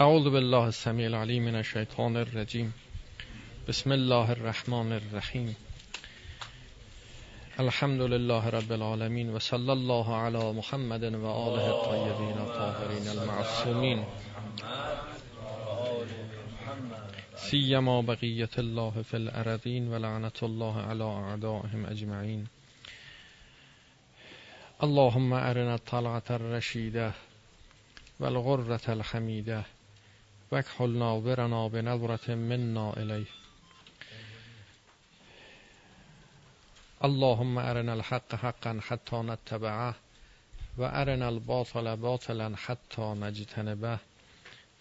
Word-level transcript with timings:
اعوذ 0.00 0.24
بالله 0.24 0.64
السمیع 0.64 1.06
العلیم 1.06 1.42
من 1.42 1.54
الشیطان 1.54 2.16
الرجیم 2.16 2.74
بسم 3.68 3.92
الله 3.92 4.30
الرحمن 4.30 4.92
الرحیم 4.92 5.56
الحمد 7.58 8.00
لله 8.00 8.46
رب 8.46 8.72
العالمین 8.72 9.30
و 9.30 9.38
صلی 9.38 9.70
الله 9.70 10.14
علی 10.14 10.52
محمد 10.52 11.02
و 11.02 11.26
آله 11.26 11.64
الطیبین 11.64 12.38
الطاهرین 12.38 13.08
المعصومین 13.08 14.04
سیما 17.36 18.02
بقیت 18.02 18.58
الله 18.58 19.02
فی 19.02 19.16
الارضین 19.16 19.88
و 19.88 19.98
لعنت 19.98 20.42
الله 20.42 20.82
علی 20.82 21.02
اعدائهم 21.02 21.84
اجمعین 21.84 22.46
اللهم 24.80 25.32
ارنا 25.32 25.72
الطلعة 25.72 26.30
الرشیده 26.30 27.12
والغرة 28.20 28.90
الحمیده 28.90 29.64
وکحل 30.52 30.90
ناظرنا 30.98 31.68
بنظرة 31.68 32.34
منا 32.34 32.92
الیه. 32.96 33.26
اللهم 37.04 37.58
ارنا 37.58 37.92
الحق 37.92 38.34
حقا 38.34 38.80
حتى 38.82 39.16
نتبعه 39.16 39.94
و 40.78 40.82
ارنا 40.82 41.28
الباطل 41.28 41.96
باطلا 41.96 42.56
حتى 42.56 43.02
نجتنبه 43.02 43.98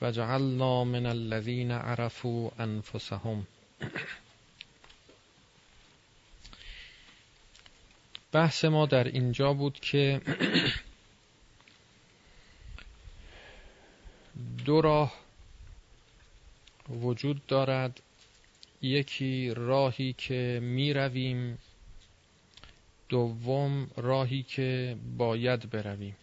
وجعلنا 0.01 0.83
من 0.83 1.05
الذين 1.05 1.71
عرفوا 1.71 2.49
انفسهم. 2.59 3.45
بحث 8.33 8.65
ما 8.65 8.85
در 8.85 9.03
اینجا 9.03 9.53
بود 9.53 9.79
که 9.79 10.21
دو 14.65 14.81
راه 14.81 15.28
وجود 16.89 17.45
دارد. 17.45 18.01
یکی 18.81 19.53
راهی 19.55 20.13
که 20.13 20.59
می 20.63 20.93
رویم 20.93 21.57
دوم 23.09 23.91
راهی 23.97 24.43
که 24.43 24.97
باید 25.17 25.69
برویم. 25.69 26.15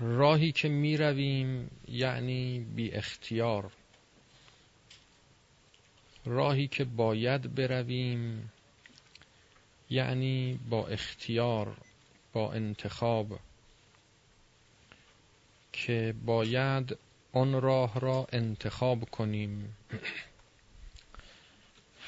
راهی 0.00 0.52
که 0.52 0.68
می 0.68 0.96
رویم 0.96 1.70
یعنی 1.88 2.58
بی 2.58 2.92
اختیار. 2.92 3.72
راهی 6.24 6.68
که 6.68 6.84
باید 6.84 7.54
برویم 7.54 8.50
یعنی 9.90 10.60
با 10.70 10.86
اختیار 10.86 11.76
با 12.32 12.52
انتخاب. 12.52 13.38
که 15.76 16.14
باید 16.26 16.96
آن 17.32 17.60
راه 17.60 18.00
را 18.00 18.26
انتخاب 18.32 19.10
کنیم. 19.10 19.76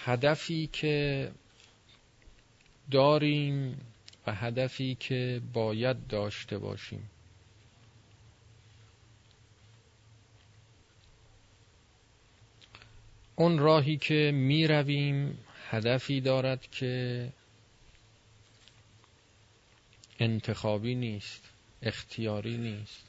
هدفی 0.04 0.66
که 0.72 1.30
داریم 2.90 3.80
و 4.26 4.34
هدفی 4.34 4.94
که 4.94 5.40
باید 5.52 6.06
داشته 6.06 6.58
باشیم. 6.58 7.10
اون 13.36 13.58
راهی 13.58 13.96
که 13.96 14.30
می 14.34 14.66
رویم 14.66 15.38
هدفی 15.70 16.20
دارد 16.20 16.70
که 16.70 17.28
انتخابی 20.18 20.94
نیست 20.94 21.42
اختیاری 21.82 22.56
نیست. 22.56 23.07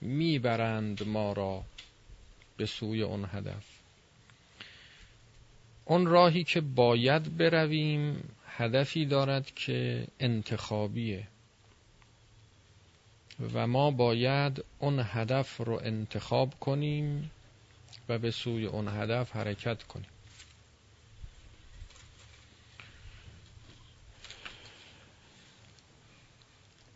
می‌برند 0.00 1.08
ما 1.08 1.32
را 1.32 1.64
به 2.56 2.66
سوی 2.66 3.02
اون 3.02 3.28
هدف. 3.32 3.64
اون 5.84 6.06
راهی 6.06 6.44
که 6.44 6.60
باید 6.60 7.36
برویم 7.36 8.28
هدفی 8.46 9.06
دارد 9.06 9.54
که 9.54 10.06
انتخابیه. 10.20 11.26
و 13.54 13.66
ما 13.66 13.90
باید 13.90 14.64
اون 14.78 15.00
هدف 15.04 15.56
رو 15.56 15.80
انتخاب 15.84 16.54
کنیم 16.60 17.30
و 18.08 18.18
به 18.18 18.30
سوی 18.30 18.66
اون 18.66 18.88
هدف 18.88 19.36
حرکت 19.36 19.82
کنیم. 19.82 20.06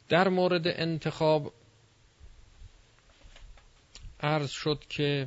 در 0.09 0.29
مورد 0.29 0.67
انتخاب 0.67 1.53
عرض 4.25 4.51
شد 4.51 4.85
که 4.89 5.27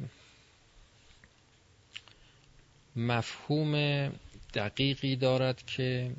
مفهوم 2.95 3.73
دقیقی 4.53 5.15
دارد 5.15 5.65
که 5.65 6.15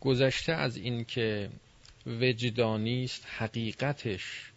گذشته 0.00 0.52
از 0.52 0.76
اینکه 0.76 1.50
وجدانی 2.06 3.04
است 3.04 3.26
حقیقتش 3.26 4.52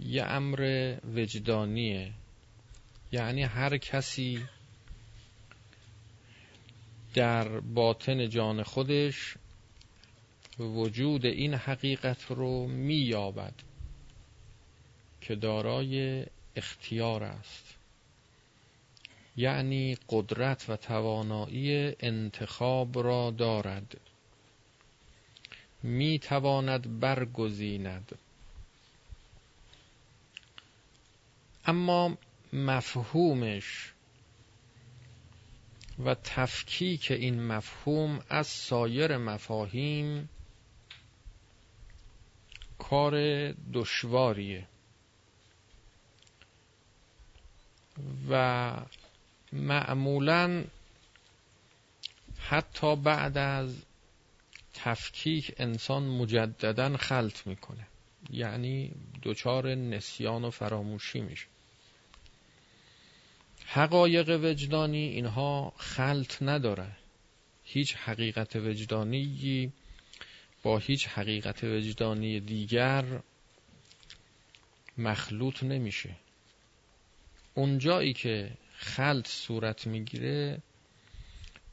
یه 0.00 0.24
امر 0.24 0.94
وجدانیه. 1.14 2.12
یعنی 3.12 3.42
هر 3.42 3.78
کسی 3.78 4.44
در 7.14 7.60
باطن 7.60 8.28
جان 8.28 8.62
خودش 8.62 9.34
وجود 10.58 11.26
این 11.26 11.54
حقیقت 11.54 12.26
رو 12.30 12.66
مییابد 12.66 13.54
که 15.20 15.34
دارای 15.34 16.26
اختیار 16.56 17.24
است. 17.24 17.74
یعنی 19.36 19.96
قدرت 20.08 20.70
و 20.70 20.76
توانایی 20.76 21.92
انتخاب 22.00 22.98
را 22.98 23.30
دارد. 23.30 24.00
می 25.82 26.18
تواند 26.18 27.00
برگزیند. 27.00 28.18
اما 31.66 32.18
مفهومش 32.52 33.92
و 36.04 36.14
تفکیک 36.14 37.10
این 37.10 37.42
مفهوم 37.46 38.22
از 38.28 38.46
سایر 38.46 39.16
مفاهیم 39.16 40.28
کار 42.78 43.52
دشواریه. 43.52 44.66
و 48.30 48.72
معمولا 49.52 50.64
حتی 52.38 52.96
بعد 52.96 53.38
از 53.38 53.82
تفکیک 54.74 55.54
انسان 55.58 56.02
مجددا 56.02 56.96
خلط 56.96 57.46
می‌کنه. 57.46 57.86
یعنی 58.30 58.92
دچار 59.22 59.74
نسیان 59.74 60.44
و 60.44 60.50
فراموشی 60.50 61.20
میشه. 61.20 61.46
حقایق 63.66 64.40
وجدانی 64.44 65.08
اینها 65.08 65.72
خلط 65.76 66.42
نداره. 66.42 66.96
هیچ 67.64 67.96
حقیقت 67.96 68.56
وجدانی 68.56 69.72
با 70.62 70.78
هیچ 70.78 71.08
حقیقت 71.08 71.64
وجدانی 71.64 72.40
دیگر 72.40 73.04
مخلوط 74.98 75.62
نمیشه. 75.62 76.16
اونجایی 77.54 78.12
که 78.12 78.50
خلط 78.74 79.28
صورت 79.28 79.86
می‌گیره 79.86 80.58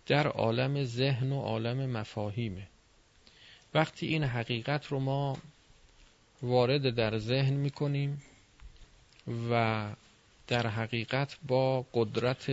در 0.06 0.28
عالم 0.28 0.84
ذهن 0.84 1.32
و 1.32 1.42
عالم 1.42 1.90
مفاهیمه. 1.90 2.68
وقتی 3.74 4.08
این 4.08 4.24
حقیقت 4.24 4.88
رو 4.88 5.00
ما 5.00 5.38
وارد 6.42 6.96
در 6.96 7.18
ذهن 7.18 7.54
می‌کنیم 7.54 8.22
و 9.52 9.86
در 10.48 10.68
حقیقت 10.68 11.38
با 11.48 11.86
قدرت 11.94 12.52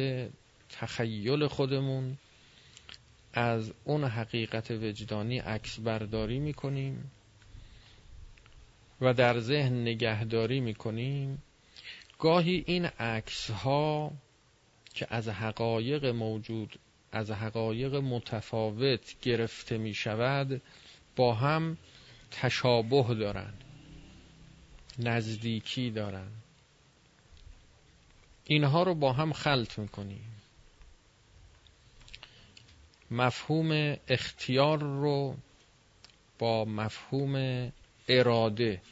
تخیل 0.70 1.46
خودمون 1.46 2.16
از 3.32 3.72
اون 3.84 4.04
حقیقت 4.04 4.70
وجدانی 4.70 5.38
عکس 5.38 5.80
برداری 5.80 6.38
می‌کنیم 6.38 7.10
و 9.00 9.14
در 9.14 9.40
ذهن 9.40 9.82
نگهداری 9.82 10.60
می‌کنیم. 10.60 11.42
گاهی 12.18 12.64
این 12.66 12.84
عکس 12.86 13.50
ها 13.50 14.12
که 14.94 15.06
از 15.10 15.28
حقایق 15.28 16.04
موجود 16.04 16.78
از 17.12 17.30
حقایق 17.30 17.94
متفاوت 17.94 19.20
گرفته 19.22 19.78
می 19.78 19.94
شود 19.94 20.62
با 21.16 21.34
هم 21.34 21.78
تشابه 22.30 23.14
دارند 23.14 23.64
نزدیکی 24.98 25.90
دارند. 25.90 26.42
اینها 28.44 28.82
رو 28.82 28.94
با 28.94 29.12
هم 29.12 29.32
خلط 29.32 29.78
می‌کنیم. 29.78 30.41
مفهوم 33.12 33.96
اختیار 34.08 34.78
رو 34.78 35.36
با 36.38 36.64
مفهوم 36.64 37.72
اراده 38.08 38.82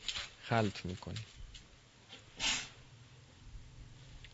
خلط 0.42 0.84
می‌کنیم. 0.86 1.24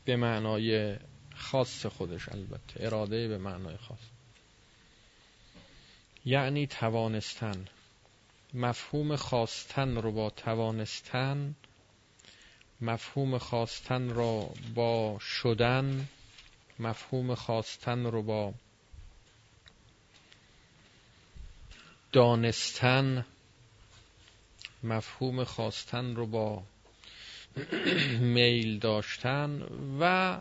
به 0.04 0.16
معنای 0.16 0.96
خاص 1.34 1.86
خودش 1.86 2.28
البته. 2.28 2.86
اراده 2.86 3.28
به 3.28 3.38
معنای 3.38 3.76
خاص. 3.76 3.98
یعنی 6.24 6.66
توانستن. 6.66 7.64
مفهوم 8.54 9.16
خواستن 9.16 9.96
رو 9.96 10.12
با 10.12 10.30
توانستن 10.30 11.54
مفهوم 12.80 13.38
خواستن 13.38 14.08
را 14.08 14.50
با 14.74 15.18
شدن 15.20 16.08
مفهوم 16.78 17.34
خواستن 17.34 18.04
رو 18.04 18.22
با 18.22 18.54
دانستن 22.16 23.26
مفهوم 24.82 25.44
خواستن 25.44 26.14
رو 26.14 26.26
با 26.26 26.62
میل 28.20 28.78
داشتن 28.78 29.62
و 30.00 30.40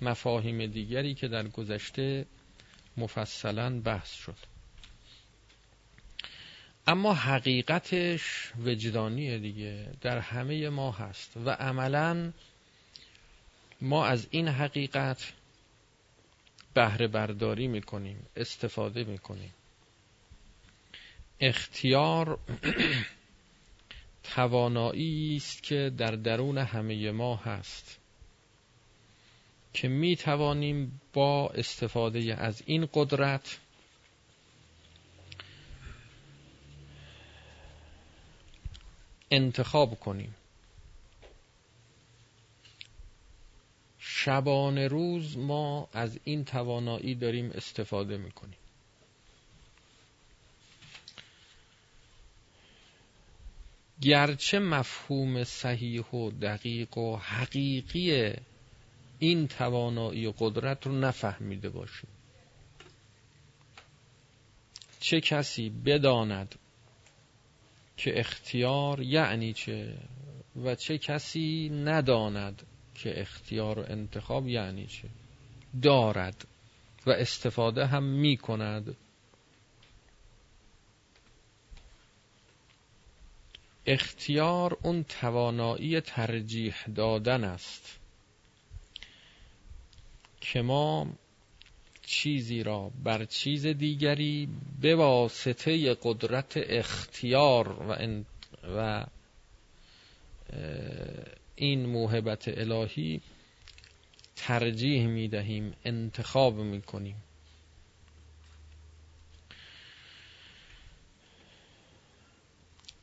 مفاهیم 0.00 0.66
دیگری 0.66 1.14
که 1.14 1.28
در 1.28 1.48
گذشته 1.48 2.26
مفصلا 2.96 3.80
بحث 3.80 4.12
شد. 4.12 4.36
اما 6.86 7.14
حقیقتش 7.14 8.52
وجدانی 8.64 9.38
دیگه. 9.38 9.92
در 10.00 10.18
همه 10.18 10.68
ما 10.68 10.92
هست 10.92 11.36
و 11.36 11.50
عملا 11.50 12.32
ما 13.80 14.06
از 14.06 14.26
این 14.30 14.48
حقیقت 14.48 15.32
بهره 16.74 17.06
برداری 17.08 17.66
می‌کنیم 17.66 18.26
استفاده 18.36 19.04
می‌کنیم. 19.04 19.52
اختیار 21.40 22.38
توانایی 24.34 25.36
است 25.36 25.62
که 25.62 25.92
در 25.96 26.10
درون 26.10 26.58
همه 26.58 27.10
ما 27.10 27.36
هست 27.36 27.98
که 29.72 29.88
می 29.88 30.16
توانیم 30.16 31.00
با 31.12 31.48
استفاده 31.48 32.34
از 32.38 32.62
این 32.66 32.88
قدرت 32.94 33.58
انتخاب 39.30 40.00
کنیم. 40.00 40.34
شبانه 43.98 44.88
روز 44.88 45.38
ما 45.38 45.88
از 45.92 46.18
این 46.24 46.44
توانایی 46.44 47.14
داریم 47.14 47.50
استفاده 47.50 48.16
می‌کنیم 48.16 48.58
گرچه 54.00 54.58
مفهوم 54.58 55.44
صحیح 55.44 56.04
و 56.04 56.30
دقیق 56.30 56.98
و 56.98 57.16
حقیقی 57.16 58.32
این 59.18 59.48
توانایی 59.48 60.26
و 60.26 60.32
قدرت 60.38 60.86
رو 60.86 60.98
نفهمیده 60.98 61.68
باشیم. 61.68 62.10
چه 65.00 65.20
کسی 65.20 65.70
بداند 65.70 66.54
که 67.96 68.20
اختیار 68.20 69.00
یعنی 69.00 69.52
چه 69.52 69.94
و 70.64 70.74
چه 70.74 70.98
کسی 70.98 71.68
نداند 71.68 72.62
که 72.94 73.20
اختیار 73.20 73.78
و 73.78 73.84
انتخاب 73.88 74.48
یعنی 74.48 74.86
چه؟ 74.86 75.08
دارد 75.82 76.46
و 77.06 77.10
استفاده 77.10 77.86
هم 77.86 78.02
می 78.02 78.36
کند 78.36 78.96
اختیار 83.86 84.78
اون 84.82 85.04
توانایی 85.04 86.00
ترجیح 86.00 86.74
دادن 86.94 87.44
است 87.44 87.98
که 90.40 90.62
ما 90.62 91.06
چیزی 92.02 92.62
را 92.62 92.90
بر 93.04 93.24
چیز 93.24 93.66
دیگری 93.66 94.48
به 94.80 94.96
واسطه 94.96 95.96
قدرت 96.02 96.52
اختیار 96.56 97.68
و, 97.68 98.22
و 98.76 99.06
این 101.56 101.86
موهبت 101.86 102.48
الهی 102.48 103.20
ترجیح 104.36 105.06
می 105.06 105.28
دهیم 105.28 105.72
انتخاب 105.84 106.58
می 106.58 106.82
کنیم 106.82 107.16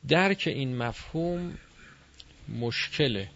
درک 0.08 0.42
این 0.46 0.76
مفهوم 0.76 1.58
مشکله 2.48 3.30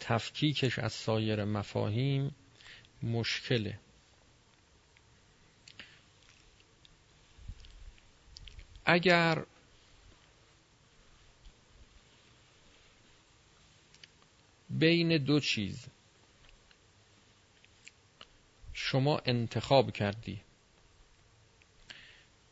تفکیکش 0.00 0.78
از 0.78 0.92
سایر 0.92 1.44
مفاهیم 1.44 2.34
مشکله 3.02 3.78
اگر 8.84 9.44
بین 14.70 15.18
دو 15.18 15.40
چیز 15.40 15.86
شما 18.72 19.18
انتخاب 19.24 19.92
کردی 19.92 20.40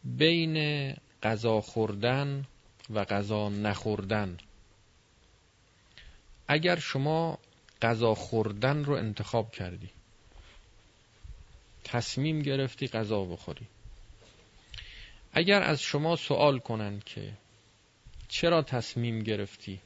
بین 0.04 0.56
غذا 1.22 1.60
خوردن 1.60 2.44
و 2.90 3.04
غذا 3.04 3.48
نخوردن. 3.48 4.36
اگر 6.48 6.78
شما 6.78 7.38
غذا 7.82 8.14
خوردن 8.14 8.84
رو 8.84 8.94
انتخاب 8.94 9.52
کردی 9.52 9.90
تصمیم 11.84 12.42
گرفتی 12.42 12.88
غذا 12.88 13.24
بخوری. 13.24 13.66
اگر 15.32 15.62
از 15.62 15.80
شما 15.80 16.16
سوال 16.16 16.58
کنند 16.58 17.04
که 17.04 17.32
چرا 18.28 18.62
تصمیم 18.62 19.22
گرفتی 19.22 19.80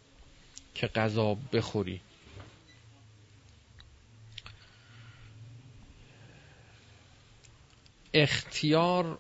که 0.74 0.86
غذا 0.86 1.34
بخوری؟ 1.34 2.00
اختیار 8.14 9.18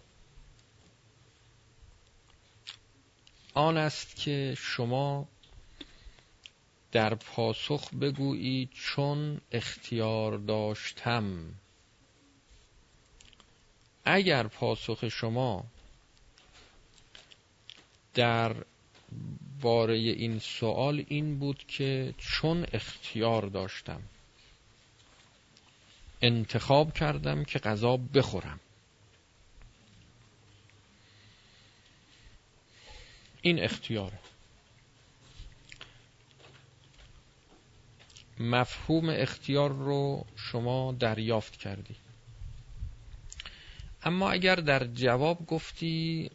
آن 3.54 3.76
است 3.76 4.16
که 4.16 4.54
شما 4.58 5.28
در 6.92 7.14
پاسخ 7.14 7.94
بگویید 7.94 8.70
چون 8.70 9.40
اختیار 9.52 10.38
داشتم. 10.38 11.54
اگر 14.04 14.46
پاسخ 14.46 15.08
شما 15.08 15.64
در 18.14 18.56
باره 19.60 19.94
این 19.94 20.38
سوال 20.38 21.04
این 21.08 21.38
بود 21.38 21.64
که 21.68 22.14
چون 22.18 22.66
اختیار 22.72 23.46
داشتم 23.46 24.02
انتخاب 26.22 26.92
کردم 26.92 27.44
که 27.44 27.58
غذا 27.58 27.96
بخورم. 27.96 28.60
این 33.46 33.62
اختیاره 33.62 34.18
مفهوم 38.40 39.08
اختیار 39.08 39.72
رو 39.72 40.24
شما 40.36 40.92
دریافت 40.92 41.56
کردی. 41.56 41.96
اما 44.02 44.30
اگر 44.30 44.54
در 44.54 44.86
جواب 44.86 45.46
گفتی 45.46 46.30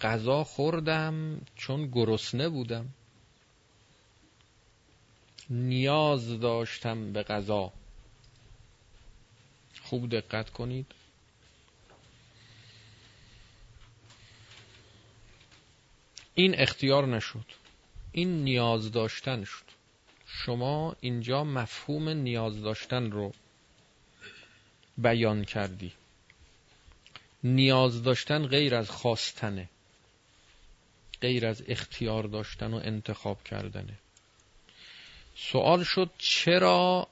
غذا 0.00 0.44
خوردم 0.44 1.40
چون 1.56 1.86
گرسنه 1.86 2.48
بودم. 2.48 2.88
نیاز 5.50 6.40
داشتم 6.40 7.12
به 7.12 7.22
غذا. 7.22 7.72
خوب 9.82 10.08
دقت 10.10 10.50
کنید. 10.50 10.97
این 16.38 16.60
اختیار 16.60 17.06
نشد. 17.06 17.44
این 18.12 18.44
نیاز 18.44 18.92
داشتن 18.92 19.44
شد. 19.44 19.64
شما 20.26 20.96
اینجا 21.00 21.44
مفهوم 21.44 22.08
نیاز 22.08 22.62
داشتن 22.62 23.10
رو 23.10 23.32
بیان 24.98 25.44
کردی. 25.44 25.92
نیاز 27.44 28.02
داشتن 28.02 28.46
غیر 28.46 28.74
از 28.74 28.90
خواستنه. 28.90 29.68
غیر 31.20 31.46
از 31.46 31.62
اختیار 31.68 32.24
داشتن 32.24 32.74
و 32.74 32.80
انتخاب 32.84 33.44
کردنه. 33.44 33.98
سوال 35.36 35.84
شد 35.84 36.10
چرا 36.18 37.08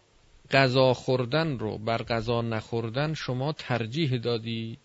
غذا 0.51 0.95
خوردن 0.95 1.59
رو 1.59 1.79
بر 1.79 2.03
غذا 2.03 2.43
نخوردن 2.43 3.15
شما 3.15 3.53
ترجیح 3.53 4.17
دادی 4.17 4.79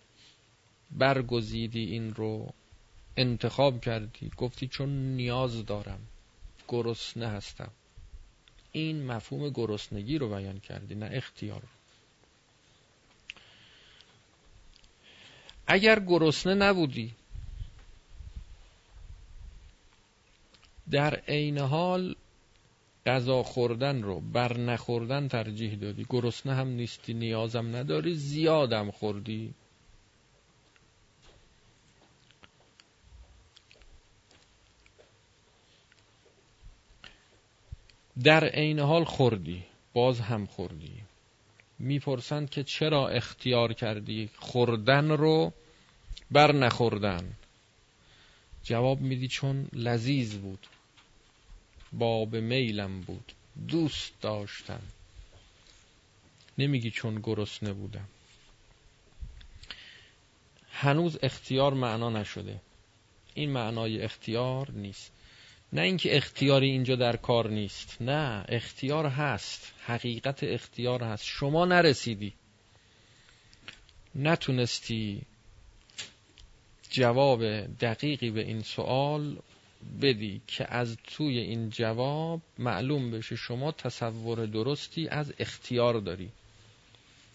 برگزیدی 0.90 1.84
این 1.84 2.14
رو؟ 2.14 2.52
انتخاب 3.16 3.80
کردی. 3.80 4.30
گفتی 4.36 4.68
چون 4.68 4.88
نیاز 4.88 5.66
دارم. 5.66 6.00
گرسنه 6.68 7.28
هستم. 7.28 7.70
این 8.72 9.06
مفهوم 9.06 9.50
گرسنگی 9.50 10.18
رو 10.18 10.28
بیان 10.28 10.60
کردی 10.60 10.94
نه 10.94 11.10
اختیار 11.12 11.62
اگر 15.66 16.00
گرسنه 16.00 16.54
نبودی 16.54 17.14
در 20.90 21.14
عین 21.14 21.58
حال 21.58 22.14
غذا 23.06 23.42
خوردن 23.42 24.02
رو 24.02 24.20
بر 24.20 24.56
نخوردن 24.58 25.28
ترجیح 25.28 25.74
دادی. 25.74 26.06
گرسنه 26.10 26.54
هم 26.54 26.68
نیستی 26.68 27.14
نیازم 27.14 27.76
نداری 27.76 28.14
زیادم 28.14 28.90
خوردی. 28.90 29.54
در 38.24 38.44
عین 38.44 38.78
حال 38.78 39.04
خوردی 39.04 39.64
باز 39.92 40.20
هم 40.20 40.46
خوردی. 40.46 41.02
می‌پرسند 41.78 42.50
که 42.50 42.64
چرا 42.64 43.08
اختیار 43.08 43.72
کردی 43.72 44.30
خوردن 44.38 45.10
رو 45.10 45.52
بر 46.30 46.52
نخوردن؟ 46.52 47.32
جواب 48.64 49.00
میدی 49.00 49.28
چون 49.28 49.68
لذیذ 49.72 50.34
بود. 50.34 50.66
باب 51.92 52.36
میلم 52.36 53.00
بود 53.00 53.32
دوست 53.68 54.20
داشتم 54.20 54.82
نمیگی 56.58 56.90
چون 56.90 57.20
گرسنه 57.22 57.72
بودم. 57.72 58.08
هنوز 60.70 61.18
اختیار 61.22 61.74
معنا 61.74 62.10
نشده. 62.10 62.60
این 63.34 63.50
معنای 63.50 64.02
اختیار 64.02 64.70
نیست. 64.70 65.12
نه 65.72 65.82
اینکه 65.82 66.16
اختیاری 66.16 66.70
اینجا 66.70 66.96
در 66.96 67.16
کار 67.16 67.50
نیست. 67.50 67.96
نه 68.02 68.44
اختیار 68.48 69.06
هست. 69.06 69.72
حقیقت 69.84 70.44
اختیار 70.44 71.02
هست. 71.02 71.24
شما 71.24 71.64
نرسیدی. 71.64 72.32
نتونستی 74.14 75.22
جواب 76.90 77.44
دقیقی 77.60 78.30
به 78.30 78.40
این 78.40 78.62
سوال 78.62 79.38
بدی 80.02 80.40
که 80.46 80.74
از 80.74 80.96
توی 81.04 81.38
این 81.38 81.70
جواب 81.70 82.40
معلوم 82.58 83.10
بشه 83.10 83.36
شما 83.36 83.72
تصور 83.72 84.46
درستی 84.46 85.08
از 85.08 85.32
اختیار 85.38 86.00
داری 86.00 86.28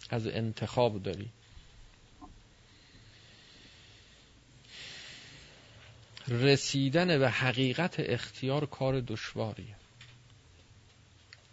از 0.09 0.27
انتخاب 0.27 1.03
داری. 1.03 1.29
رسیدن 6.27 7.19
به 7.19 7.29
حقیقت 7.29 7.95
اختیار 7.99 8.65
کار 8.65 8.99
دشواریه. 8.99 9.75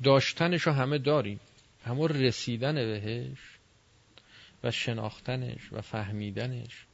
داشتنشو 0.03 0.71
همه 0.71 0.99
داریم. 0.99 1.41
اما 1.87 2.07
رسیدن 2.07 2.75
بهش 2.75 3.39
و 4.65 4.71
شناختنش 4.71 5.73
و 5.73 5.81
فهمیدنش 5.81 6.87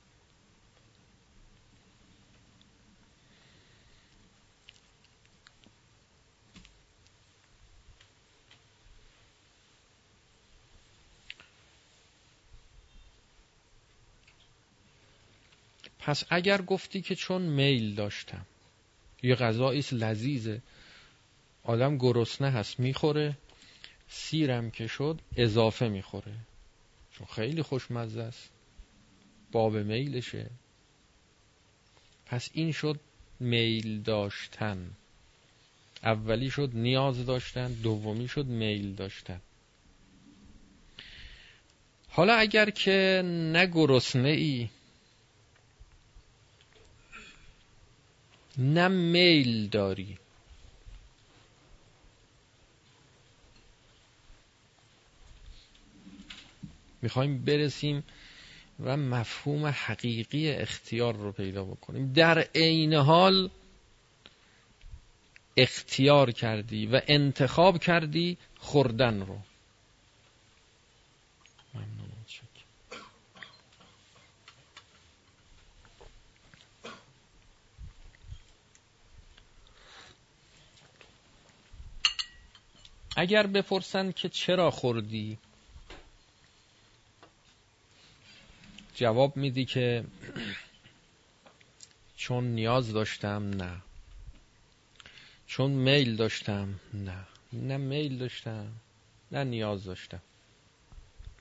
پس 16.00 16.24
اگر 16.30 16.62
گفتی 16.62 17.02
که 17.02 17.14
چون 17.14 17.42
میل 17.42 17.94
داشتم. 17.94 18.46
یه 19.22 19.34
غذایی 19.34 19.84
لذیذه. 19.92 20.62
آدم 21.64 21.98
گرسنه 21.98 22.50
هست 22.50 22.80
می‌خوره. 22.80 23.38
سیرم 24.08 24.70
که 24.70 24.86
شد 24.86 25.20
اضافه 25.36 25.88
می‌خوره. 25.88 26.34
چون 27.12 27.26
خیلی 27.26 27.62
خوشمزه 27.62 28.20
است. 28.22 28.50
باب 29.52 29.76
میلشه. 29.76 30.50
پس 32.26 32.50
این 32.52 32.72
شد 32.72 33.00
میل 33.40 34.02
داشتن. 34.02 34.90
اولی 36.04 36.50
شد 36.50 36.70
نیاز 36.74 37.26
داشتن 37.26 37.72
دومی 37.72 38.28
شد 38.28 38.46
میل 38.46 38.94
داشتن. 38.94 39.40
حالا 42.08 42.34
اگر 42.34 42.70
که 42.70 43.22
نه 43.24 43.66
گرسنه 43.66 44.28
ای 44.28 44.68
نه 48.58 48.88
میل 48.88 49.68
داری. 49.68 50.18
می‌خوایم 57.02 57.44
برسیم 57.44 58.04
و 58.84 58.96
مفهوم 58.96 59.66
حقیقی 59.66 60.50
اختیار 60.50 61.16
رو 61.16 61.32
پیدا 61.32 61.64
بکنیم. 61.64 62.12
در 62.12 62.38
عین 62.54 62.94
حال 62.94 63.50
اختیار 65.56 66.30
کردی 66.30 66.86
و 66.86 67.00
انتخاب 67.06 67.78
کردی 67.78 68.38
خوردن 68.58 69.20
رو. 69.26 69.38
اگر 83.20 83.46
بپرسند 83.46 84.14
که 84.14 84.28
چرا 84.28 84.70
خوردی؟ 84.70 85.38
جواب 88.94 89.36
میدی 89.36 89.64
که 89.64 90.04
چون 92.16 92.44
نیاز 92.44 92.92
داشتم 92.92 93.50
نه. 93.50 93.82
چون 95.46 95.70
میل 95.70 96.16
داشتم 96.16 96.80
نه. 96.94 97.26
نه 97.52 97.76
میل 97.76 98.18
داشتم 98.18 98.72
نه 99.32 99.44
نیاز 99.44 99.84
داشتم. 99.84 100.22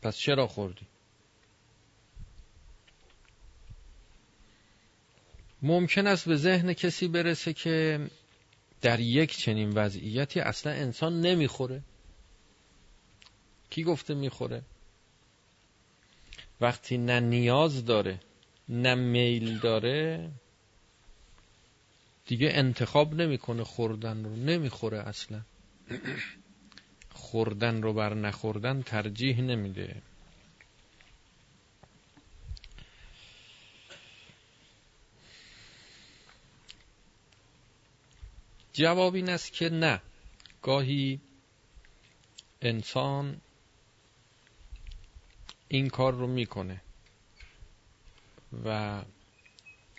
پس 0.01 0.17
چرا 0.17 0.47
خوردی؟ 0.47 0.85
ممکن 5.61 6.07
است 6.07 6.27
به 6.27 6.35
ذهن 6.35 6.73
کسی 6.73 7.07
برسه 7.07 7.53
که 7.53 8.07
در 8.81 8.99
یک 8.99 9.37
چنین 9.37 9.69
وضعیتی 9.75 10.39
اصلا 10.39 10.71
انسان 10.73 11.21
نمی‌خوره. 11.21 11.81
کی 13.69 13.83
گفته 13.83 14.13
می‌خوره؟ 14.13 14.61
وقتی 16.61 16.97
نه 16.97 17.19
نیاز 17.19 17.85
داره 17.85 18.19
نه 18.69 18.95
میل 18.95 19.59
داره 19.59 20.29
دیگه 22.25 22.49
انتخاب 22.53 23.13
نمی‌کنه 23.13 23.63
خوردن 23.63 24.23
رو. 24.23 24.35
نمی‌خوره 24.35 24.99
اصلا. 24.99 25.41
خوردن 27.11 27.81
رو 27.81 27.93
بر 27.93 28.13
نخوردن 28.13 28.81
ترجیح 28.81 29.41
نمیده. 29.41 30.01
جواب 38.79 39.15
این 39.15 39.29
است 39.29 39.53
که 39.53 39.69
نه 39.69 40.01
گاهی 40.61 41.21
انسان 42.61 43.41
این 45.67 45.89
کار 45.89 46.13
رو 46.13 46.27
می‌کنه 46.27 46.81
و 48.65 49.01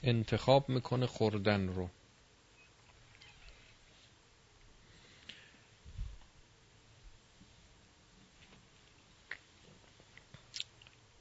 انتخاب 0.02 0.68
می‌کنه 0.68 1.06
خوردن 1.06 1.68
رو 1.68 1.90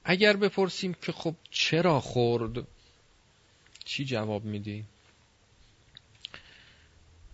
اگر 0.03 0.37
بپرسیم 0.37 0.93
که 0.93 1.11
خب 1.11 1.35
چرا 1.51 1.99
خورد 1.99 2.67
چی 3.85 4.05
جواب 4.05 4.45
میدی؟ 4.45 4.85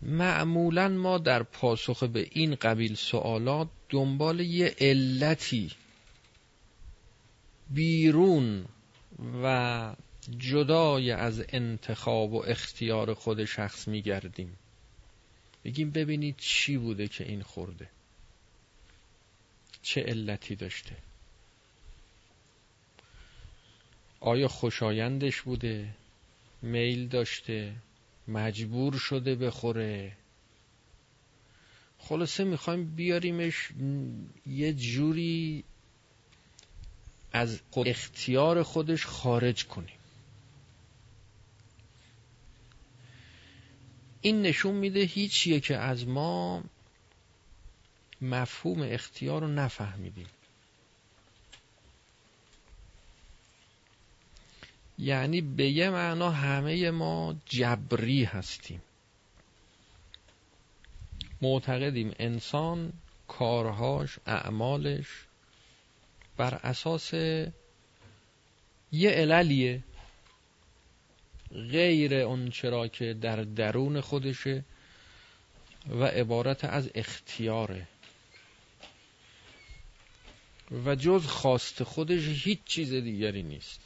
معمولا 0.05 0.87
ما 0.87 1.17
در 1.17 1.43
پاسخ 1.43 2.03
به 2.03 2.27
این 2.31 2.55
قبیل 2.55 2.95
سوالات 2.95 3.67
دنبال 3.89 4.39
یه 4.39 4.75
علتی 4.79 5.71
بیرون 7.69 8.65
و 9.43 9.95
جدای 10.37 11.11
از 11.11 11.45
انتخاب 11.49 12.33
و 12.33 12.43
اختیار 12.47 13.13
خود 13.13 13.45
شخص 13.45 13.87
میگردیم. 13.87 14.57
بگیم 15.63 15.91
ببینید 15.91 16.35
چی 16.37 16.77
بوده 16.77 17.07
که 17.07 17.23
این 17.23 17.41
خورده. 17.41 17.89
چه 19.81 20.01
علتی 20.01 20.55
داشته؟ 20.55 20.95
آیا 24.19 24.47
خوشایندش 24.47 25.41
بوده؟ 25.41 25.95
میل 26.61 27.07
داشته؟ 27.07 27.75
مجبور 28.27 28.93
شده 28.97 29.35
بخوره. 29.35 30.17
خلاصه 31.99 32.43
می‌خوایم 32.43 32.95
بیاریمش 32.95 33.69
یه 34.47 34.73
جوری 34.73 35.63
از 37.31 37.59
اختیار 37.75 38.63
خودش 38.63 39.05
خارج 39.05 39.65
کنیم. 39.65 39.97
این 44.21 44.41
نشون 44.41 44.75
میده 44.75 44.99
هیچ 44.99 45.49
که 45.59 45.77
از 45.77 46.07
ما 46.07 46.63
مفهوم 48.21 48.81
اختیار 48.81 49.41
رو 49.41 49.47
نفهمیدیم. 49.47 50.27
یعنی 54.99 55.41
به 55.41 55.69
یه 55.69 55.89
معنا 55.89 56.31
همه 56.31 56.91
ما 56.91 57.35
جبری 57.45 58.23
هستیم. 58.23 58.81
معتقدیم 61.41 62.15
انسان 62.19 62.93
کارهاش 63.27 64.19
اعمالش 64.25 65.07
بر 66.37 66.53
اساس 66.63 67.13
یه 68.91 69.09
عللیه 69.09 69.83
غیر 71.51 72.13
اون 72.15 72.49
چرا 72.49 72.87
که 72.87 73.13
در 73.13 73.35
درون 73.35 74.01
خودشه 74.01 74.65
و 75.89 76.03
عبارت 76.03 76.65
از 76.65 76.89
اختیاره. 76.95 77.87
و 80.85 80.95
جز 80.95 81.25
خواست 81.25 81.83
خودش 81.83 82.45
هیچ 82.45 82.59
چیز 82.65 82.93
دیگری 82.93 83.43
نیست. 83.43 83.84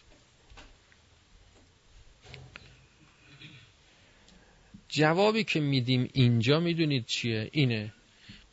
جوابی 4.90 5.44
که 5.44 5.60
میدیم 5.60 6.10
اینجا 6.14 6.60
می‌دونید 6.60 7.06
چیه؟ 7.06 7.50
اینه. 7.52 7.94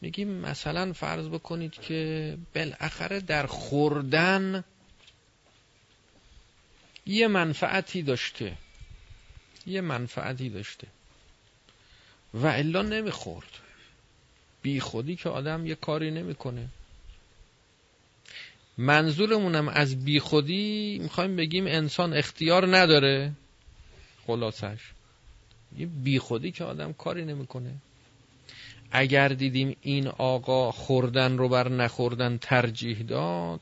میگیم 0.01 0.29
مثلا 0.29 0.93
فرض 0.93 1.29
بکنید 1.29 1.73
که 1.73 2.37
بالاخره 2.55 3.21
در 3.21 3.47
خوردن 3.47 4.65
یه 7.07 7.29
منفعتی 7.29 8.03
داشته. 8.03 8.57
یه 9.67 9.81
منفعتی 9.81 10.49
داشته. 10.49 10.87
و 12.35 12.47
الا 12.47 12.83
نمی‌خورد. 12.83 13.49
بی 14.63 14.81
خودی 14.81 15.17
که 15.17 15.29
آدم 15.29 15.67
یه 15.67 15.75
کاری 15.75 16.11
نمی‌کنه. 16.11 16.69
منظورمونم 18.79 19.69
از 19.69 20.05
بی 20.05 20.21
خودی 20.21 20.99
می‌خوایم 21.03 21.37
بگیم 21.37 21.67
انسان 21.67 22.15
اختیار 22.15 22.77
نداره. 22.77 23.33
خلاصش. 24.27 24.96
یه 25.77 25.87
بی 25.87 26.19
خودی 26.19 26.53
که 26.53 26.65
آدم 26.65 26.93
کاری 26.93 27.25
نمی‌کنه. 27.25 27.75
اگر 28.91 29.29
دیدیم 29.29 29.77
این 29.83 30.09
آقا 30.09 30.73
خوردن 30.73 31.39
رو 31.39 31.49
بر 31.49 31.69
نخوردن 31.69 32.39
ترجیح 32.39 33.03
داد 33.03 33.61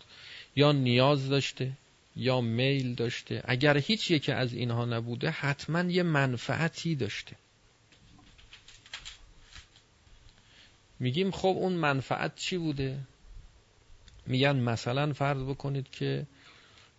یا 0.57 0.73
نیاز 0.73 1.29
داشته 1.29 1.73
یا 2.17 2.41
میل 2.41 2.95
داشته 2.95 3.43
اگر 3.45 3.79
هیچ 3.79 4.11
یکی 4.11 4.33
از 4.33 4.53
اینها 4.53 4.85
نبوده 4.85 5.31
حتما 5.31 5.81
یه 5.81 6.03
منفعتی 6.03 6.95
داشته. 6.95 7.37
میگیم 11.01 11.31
خب 11.31 11.57
اون 11.59 11.73
منفعت 11.73 12.37
چی 12.37 12.59
بوده؟ 12.59 12.99
میگن 14.27 14.57
مثلا 14.57 15.13
فرض 15.13 15.43
بکنید 15.43 15.91
که 15.91 16.27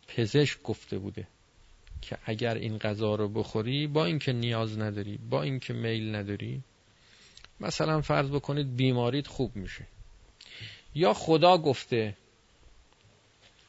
پزشک 0.07 0.61
گفته 0.63 0.97
بوده. 0.97 1.27
که 2.01 2.17
اگر 2.25 2.55
این 2.55 2.77
غذا 2.77 3.15
رو 3.15 3.29
بخوری 3.29 3.87
با 3.87 4.05
اینکه 4.05 4.33
نیاز 4.33 4.79
نداری 4.79 5.19
با 5.29 5.43
اینکه 5.43 5.73
میل 5.73 6.15
نداری 6.15 6.61
مثلا 7.59 8.01
فرض 8.01 8.29
بکنید 8.29 8.75
بیماریت 8.75 9.27
خوب 9.27 9.55
میشه. 9.55 9.87
یا 10.95 11.13
خدا 11.13 11.57
گفته 11.57 12.17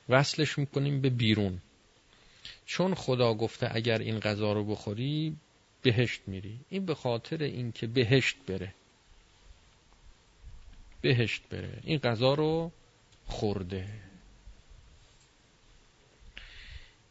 وصلش 0.09 0.59
می‌کنیم 0.59 1.01
به 1.01 1.11
بیرون. 1.11 1.61
چون 2.67 2.95
خدا 2.95 3.35
گفته 3.35 3.69
اگر 3.77 3.99
این 3.99 4.19
غذا 4.19 4.53
رو 4.53 4.65
بخوری 4.65 5.37
بهشت 5.83 6.21
میری. 6.27 6.61
این 6.69 6.87
به 6.87 6.95
خاطر 6.95 7.43
اینکه 7.43 7.87
بهشت 7.87 8.37
بره. 8.47 8.75
بهشت 11.01 11.43
بره. 11.51 11.79
این 11.83 11.99
غذا 11.99 12.35
رو 12.35 12.73
خورده. 13.27 14.06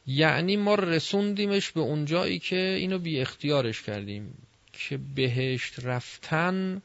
یعنی 0.07 0.57
ما 0.57 0.75
رسوندیمش 0.75 1.71
به 1.71 1.79
اون 1.81 2.05
جایی 2.05 2.39
که 2.39 2.55
اینو 2.55 2.99
بی 2.99 3.19
اختیارش 3.19 3.81
کردیم 3.81 4.37
که 4.73 4.97
بهشت 4.97 5.79
رفتن 5.85 6.81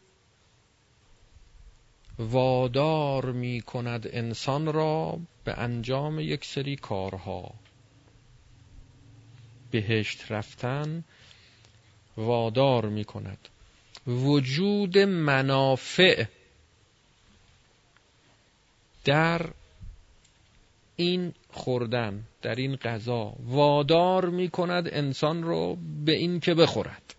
وادار 2.18 3.32
می 3.32 3.60
کند 3.60 4.08
انسان 4.12 4.72
را 4.72 5.18
به 5.44 5.58
انجام 5.58 6.20
یک 6.20 6.44
سری 6.44 6.76
کارها. 6.76 7.54
بهشت 9.70 10.32
رفتن 10.32 11.04
وادار 12.16 12.88
می 12.88 13.04
کند. 13.04 13.48
وجود 14.06 14.98
منافع 14.98 16.24
در 19.04 19.50
این 20.96 21.34
خوردن 21.52 22.24
در 22.42 22.54
این 22.54 22.76
غذا 22.76 23.34
وادار 23.38 24.28
می 24.28 24.50
کند 24.50 24.88
انسان 24.92 25.42
رو 25.42 25.76
به 26.04 26.12
این 26.12 26.40
که 26.40 26.54
بخورد. 26.54 27.14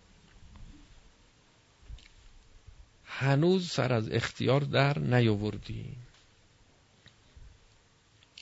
هنوز 3.04 3.70
سر 3.70 3.92
از 3.92 4.10
اختیار 4.10 4.60
در 4.60 4.98
نیاوردیم. 4.98 5.96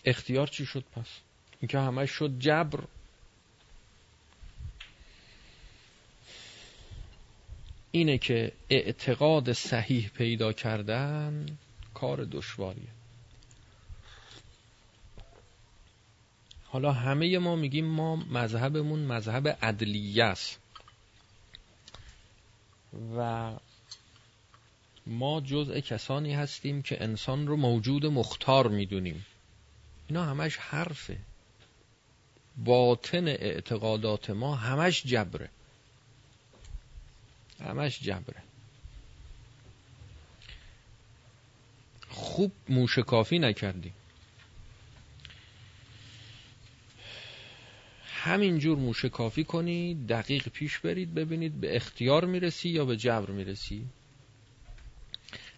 اختیار 0.04 0.46
چی 0.46 0.66
شد 0.66 0.84
پس؟ 0.92 1.20
اینکه 1.60 1.78
همش 1.78 2.10
شد 2.10 2.38
جبر. 2.38 2.80
اینه 7.90 8.18
که 8.18 8.52
اعتقاد 8.70 9.52
صحیح 9.52 10.08
پیدا 10.08 10.52
کردن 10.52 11.46
کار 11.94 12.24
دشواریه. 12.24 12.99
حالا 16.72 16.92
همه 16.92 17.38
ما 17.38 17.56
میگیم 17.56 17.84
ما 17.84 18.16
مذهبمون 18.16 18.98
مذهب 19.00 19.48
عدلیه 19.62 20.24
است. 20.24 20.58
و 23.16 23.52
ما 25.06 25.40
جزء 25.40 25.80
کسانی 25.80 26.34
هستیم 26.34 26.82
که 26.82 27.02
انسان 27.02 27.46
رو 27.46 27.56
موجود 27.56 28.06
مختار 28.06 28.68
می‌دونیم. 28.68 29.26
اینا 30.08 30.24
همش 30.24 30.56
حرفه. 30.56 31.18
باطن 32.56 33.28
اعتقادات 33.28 34.30
ما 34.30 34.54
همش 34.54 35.02
جبره. 35.02 35.48
همش 37.60 38.00
جبره. 38.00 38.42
خوب 42.08 42.52
موشکافی 42.68 43.38
نکردیم. 43.38 43.94
همینجور 48.22 48.78
موشه 48.78 49.08
کافی 49.08 49.44
کنی 49.44 50.06
دقیق 50.08 50.48
پیش 50.48 50.78
برید 50.78 51.14
ببینید 51.14 51.60
به 51.60 51.76
اختیار 51.76 52.24
می‌رسی 52.24 52.68
یا 52.68 52.84
به 52.84 52.96
جبر 52.96 53.30
می‌رسی. 53.30 53.86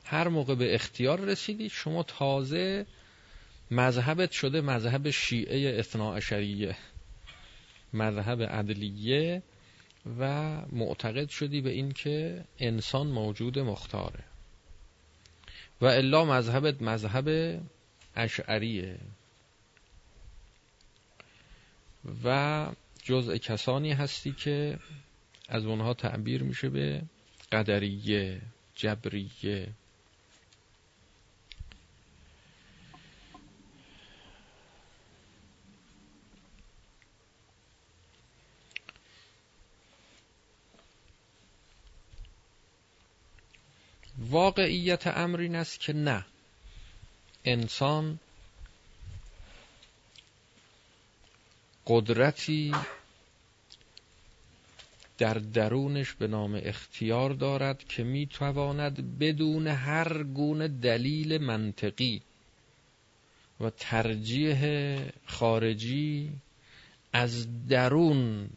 هر 0.05 0.29
موقع 0.29 0.55
به 0.55 0.75
اختیار 0.75 1.21
رسیدی 1.21 1.69
شما 1.69 2.03
تازه 2.03 2.87
مذهبت 3.71 4.31
شده 4.31 4.61
مذهب 4.61 5.11
شیعه 5.11 5.79
اثناء 5.79 6.17
اشریه 6.17 6.77
مذهب 7.93 8.43
عدلیه 8.43 9.43
و 10.19 10.53
معتقد 10.73 11.29
شدی 11.29 11.61
به 11.61 11.71
این 11.71 11.93
که 11.93 12.45
انسان 12.59 13.07
موجود 13.07 13.59
مختاره. 13.59 14.25
و 15.81 15.87
الا 15.87 16.25
مذهبت 16.25 16.83
مذهب 16.83 17.61
اشعریه 18.17 18.99
و 22.25 22.67
جزء 23.03 23.37
کسانی 23.37 23.93
هستی 23.93 24.33
که 24.33 24.79
از 25.49 25.65
اونها 25.67 25.95
تعبیر 25.95 26.43
میشه 26.43 26.69
به 26.69 27.03
قدریه 27.53 28.41
جبریه. 28.75 29.69
واقعیت 44.19 45.07
امر 45.07 45.41
این 45.41 45.57
است 45.57 45.81
که 45.81 45.93
نه. 45.93 46.27
انسان 47.45 48.19
قدرتی 51.87 52.73
در 55.19 55.35
درونش 55.35 56.13
به 56.13 56.27
نام 56.27 56.61
اختیار 56.63 57.31
دارد 57.31 57.85
که 57.85 58.05
می‌تواند 58.05 59.19
بدون 59.19 59.67
هر 59.67 60.23
گونه 60.23 60.69
دلیل 60.69 61.39
منطقی 61.39 62.23
و 63.61 63.71
ترجیح 63.71 64.61
خارجی 65.27 66.33
از 67.13 67.67
درون 67.69 68.51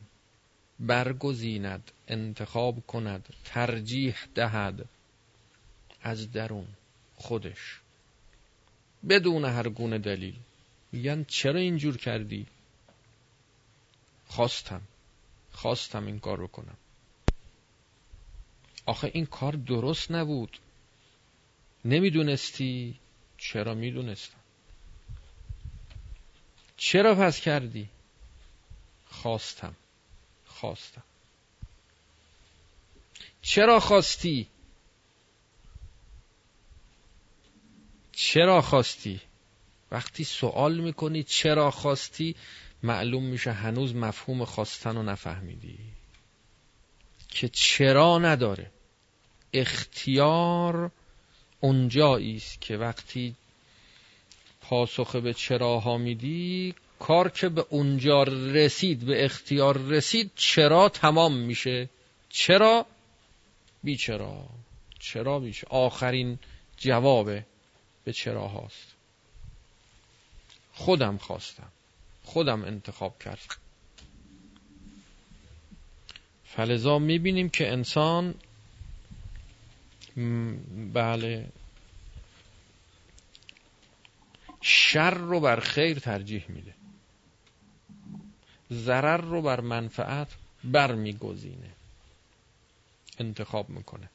برگزیند 0.79 1.91
انتخاب 2.07 2.87
کند 2.87 3.25
ترجیح 3.45 4.15
دهد 4.35 4.85
از 6.01 6.31
درون 6.31 6.67
خودش. 7.15 7.79
بدون 9.09 9.45
هر 9.45 9.69
گونه 9.69 9.97
دلیل. 9.97 10.35
میگن 10.91 11.23
چرا 11.23 11.59
اینجور 11.59 11.97
کردی؟ 11.97 12.45
خواستم. 14.27 14.81
خواستم 15.51 16.05
این 16.05 16.19
کار 16.19 16.37
رو 16.37 16.47
کنم. 16.47 16.77
آخه 18.85 19.11
این 19.13 19.25
کار 19.25 19.51
درست 19.53 20.11
نبود. 20.11 20.57
نمی‌دونستی؟ 21.85 22.99
چرا 23.37 23.73
می‌دونستم؟ 23.73 24.37
چرا 26.77 27.15
پس 27.15 27.39
کردی؟ 27.39 27.89
خواستم. 29.07 29.75
خواستم. 30.45 31.03
چرا 33.41 33.79
خواستی؟ 33.79 34.47
چرا 38.11 38.61
خواستی؟ 38.61 39.21
وقتی 39.91 40.23
سوال 40.23 40.79
می‌کنی 40.79 41.23
چرا 41.23 41.71
خواستی؟ 41.71 42.35
معلوم 42.85 43.23
میشه 43.23 43.51
هنوز 43.51 43.95
مفهوم 43.95 44.45
خواستن 44.45 44.95
رو 44.95 45.03
نفهمیدی. 45.03 45.77
که 47.29 47.49
چرا 47.49 48.17
نداره. 48.17 48.71
اختیار 49.53 50.91
اونجایی 51.59 52.35
است 52.35 52.61
که 52.61 52.77
وقتی 52.77 53.35
پاسخ 54.61 55.15
به 55.15 55.33
چراها 55.33 55.97
میدی 55.97 56.75
کار 56.99 57.29
که 57.29 57.49
به 57.49 57.65
اونجا 57.69 58.23
رسید 58.23 59.05
به 59.05 59.25
اختیار 59.25 59.77
رسید 59.77 60.31
چرا 60.35 60.89
تمام 60.89 61.37
میشه؟ 61.37 61.89
چرا؟ 62.29 62.85
بی 63.83 63.97
چرا 63.97 64.45
چرا 64.99 65.39
بیش 65.39 65.63
آخرین 65.63 66.39
جواب 66.77 67.29
به 68.03 68.13
چرا 68.13 68.47
هاست 68.47 68.95
خودم 70.73 71.17
خواستم. 71.17 71.71
خودم 72.25 72.63
انتخاب 72.63 73.19
کرد 73.19 73.55
فلزا 76.45 76.99
می‌بینیم 76.99 77.49
که 77.49 77.71
انسان 77.71 78.35
بله 80.93 81.51
شر 84.61 85.13
رو 85.13 85.39
بر 85.39 85.59
خیر 85.59 85.99
ترجیح 85.99 86.45
میده. 86.49 86.73
ضرر 88.71 89.21
رو 89.21 89.41
بر 89.41 89.61
منفعت 89.61 90.27
برمیگزینه. 90.63 91.69
انتخاب 93.19 93.69
می‌کنه. 93.69 94.09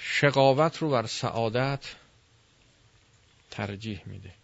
شقاوت 0.00 0.78
رو 0.78 0.90
بر 0.90 1.06
سعادت 1.06 1.94
ترجیح 3.50 4.02
میده. 4.06 4.34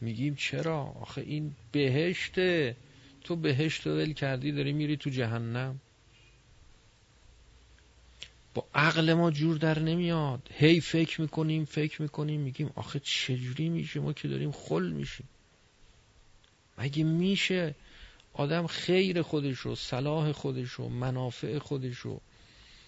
میگیم 0.00 0.34
چرا؟ 0.34 0.82
آخه 0.82 1.20
این 1.20 1.54
بهشته. 1.72 2.76
تو 3.24 3.36
بهشت 3.36 3.86
ول 3.86 4.12
کردی 4.12 4.52
داری 4.52 4.72
میری 4.72 4.96
تو 4.96 5.10
جهنم. 5.10 5.80
با 8.54 8.66
عقل 8.74 9.12
ما 9.12 9.30
جور 9.30 9.56
در 9.56 9.78
نمیاد. 9.78 10.48
هی 10.52 10.80
فکر 10.80 11.20
می‌کنیم 11.20 11.64
فکر 11.64 12.02
می‌کنیم 12.02 12.40
میگیم 12.40 12.70
آخه 12.74 13.00
چجوری 13.00 13.68
میشه؟ 13.68 14.00
ما 14.00 14.12
که 14.12 14.28
داریم 14.28 14.52
خل 14.52 14.92
میشیم. 14.92 15.28
مگه 16.78 17.04
میشه 17.04 17.74
آدم 18.32 18.66
خیر 18.66 19.22
خودشو 19.22 19.74
صلاح 19.74 20.32
خودشو 20.32 20.88
منافع 20.88 21.58
خودشو 21.58 22.20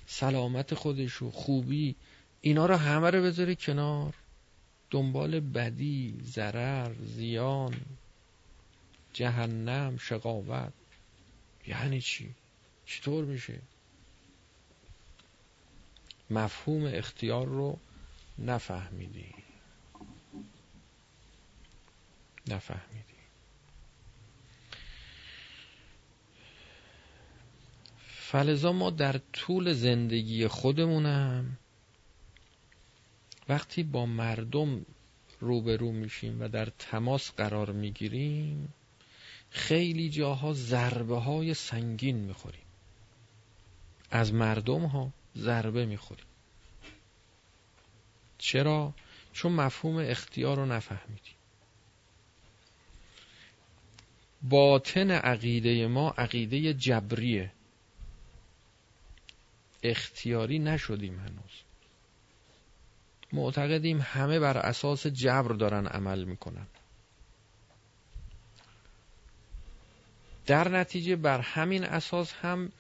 سلامت 0.07 0.75
خودشو 0.75 1.31
خوبی 1.31 1.95
اینا 2.41 2.67
رو 2.67 2.77
همه 2.77 3.11
رو 3.11 3.23
بذاره 3.23 3.55
کنار؟ 3.55 4.15
دنبال 4.91 5.41
بدی 5.41 6.21
ضرر 6.23 6.95
زیان 7.03 7.75
جهنم 9.13 9.97
شقاوت. 9.97 10.73
یعنی 11.67 12.01
چی؟ 12.01 12.35
چطور 12.87 13.25
میشه؟ 13.25 13.59
مفهوم 16.31 16.85
اختیار 16.95 17.47
رو 17.47 17.79
نفهمیدی. 18.39 19.35
نفهمیدی. 22.49 23.05
فلزا 28.31 28.73
ما 28.73 28.91
در 28.91 29.21
طول 29.33 29.73
زندگی 29.73 30.47
خودمونم. 30.49 31.59
وقتی 33.49 33.83
با 33.83 34.07
مردم 34.07 34.87
روبرو 35.41 35.93
میشیم 35.93 36.43
و 36.43 36.49
در 36.49 36.65
تماس 36.79 37.33
قرار 37.33 37.73
می‌گیریم 37.73 38.75
خیلی 39.51 40.11
جاها 40.11 40.53
ضربه 40.53 41.17
های 41.19 41.55
سنگین 41.55 42.17
می‌خوریم. 42.17 42.63
از 44.11 44.33
مردم 44.33 44.85
ها 44.85 45.13
ضربه 45.37 45.87
می‌خوریم. 45.87 46.25
چرا؟ 48.39 48.95
چون 49.33 49.53
مفهوم 49.53 49.97
اختیار 49.97 50.57
رو 50.57 50.67
نفهمیدیم. 50.67 51.35
باطن 54.43 55.11
عقیده 55.11 55.87
ما 55.87 56.11
عقیده 56.11 56.75
جبریه. 56.75 57.53
اختیاری 59.83 60.59
نشدیم 60.59 61.19
هنوز. 61.19 61.68
معتقدیم 63.33 64.01
همه 64.01 64.39
بر 64.39 64.59
اساس 64.59 65.07
جبر 65.07 65.53
دارن 65.53 65.87
عمل 65.87 66.25
می‌کنن. 66.25 66.67
در 70.47 70.69
نتیجه 70.69 71.17
بر 71.17 71.41
همین 71.41 71.85
اساس 71.85 72.33
هم 72.33 72.73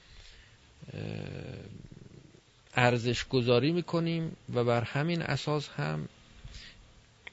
ارزش 2.74 3.28
گذاری 3.28 3.72
می‌کنیم 3.72 4.36
و 4.54 4.64
بر 4.64 4.82
همین 4.84 5.22
اساس 5.22 5.68
هم 5.68 6.08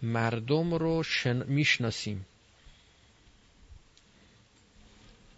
مردم 0.02 0.74
رو 0.74 1.04
شن... 1.04 1.44
می‌شناسیم. 1.44 2.26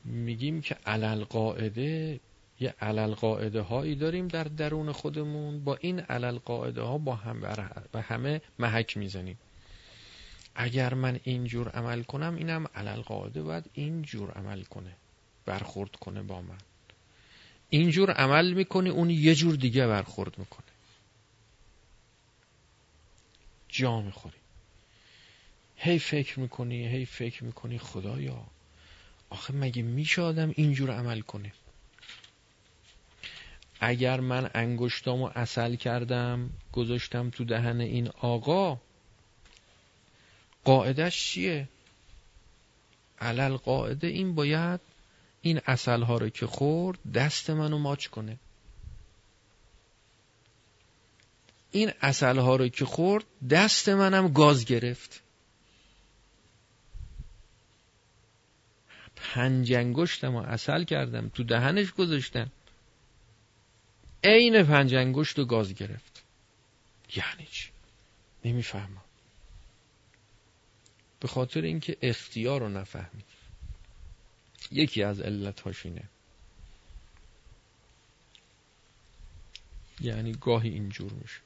میگیم 0.05 0.61
که 0.61 0.75
علل 0.85 1.23
قاعده 1.23 2.19
یه 2.59 2.75
علل 2.81 3.13
قاعده 3.13 3.61
هایی 3.61 3.95
داریم 3.95 4.27
در 4.27 4.43
درون 4.43 4.91
خودمون. 4.91 5.63
با 5.63 5.75
این 5.75 5.99
علل 5.99 6.37
قاعده 6.37 6.81
ها 6.81 6.97
با 6.97 7.15
هم 7.15 7.41
به 7.91 8.01
همه 8.01 8.41
محک 8.59 8.97
می‌زنیم. 8.97 9.37
اگر 10.55 10.93
من 10.93 11.19
اینجور 11.23 11.69
عمل 11.69 12.03
کنم 12.03 12.35
اینم 12.35 12.65
علل 12.75 13.01
قاعده 13.01 13.43
باید 13.43 13.69
اینجور 13.73 14.31
عمل 14.31 14.63
کنه 14.63 14.95
برخورد 15.45 15.95
کنه 15.95 16.21
با 16.23 16.41
من. 16.41 16.57
اینجور 17.69 18.11
عمل 18.11 18.53
می‌کنی 18.53 18.89
اون 18.89 19.09
یه 19.09 19.35
جور 19.35 19.55
دیگه 19.55 19.87
برخورد 19.87 20.37
می‌کنه. 20.37 20.65
جا 23.69 24.01
می‌خوری. 24.01 24.37
هی 25.75 25.99
فکر 25.99 26.39
می‌کنی 26.39 26.87
هی 26.87 27.05
فکر 27.05 27.43
می‌کنی 27.43 27.79
خدایا 27.79 28.43
آخه 29.29 29.53
مگه 29.53 29.81
میشه 29.81 30.21
آدم 30.21 30.53
اینجور 30.55 30.91
عمل 30.91 31.21
کنه؟ 31.21 31.51
اگر 33.79 34.19
من 34.19 34.49
انگشتامو 34.53 35.29
اصل 35.35 35.75
کردم 35.75 36.49
گذاشتم 36.73 37.29
تو 37.29 37.43
دهن 37.43 37.81
این 37.81 38.09
آقا 38.21 38.77
قاعدش 40.63 41.23
چیه؟ 41.23 41.69
علل 43.19 43.57
قاعده 43.57 44.07
این 44.07 44.35
باید 44.35 44.79
این 45.41 45.61
اصل 45.65 46.01
ها 46.01 46.17
رو 46.17 46.29
که 46.29 46.47
خورد 46.47 46.99
دست 47.13 47.49
منو 47.49 47.77
ماچ 47.77 48.07
کنه. 48.07 48.37
این 51.71 51.91
اصل 52.01 52.37
ها 52.37 52.55
رو 52.55 52.67
که 52.67 52.85
خورد 52.85 53.25
دست 53.49 53.89
منم 53.89 54.27
گاز 54.33 54.65
گرفت. 54.65 55.21
پنج 59.15 59.73
انگشتم 59.73 60.35
و 60.35 60.41
اصل 60.41 60.83
کردم 60.83 61.29
تو 61.29 61.43
دهنش 61.43 61.91
گذاشتم. 61.91 62.51
عین 64.27 64.63
پنج 64.63 64.95
انگشت 64.95 65.39
و 65.39 65.45
گاز 65.45 65.73
گرفت. 65.73 66.23
یعنی 67.15 67.47
چی؟ 67.51 67.69
نمی‌فهمم. 68.45 69.03
به 71.19 71.27
خاطر 71.27 71.61
اینکه 71.61 71.97
اختیار 72.01 72.61
رو 72.61 72.69
نفهمید. 72.69 73.25
یکی 74.71 75.03
از 75.03 75.19
علت 75.19 75.85
اینه. 75.85 76.03
یعنی 80.01 80.31
گاهی 80.31 80.69
اینجور 80.69 81.11
میشه. 81.11 81.39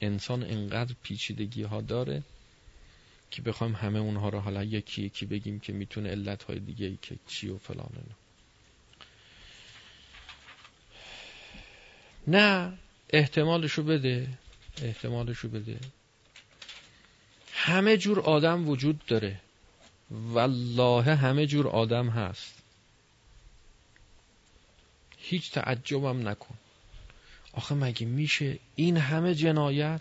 انسان 0.00 0.42
انقدر 0.42 0.94
پیچیدگی 1.02 1.62
ها 1.62 1.80
داره 1.80 2.22
که 3.30 3.42
بخوایم 3.42 3.74
همه 3.74 3.98
اونها 3.98 4.28
رو 4.28 4.40
حالا 4.40 4.64
یکی 4.64 5.02
یکی 5.02 5.26
بگیم 5.26 5.60
که 5.60 5.72
می‌تونه 5.72 6.10
علت 6.10 6.42
های 6.42 6.58
دیگه 6.58 6.86
ای 6.86 6.98
که 7.02 7.16
چی 7.26 7.48
و 7.48 7.58
فلان 7.58 7.92
نه 12.26 12.72
احتمالشو 13.10 13.82
بده. 13.82 14.28
احتمالشو 14.82 15.48
بده. 15.48 15.78
همه 17.52 17.96
جور 17.96 18.20
آدم 18.20 18.68
وجود 18.68 19.06
داره. 19.06 19.40
والله 20.10 21.14
همه 21.14 21.46
جور 21.46 21.68
آدم 21.68 22.08
هست. 22.08 22.54
هیچ 25.18 25.52
تعجبم 25.52 26.28
نکن. 26.28 26.54
آخه 27.52 27.74
مگه 27.74 28.06
میشه 28.06 28.58
این 28.76 28.96
همه 28.96 29.34
جنایت؟ 29.34 30.00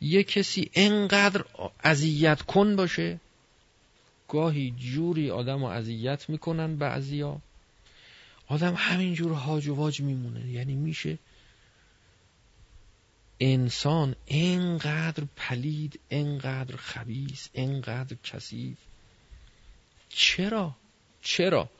یه 0.00 0.22
کسی 0.22 0.70
انقدر 0.74 1.44
اذیت 1.84 2.42
کن 2.42 2.76
باشه. 2.76 3.20
گاهی 4.28 4.74
جوری 4.78 5.30
آدم 5.30 5.58
رو 5.58 5.64
اذیت 5.64 6.28
می‌کنن 6.28 6.76
بعضیا. 6.76 7.40
آدم 8.48 8.74
همینجور 8.76 9.32
هاج 9.32 9.68
و 9.68 9.74
واج 9.74 10.00
میمونه. 10.00 10.50
یعنی 10.50 10.74
میشه 10.74 11.18
انسان 13.40 14.16
انقدر 14.28 15.24
پلید 15.36 16.00
انقدر 16.10 16.76
خبیس 16.76 17.48
انقدر 17.54 18.16
کثیف. 18.24 18.76
چرا؟ 20.08 20.76
چرا؟ 21.22 21.70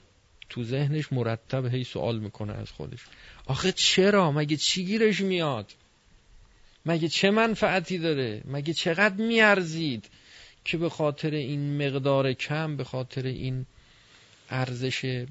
تو 0.49 0.65
ذهنش 0.65 1.13
مرتب 1.13 1.67
هی 1.67 1.85
سوال 1.85 2.19
می‌کنه 2.19 2.53
از 2.53 2.71
خودش. 2.71 3.01
آخه 3.47 3.73
چرا؟ 3.73 4.33
مگه 4.33 4.57
چی 4.57 4.85
گیرش 4.85 5.21
میاد؟ 5.21 5.73
مگه 6.87 7.09
چه 7.09 7.31
منفعتی 7.31 7.99
داره؟ 7.99 8.43
مگه 8.45 8.73
چقدر 8.73 9.25
میارزید 9.25 10.11
که 10.65 10.79
به 10.79 10.89
خاطر 10.89 11.31
این 11.31 11.87
مقدار 11.87 12.33
کم 12.33 12.77
به 12.77 12.85
خاطر 12.85 13.27
این 13.27 13.67
ارزش 14.51 15.27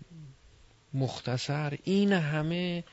مختصر 0.94 1.78
این 1.84 2.14
همه 2.14 2.84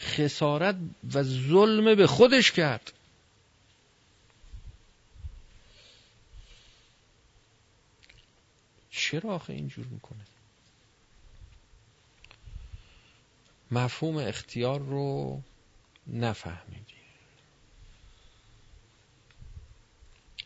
خسارت 0.00 0.76
و 1.14 1.22
ظلم 1.22 1.94
به 1.94 2.06
خودش 2.06 2.52
کرد. 2.52 2.92
چرا 8.90 9.34
آخه 9.34 9.52
اینجور 9.52 9.86
می‌کنه؟ 9.86 10.24
مفهوم 13.70 14.16
اختیار 14.16 14.80
رو 14.80 15.42
نفهمیدی. 16.06 16.94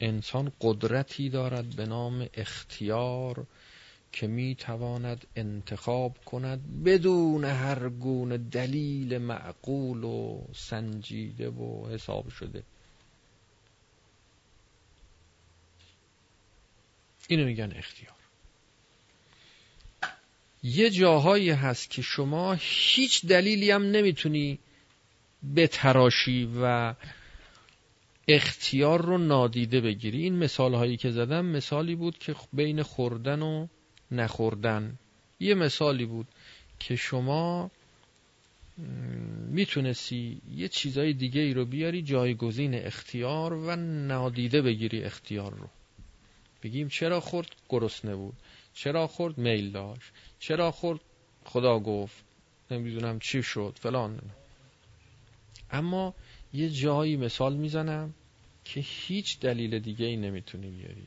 انسان 0.01 0.53
قدرتی 0.61 1.31
دارد 1.31 1.77
به 1.77 1.87
نام 1.87 2.29
اختیار 2.35 3.46
که 4.12 4.27
می 4.27 4.55
تواند 4.55 5.27
انتخاب 5.37 6.25
کند 6.25 6.85
بدون 6.85 7.44
هر 7.44 7.88
گونه 7.88 8.38
دلیل 8.38 9.18
معقول 9.18 10.05
و 10.05 10.40
سنجیده 10.55 11.51
و 11.51 11.88
حساب 11.88 12.29
شده. 12.29 12.62
اینو 17.29 17.44
میگن 17.44 17.72
اختیار. 17.77 18.14
یه 20.62 20.90
جاهایی 20.90 21.51
هست 21.51 21.90
که 21.90 22.03
شما 22.03 22.57
هیچ 22.61 23.27
دلیلی 23.27 23.70
هم 23.70 23.83
نمی‌تونی 23.83 24.59
تراشی 25.70 26.48
و 26.62 26.94
اختیار 28.29 29.03
رو 29.03 29.18
نادیده 29.18 29.81
بگیری. 29.81 30.22
این 30.22 30.38
مثال 30.38 30.75
هایی 30.75 30.96
که 30.96 31.11
زدم 31.11 31.44
مثالی 31.44 31.94
بود 31.94 32.18
که 32.18 32.35
بین 32.53 32.83
خوردن 32.83 33.42
و 33.42 33.66
نخوردن. 34.12 34.98
یه 35.40 35.55
مثالی 35.55 36.07
بود 36.07 36.27
که 36.79 36.96
شما 36.96 37.70
می‌تونستی 39.48 40.40
یه 40.57 40.68
چیزای 40.68 41.12
دیگه 41.12 41.40
ای 41.40 41.55
رو 41.55 41.64
بیاری 41.64 42.03
جایگزین 42.03 42.75
اختیار 42.75 43.53
و 43.53 43.77
نادیده 43.77 44.62
بگیری 44.62 45.05
اختیار 45.05 45.55
رو. 45.55 45.68
بگیم 46.62 46.88
چرا 46.88 47.20
خورد؟ 47.20 47.48
گرسنه 47.68 48.14
بود. 48.14 48.35
چرا 48.75 49.07
خورد؟ 49.07 49.38
میل 49.38 49.70
داشت. 49.70 50.12
چرا 50.38 50.70
خورد؟ 50.70 51.01
خدا 51.44 51.79
گفت. 51.79 52.25
نمی‌دونم 52.70 53.18
چی 53.18 53.42
شد 53.42 53.77
فلان. 53.81 54.20
اما 55.70 56.14
یه 56.55 56.70
جایی 56.70 57.16
مثال 57.16 57.57
می‌زنم 57.57 58.14
که 58.64 58.81
هیچ 58.81 59.40
دلیل 59.40 59.79
دیگه 59.79 60.07
ای 60.07 60.16
نمی‌تونی 60.16 60.70
بیاری. 60.70 61.07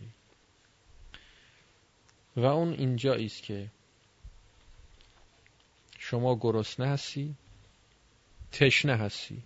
و 2.35 2.45
اون 2.45 2.73
اینجا 2.73 3.13
است 3.13 3.43
که 3.43 3.71
شما 5.99 6.35
گرسنه 6.35 6.87
هستی 6.87 7.35
تشنه 8.51 8.95
هستی. 8.95 9.41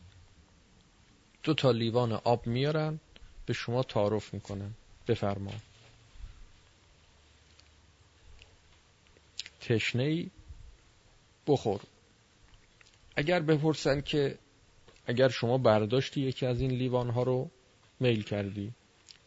دو 1.43 1.53
تا 1.53 1.71
لیوان 1.71 2.11
آب 2.11 2.47
میارن 2.47 2.99
به 3.45 3.53
شما 3.53 3.83
تعارف 3.83 4.33
می‌کنن. 4.33 4.73
بفرما 5.07 5.53
تشنه 9.61 10.03
ای 10.03 10.29
بخور. 11.47 11.81
اگر 13.15 13.39
بپرسن 13.39 14.01
که 14.01 14.37
اگر 15.05 15.29
شما 15.29 15.57
برداشتی 15.57 16.21
یکی 16.21 16.45
از 16.45 16.61
این 16.61 16.71
لیوان 16.71 17.09
ها 17.09 17.23
رو 17.23 17.49
میل 17.99 18.23
کردی 18.23 18.73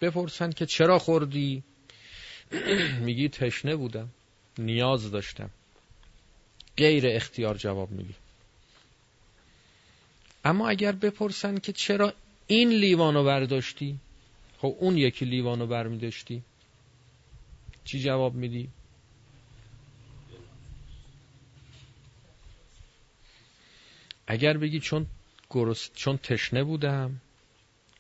بپرسن 0.01 0.51
که 0.51 0.67
چرا 0.67 0.99
خوردی؟ 0.99 1.63
میگی 3.05 3.29
تشنه 3.29 3.77
بودم. 3.77 4.09
نیاز 4.59 5.11
داشتم. 5.11 5.51
غیر 6.77 7.07
اختیار 7.07 7.57
جواب 7.57 7.91
میدی. 7.91 8.15
اما 10.45 10.69
اگر 10.69 10.93
بپرسن 10.93 11.59
که 11.59 11.73
چرا 11.73 12.15
این 12.47 12.69
لیوانو 12.69 13.25
برداشتی؟ 13.25 13.99
خب 14.59 14.77
اون 14.79 14.97
یکی 14.97 15.25
لیوانو 15.25 15.67
برمیداشتی. 15.67 16.43
چی 17.85 18.01
جواب 18.01 18.35
میدی؟ 18.35 18.69
اگر 24.27 24.57
بگی 24.57 24.81
چون 24.81 25.07
گرست 25.51 25.93
چون 25.95 26.17
تشنه 26.17 26.65
بودم 26.65 27.21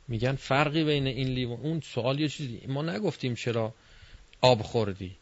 میگن 0.08 0.34
فرقی 0.34 0.84
بین 0.84 1.06
این 1.06 1.28
لیوان 1.28 1.60
اون 1.60 1.80
سوال 1.80 2.20
یه 2.20 2.28
چیزی 2.28 2.60
ما 2.66 2.82
نگفتیم 2.82 3.34
چرا 3.34 3.74
آب 4.42 4.62
خوردی 4.62 5.16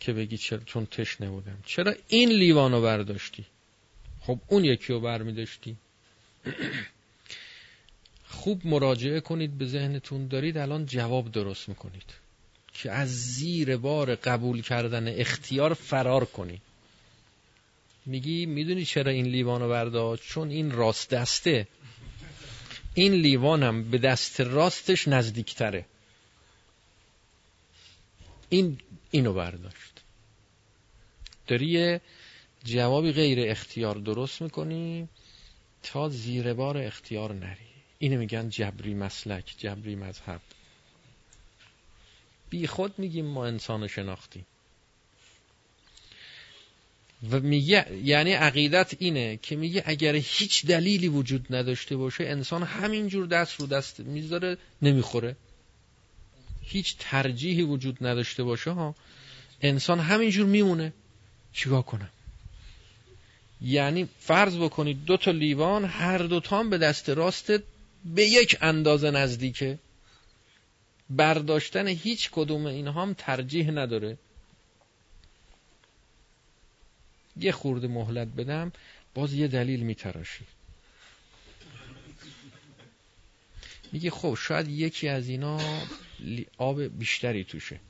که 0.00 0.12
بگی 0.12 0.36
چرا 0.36 0.58
چون 0.58 0.86
تشنه 0.86 1.30
بودم. 1.30 1.58
چرا 1.66 1.94
این 2.08 2.28
لیوانو 2.28 2.82
برداشتی؟ 2.82 3.44
خب 4.20 4.38
اون 4.48 4.64
یکی 4.64 4.92
رو 4.92 5.00
برمیداشتی. 5.00 5.76
خوب 8.28 8.66
مراجعه 8.66 9.20
کنید 9.20 9.58
به 9.58 9.66
ذهنتون. 9.66 10.28
دارید 10.28 10.58
الان 10.58 10.86
جواب 10.86 11.32
درست 11.32 11.68
می‌کنید. 11.68 12.14
که 12.74 12.90
از 12.90 13.08
زیر 13.08 13.76
بار 13.76 14.14
قبول 14.14 14.62
کردن 14.62 15.20
اختیار 15.20 15.74
فرار 15.74 16.24
کنید 16.24 16.62
میگی 18.06 18.46
می‌دونی 18.46 18.84
چرا 18.84 19.12
این 19.12 19.26
لیوانو 19.26 19.68
برداشت 19.68 20.22
چون 20.22 20.50
این 20.50 20.70
راست 20.70 21.10
دسته. 21.10 21.68
این 22.94 23.12
لیوانم 23.12 23.90
به 23.90 23.98
دست 23.98 24.40
راستش 24.40 25.08
نزدیکتره. 25.08 25.84
این 28.48 28.78
اینو 29.10 29.32
برداشت. 29.32 30.02
داری 31.46 31.66
یه 31.66 32.00
جوابی 32.64 33.12
غیر 33.12 33.50
اختیار 33.50 33.94
درست 33.94 34.42
می‌کنی 34.42 35.08
تا 35.82 36.08
زیر 36.08 36.52
بار 36.52 36.78
اختیار 36.78 37.32
نری. 37.32 37.56
اینو 37.98 38.18
میگن 38.18 38.48
جبری 38.48 38.94
مسلک 38.94 39.54
جبری 39.58 39.94
مذهب. 39.94 40.40
بی 42.50 42.66
خود 42.66 42.98
میگیم 42.98 43.26
ما 43.26 43.46
انسان 43.46 43.86
شناختیم. 43.86 44.46
و 47.30 47.40
میگه 47.40 47.98
یعنی 48.04 48.32
عقیدت 48.32 48.94
اینه 48.98 49.36
که 49.36 49.56
میگه 49.56 49.82
اگر 49.86 50.14
هیچ 50.14 50.66
دلیلی 50.66 51.08
وجود 51.08 51.46
نداشته 51.54 51.96
باشه 51.96 52.24
انسان 52.24 52.62
همینجور 52.62 53.26
دست 53.26 53.60
رو 53.60 53.66
دست 53.66 54.00
می‌ذاره 54.00 54.58
نمی‌خوره. 54.82 55.36
هیچ 56.66 56.96
ترجیحی 56.98 57.62
وجود 57.62 58.06
نداشته 58.06 58.42
باشه 58.42 58.70
ها. 58.70 58.94
انسان 59.62 60.00
همینجور 60.00 60.46
میمونه. 60.46 60.92
چیکار 61.52 61.82
کنه 61.82 62.08
یعنی 63.60 64.08
فرض 64.20 64.56
بکنید 64.56 65.04
دو 65.04 65.16
تا 65.16 65.30
لیوان 65.30 65.84
هر 65.84 66.18
دو 66.18 66.40
تا 66.40 66.62
به 66.62 66.78
دست 66.78 67.08
راست 67.08 67.52
به 68.04 68.24
یک 68.26 68.58
اندازه 68.60 69.10
نزدیکه. 69.10 69.78
برداشتن 71.10 71.88
هیچ 71.88 72.30
کدوم 72.30 72.66
اینها 72.66 73.02
هم 73.02 73.14
ترجیح 73.18 73.70
نداره. 73.70 74.18
یه 77.36 77.52
خورده 77.52 77.88
مهلت 77.88 78.28
بدم 78.28 78.72
باز 79.14 79.34
یه 79.34 79.48
دلیل 79.48 79.80
میتراشی 79.80 80.44
میگه 83.96 84.10
خب 84.10 84.34
شاید 84.34 84.68
یکی 84.68 85.08
از 85.08 85.28
اینا 85.28 85.60
آب 86.58 86.82
بیشتری 86.82 87.44
توشه. 87.44 87.80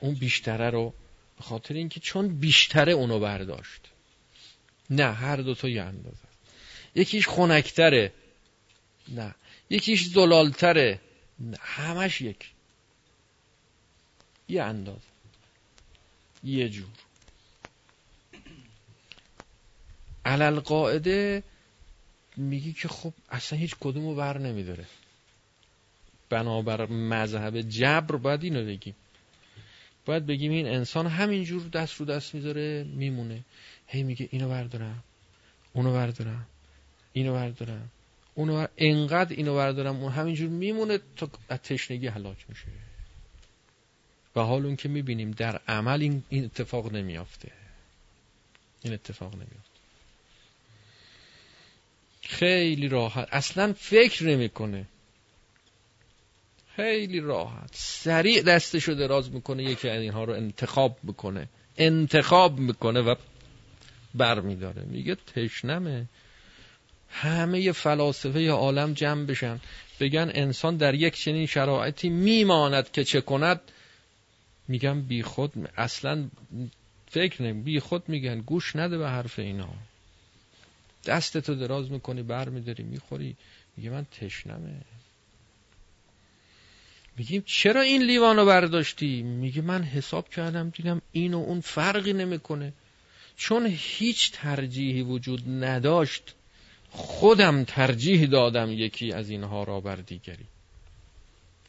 اون 0.00 0.14
بیشتره 0.14 0.70
رو 0.70 0.94
به 1.36 1.42
خاطر 1.42 1.74
اینکه 1.74 2.00
چون 2.00 2.28
بیشتره 2.28 2.92
اونو 2.92 3.20
برداشت. 3.20 3.80
نه 4.90 5.12
هر 5.12 5.36
دوتا 5.36 5.68
یه 5.68 5.82
اندازه. 5.82 6.26
یکیش 6.94 7.26
خونکتره 7.26 8.12
نه. 9.08 9.34
یکیش 9.70 10.04
زلالتره. 10.04 11.00
نه 11.40 11.56
همش 11.60 12.20
یک. 12.20 12.50
یه 14.48 14.62
اندازه. 14.62 15.10
یه 16.44 16.68
جور. 16.68 16.88
علل 20.24 20.60
قاعده 20.60 21.42
میگی 22.36 22.72
که 22.72 22.88
خب 22.88 23.12
اصلا 23.30 23.58
هیچ 23.58 23.76
کدومو 23.80 24.14
بر 24.14 24.38
نمیداره. 24.38 24.84
بنابر 26.28 26.86
مذهب 26.86 27.60
جبر 27.60 28.16
باید 28.16 28.44
اینو 28.44 28.64
بگیم. 28.64 28.94
باید 30.06 30.26
بگیم 30.26 30.52
این 30.52 30.66
انسان 30.66 31.06
همینجور 31.06 31.68
دست 31.68 31.94
رو 31.94 32.06
دست 32.06 32.34
می‌ذاره 32.34 32.84
میمونه. 32.84 33.44
هی 33.86 34.02
میگه 34.02 34.28
اینو 34.30 34.48
بردارم 34.48 35.04
اونو 35.72 35.92
بردارم 35.92 36.46
اینو 37.12 37.32
بردارم 37.32 37.90
اونو 38.34 38.54
بر... 38.54 38.68
انقدر 38.76 39.36
اینو 39.36 39.54
بردارم 39.54 39.96
اون 39.96 40.12
همینجور 40.12 40.48
میمونه 40.48 40.98
تا 41.16 41.30
تشنگی 41.56 42.06
هلاک 42.06 42.36
میشه. 42.48 42.64
و 44.36 44.40
حال 44.40 44.66
اون 44.66 44.76
که 44.76 44.88
می‌بینیم 44.88 45.30
در 45.30 45.60
عمل 45.68 46.02
این 46.28 46.44
اتفاق 46.44 46.92
نمیافته. 46.92 47.52
این 48.82 48.92
اتفاق 48.92 49.34
نمیافته. 49.34 49.60
خیلی 52.22 52.88
راحت. 52.88 53.28
اصلا 53.32 53.72
فکر 53.72 54.24
نمی‌کنه. 54.24 54.86
خیلی 56.76 57.20
راحت. 57.20 57.70
سریع 57.72 58.42
دستشو 58.42 58.92
دراز 58.92 59.32
می‌کنه 59.32 59.64
یکی 59.64 59.88
از 59.88 60.00
اینها 60.00 60.24
رو 60.24 60.32
انتخاب 60.32 60.98
می‌کنه. 61.02 61.48
انتخاب 61.78 62.58
می‌کنه 62.58 63.00
و 63.00 63.14
بر 64.14 64.40
میداره 64.40 64.82
میگه 64.82 65.14
تشنمه. 65.14 66.06
همه 67.10 67.72
فلاسفه 67.72 68.50
عالم 68.50 68.92
جمع 68.92 69.24
بشن. 69.24 69.60
بگن 70.00 70.30
انسان 70.34 70.76
در 70.76 70.94
یک 70.94 71.16
چنین 71.16 71.46
شرایطی 71.46 72.08
میماند 72.08 72.90
که 72.90 73.04
چه 73.04 73.20
کند؟ 73.20 73.60
میگن 74.68 75.00
بی 75.00 75.22
خود 75.22 75.52
اصلا 75.76 76.28
فکر 77.10 77.42
نمی 77.42 77.62
بی 77.62 77.80
خود 77.80 78.08
میگن. 78.08 78.40
گوش 78.40 78.76
نده 78.76 78.98
به 78.98 79.08
حرف 79.08 79.38
اینا. 79.38 79.68
دستتو 81.04 81.54
دراز 81.54 81.90
می‌کنی 81.90 82.22
بر 82.22 82.48
میداری 82.48 82.82
می‌خوری. 82.82 83.36
میگه 83.76 83.90
من 83.90 84.06
تشنمه. 84.20 84.80
میگیم 87.16 87.42
چرا 87.46 87.80
این 87.80 88.02
لیوانو 88.02 88.44
برداشتی؟ 88.44 89.22
میگه 89.22 89.62
من 89.62 89.82
حساب 89.82 90.28
کردم 90.28 90.70
دیدم 90.70 91.02
این 91.12 91.34
و 91.34 91.38
اون 91.38 91.60
فرقی 91.60 92.12
نمی‌کنه. 92.12 92.72
چون 93.36 93.66
هیچ 93.78 94.32
ترجیحی 94.32 95.02
وجود 95.02 95.42
نداشت 95.48 96.34
خودم 96.90 97.64
ترجیح 97.64 98.26
دادم 98.26 98.72
یکی 98.72 99.12
از 99.12 99.30
اینها 99.30 99.64
را 99.64 99.80
بر 99.80 99.96
دیگری. 99.96 100.46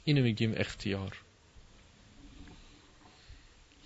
اینو 0.06 0.24
میگیم 0.24 0.54
اختیار. 0.58 1.18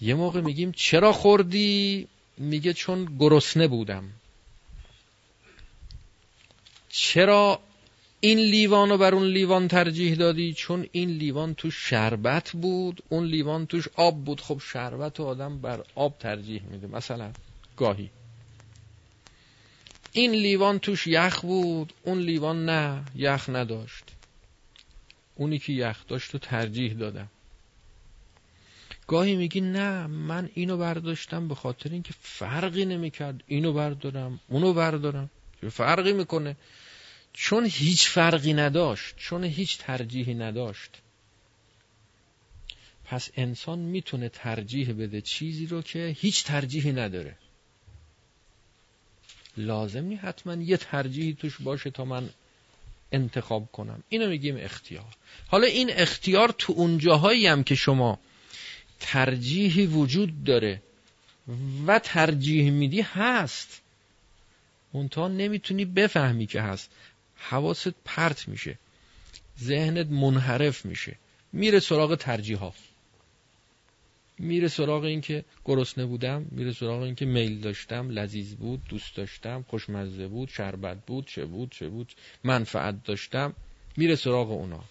یه 0.02 0.16
موقع 0.16 0.42
میگیم 0.42 0.72
چرا 0.72 1.14
خوردی؟ 1.14 2.08
میگه 2.38 2.74
چون 2.74 3.18
گرسنه 3.20 3.68
بودم. 3.68 4.10
چرا 6.90 7.60
این 8.24 8.38
لیوان 8.40 8.90
رو 8.90 8.98
بر 8.98 9.16
اون 9.16 9.28
لیوان 9.28 9.68
ترجیح 9.68 10.16
دادی؟ 10.16 10.54
چون 10.54 10.88
این 10.92 11.10
لیوان 11.10 11.54
توش 11.54 11.90
شربت 11.90 12.52
بود 12.52 13.04
اون 13.10 13.26
لیوان 13.26 13.66
توش 13.66 13.88
آب 13.96 14.24
بود. 14.24 14.42
خب 14.42 14.62
شربت 14.74 15.20
و 15.20 15.24
آدم 15.24 15.62
بر 15.62 15.84
آب 15.96 16.18
ترجیح 16.18 16.62
میده. 16.72 16.88
مثلا 16.88 17.32
گاهی. 17.78 18.10
این 20.12 20.32
لیوان 20.32 20.80
توش 20.80 21.08
یخ 21.08 21.42
بود 21.42 21.94
اون 22.04 22.20
لیوان 22.20 22.66
نه 22.66 23.04
یخ 23.16 23.50
نداشت. 23.50 24.04
اونی 25.36 25.60
که 25.60 25.74
یخ 25.74 26.08
داشت 26.08 26.32
رو 26.32 26.40
ترجیح 26.40 26.94
دادم. 26.94 27.28
گاهی 29.08 29.36
میگی 29.36 29.62
نه 29.62 30.08
من 30.08 30.50
اینو 30.54 30.78
برداشتم 30.78 31.48
به 31.48 31.56
خاطر 31.56 31.90
اینکه 31.90 32.14
فرقی 32.22 32.86
نمی‌کرد. 32.86 33.44
اینو 33.48 33.74
بردارم 33.74 34.40
اونو 34.48 34.74
بردارم. 34.74 35.30
فرقی 35.72 36.14
می‌کنه؟ 36.14 36.56
چون 37.34 37.66
هیچ 37.66 38.10
فرقی 38.10 38.54
نداشت 38.54 39.16
چون 39.18 39.44
هیچ 39.44 39.78
ترجیحی 39.78 40.34
نداشت. 40.34 40.90
پس 43.06 43.30
انسان 43.36 43.80
می‌تونه 43.80 44.30
ترجیح 44.30 44.94
بده 44.94 45.22
چیزی 45.22 45.66
رو 45.66 45.82
که 45.82 46.16
هیچ 46.20 46.44
ترجیحی 46.44 46.92
نداره. 46.92 47.36
لازم 49.58 50.04
نی 50.04 50.16
حتما 50.16 50.54
یه 50.54 50.78
ترجیحی 50.78 51.34
توش 51.34 51.62
باشه 51.62 51.90
تا 51.90 52.06
من 52.06 52.30
انتخاب 53.12 53.72
کنم. 53.72 54.04
اینو 54.10 54.30
میگیم 54.30 54.58
اختیار. 54.58 55.16
حالا 55.48 55.68
این 55.68 55.90
اختیار 55.94 56.56
تو 56.58 56.74
اون 56.74 56.98
جاهایی 56.98 57.48
هم 57.48 57.64
که 57.64 57.76
شما 57.76 58.20
ترجیحی 59.00 59.86
وجود 59.86 60.44
داره 60.44 60.82
و 61.88 62.00
ترجیح 62.00 62.72
میدی 62.72 63.02
هست. 63.02 63.82
منتها 64.94 65.28
نمی‌تونی 65.28 65.86
بفهمی 65.86 66.48
که 66.48 66.62
هست. 66.62 66.90
حواست 67.50 67.94
پرت 68.06 68.48
میشه. 68.48 68.78
ذهنت 69.60 70.08
منحرف 70.08 70.86
میشه. 70.86 71.18
میره 71.54 71.80
سراغ 71.80 72.16
ترجیح 72.16 72.58
ها 72.58 72.74
میره 74.42 74.68
سراغ 74.68 75.04
این 75.04 75.22
که 75.22 75.46
گرسنه 75.66 76.06
بودم 76.06 76.46
میره 76.52 76.74
سراغ 76.74 77.02
این 77.02 77.16
که 77.16 77.26
میل 77.26 77.60
داشتم 77.60 78.10
لذیذ 78.10 78.56
بود 78.56 78.82
دوست 78.90 79.16
داشتم 79.16 79.66
خوشمزه 79.68 80.28
بود 80.28 80.50
شربت 80.50 81.06
بود 81.06 81.28
چه 81.28 81.46
بود 81.46 81.72
چه 81.72 81.88
بود 81.90 82.14
منفعت 82.44 83.04
داشتم. 83.04 83.54
میره 83.98 84.16
سراغ 84.16 84.52
اونا. 84.52 84.84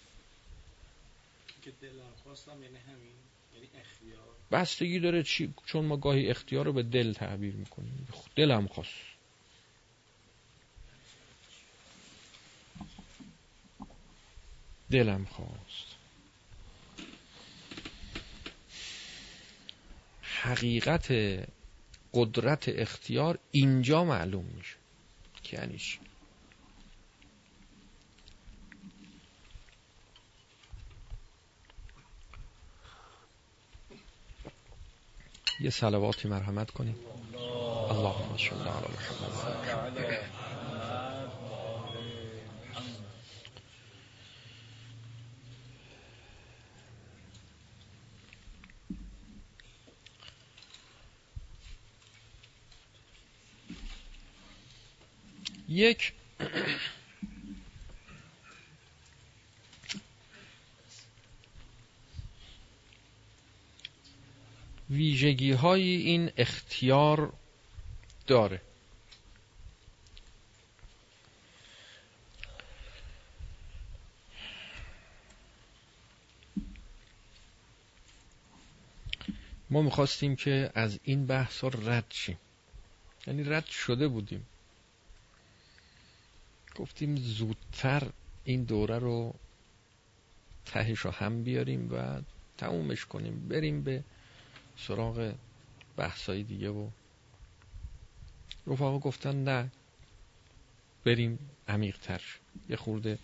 یعنی 2.61 2.77
یعنی 3.53 3.67
بستگی 4.51 4.99
داره 4.99 5.23
چی 5.23 5.53
چون 5.65 5.85
ما 5.85 5.97
گاهی 5.97 6.27
اختیار 6.27 6.65
رو 6.65 6.73
به 6.73 6.83
دل 6.83 7.13
تعبیر 7.13 7.55
می‌کنیم. 7.55 8.07
دلم 8.35 8.67
خواست. 8.67 9.10
دلم 14.91 15.25
خواست. 15.25 15.95
حقیقت 20.21 21.13
قدرت 22.13 22.69
اختیار 22.69 23.39
اینجا 23.51 24.03
معلوم 24.03 24.45
میشه. 24.45 24.75
که 25.43 25.57
یعنی 25.57 25.77
یه 35.59 35.69
سلواتی 35.69 36.27
مرحمت 36.27 36.71
کنیم. 36.71 36.95
اللهم 37.89 38.37
صل 38.37 38.67
علی 38.67 38.87
محمد. 38.93 40.40
یک 55.71 56.13
ویژگی 64.89 65.51
های 65.51 65.81
این 65.95 66.31
اختیار 66.37 67.33
داره. 68.27 68.61
ما 79.69 79.81
می‌خواستیم 79.81 80.35
که 80.35 80.71
از 80.75 80.99
این 81.03 81.25
بحث 81.25 81.63
رد 81.63 82.05
شیم. 82.09 82.37
یعنی 83.27 83.43
رد 83.43 83.65
شده 83.65 84.07
بودیم. 84.07 84.47
گفتیم 86.75 87.15
زودتر 87.15 88.07
این 88.43 88.63
دوره 88.63 88.99
رو 88.99 89.33
تهش 90.65 90.99
رو 90.99 91.11
هم 91.11 91.43
بیاریم 91.43 91.93
و 91.93 92.21
تمومش 92.57 93.05
کنیم. 93.05 93.47
بریم 93.47 93.83
به 93.83 94.03
سراغ 94.77 95.33
بحثای 95.97 96.43
دیگه 96.43 96.69
و 96.69 96.87
رفاقا 98.67 98.99
گفتن 98.99 99.43
نه 99.43 99.71
بریم 101.05 101.39
عمیقتر 101.67 102.21
یه 102.69 102.75
خورده 102.75 103.17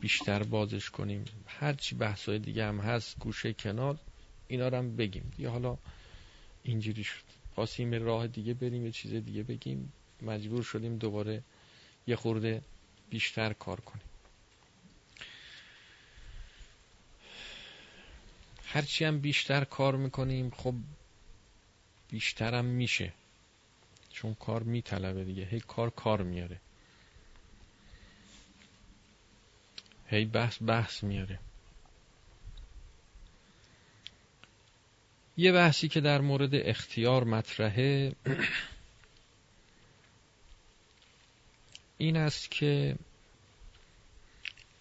بیشتر 0.00 0.42
بازش 0.42 0.90
کنیم. 0.90 1.24
هرچی 1.46 1.94
بحثای 1.94 2.38
دیگه 2.38 2.66
هم 2.66 2.78
هست 2.80 3.18
گوشه 3.18 3.52
کنار 3.52 3.98
اینا 4.48 4.68
رو 4.68 4.76
هم 4.76 4.96
بگیم. 4.96 5.32
یا 5.38 5.50
حالا 5.50 5.78
اینجوری 6.62 7.04
شد. 7.04 7.24
خواستیم 7.54 7.94
راه 7.94 8.26
دیگه 8.26 8.54
بریم 8.54 8.86
یه 8.86 8.92
چیز 8.92 9.14
دیگه 9.14 9.42
بگیم. 9.42 9.92
مجبور 10.22 10.62
شدیم 10.62 10.98
دوباره 10.98 11.42
یه 12.06 12.16
خورده 12.16 12.62
بیشتر 13.10 13.52
کار 13.52 13.80
کنیم. 13.80 14.04
هرچی 18.66 19.04
هم 19.04 19.20
بیشتر 19.20 19.64
کار 19.64 19.96
می‌کنیم 19.96 20.50
خب 20.50 20.74
بیشتر 22.08 22.54
هم 22.54 22.64
میشه. 22.64 23.12
چون 24.10 24.34
کار 24.34 24.62
میطلبه 24.62 25.24
دیگه. 25.24 25.44
هی 25.44 25.60
کار 25.60 25.90
کار 25.90 26.22
میاره. 26.22 26.60
هی 30.06 30.24
بحث 30.24 30.58
بحث 30.62 31.04
میاره. 31.04 31.38
یه 35.36 35.52
بحثی 35.52 35.88
که 35.88 36.00
در 36.00 36.20
مورد 36.20 36.54
اختیار 36.54 37.24
مطرحه 37.24 38.12
این 41.98 42.16
است 42.16 42.50
که 42.50 42.96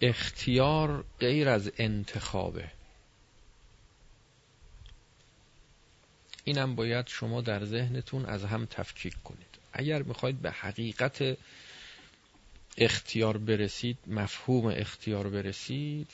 اختیار 0.01 1.05
غیر 1.19 1.49
از 1.49 1.71
انتخابه. 1.77 2.71
اینم 6.43 6.75
باید 6.75 7.07
شما 7.07 7.41
در 7.41 7.65
ذهنتون 7.65 8.25
از 8.25 8.43
هم 8.43 8.65
تفکیک 8.65 9.23
کنید. 9.23 9.57
اگر 9.73 10.03
می‌خواید 10.03 10.41
به 10.41 10.51
حقیقت 10.51 11.37
اختیار 12.77 13.37
برسید 13.37 13.97
مفهوم 14.07 14.65
اختیار 14.65 15.29
برسید 15.29 16.11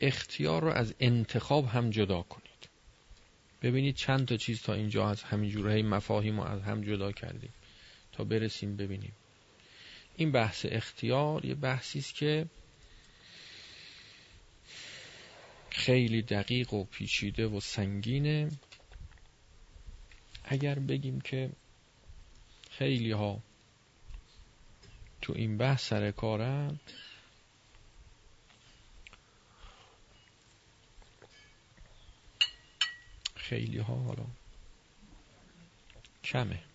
اختیار 0.00 0.62
رو 0.62 0.68
از 0.68 0.94
انتخاب 1.00 1.66
هم 1.66 1.90
جدا 1.90 2.22
کنید. 2.22 2.68
ببینید 3.62 3.94
چند 3.94 4.28
تا 4.28 4.36
چیز 4.36 4.62
تا 4.62 4.74
اینجا 4.74 5.10
از 5.10 5.22
همین 5.22 5.50
جوره 5.50 5.82
مفاهیم 5.82 6.40
رو 6.40 6.46
از 6.46 6.62
هم 6.62 6.82
جدا 6.82 7.12
کردیم. 7.12 7.52
تا 8.20 8.24
برسیم 8.24 8.76
ببینیم. 8.76 9.12
این 10.16 10.32
بحث 10.32 10.66
اختیار 10.68 11.44
یه 11.44 11.54
بحثی 11.54 11.98
است 11.98 12.14
که 12.14 12.46
خیلی 15.70 16.22
دقیق 16.22 16.74
و 16.74 16.84
پیچیده 16.84 17.46
و 17.46 17.60
سنگینه. 17.60 18.50
اگر 20.44 20.78
بگیم 20.78 21.20
که 21.20 21.50
خیلی 22.70 23.10
ها 23.10 23.42
تو 25.22 25.32
این 25.36 25.56
بحث 25.58 25.88
سر 25.88 26.10
کارن 26.10 26.80
خیلی 33.34 33.78
ها 33.78 33.94
حالا 33.94 34.26
کمه. 36.24 36.69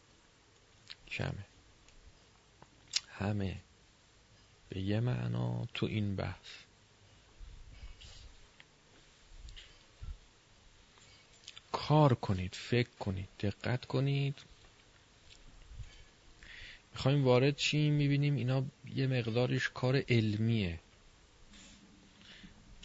کمه 1.16 1.46
همه. 3.08 3.56
به 4.70 4.80
یه 4.82 5.00
معنا 5.00 5.68
تو 5.74 5.86
این 5.86 6.16
بحث. 6.16 6.50
کار 11.72 12.14
کنید 12.14 12.56
فکر 12.56 12.90
کنید 13.00 13.30
دقت 13.40 13.86
کنید. 13.86 14.36
می‌خوایم 16.94 17.24
وارد 17.24 17.56
چی 17.56 17.90
می‌بینیم 17.90 18.36
اینا 18.36 18.64
یه 18.96 19.08
مقدارش 19.08 19.70
کار 19.70 20.04
علمیه. 20.10 20.80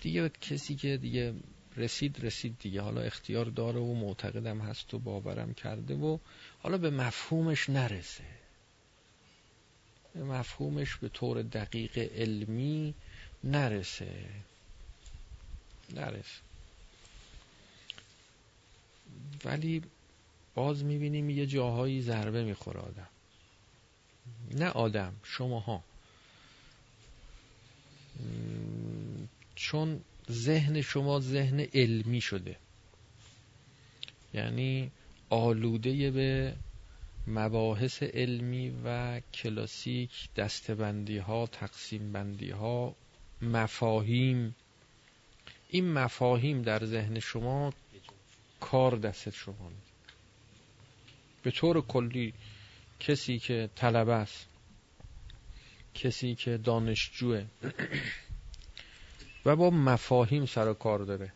دیگه 0.01 0.29
کسی 0.29 0.77
که 0.77 0.97
دیگه 0.97 1.35
رسید 1.77 2.25
رسید 2.25 2.59
دیگه. 2.59 2.81
حالا 2.81 3.01
اختیار 3.01 3.45
داره 3.45 3.81
و 3.81 3.95
معتقدم 3.95 4.61
هست 4.61 4.95
و 4.95 4.99
باورم 4.99 5.55
کرده 5.55 5.95
و 5.95 6.19
حالا 6.63 6.79
به 6.79 6.91
مفهومش 6.91 7.71
نرسه. 7.71 8.25
به 10.15 10.25
مفهومش 10.25 10.97
به 10.97 11.09
طور 11.09 11.43
دقیق 11.43 11.99
علمی 11.99 12.95
نرسه. 13.45 14.27
نرسه. 15.95 16.41
ولی 19.45 19.83
باز 20.55 20.85
می‌بینیم 20.85 21.31
یه 21.31 21.47
جاهایی 21.47 22.03
ضربه 22.03 22.45
می‌خوره 22.45 22.81
آدم. 22.81 23.09
نه 24.55 24.69
آدم 24.69 25.17
شماها. 25.25 25.85
چون 29.55 30.01
ذهن 30.31 30.83
شما 30.83 31.21
ذهن 31.21 31.61
علمی 31.61 32.21
شده. 32.21 32.57
یعنی 34.35 34.91
آلوده 35.31 36.11
به 36.11 36.55
مباحث 37.27 38.03
علمی 38.03 38.73
و 38.85 39.21
کلاسیک 39.21 40.29
دستبندی 40.37 41.19
ها 41.19 41.47
تقسیم 41.47 42.13
بندی 42.13 42.51
ها 42.51 42.95
مفاهیم. 43.43 44.55
این 45.69 45.93
مفاهیم 45.93 46.63
در 46.63 46.85
ذهن 46.85 47.19
شما 47.19 47.73
کار 48.61 48.97
دست 48.97 49.31
شما 49.31 49.73
به 51.43 51.51
طور 51.51 51.81
کلی 51.81 52.35
کسی 53.01 53.39
که 53.39 53.71
طلبه 53.77 54.13
است 54.13 54.47
کسی 55.95 56.35
که 56.35 56.57
دانشجوه 56.57 57.45
و 59.45 59.57
با 59.57 59.71
مفاهیم 59.71 60.47
سر 60.47 60.69
و 60.69 60.75
کار 60.75 60.99
داره. 60.99 61.33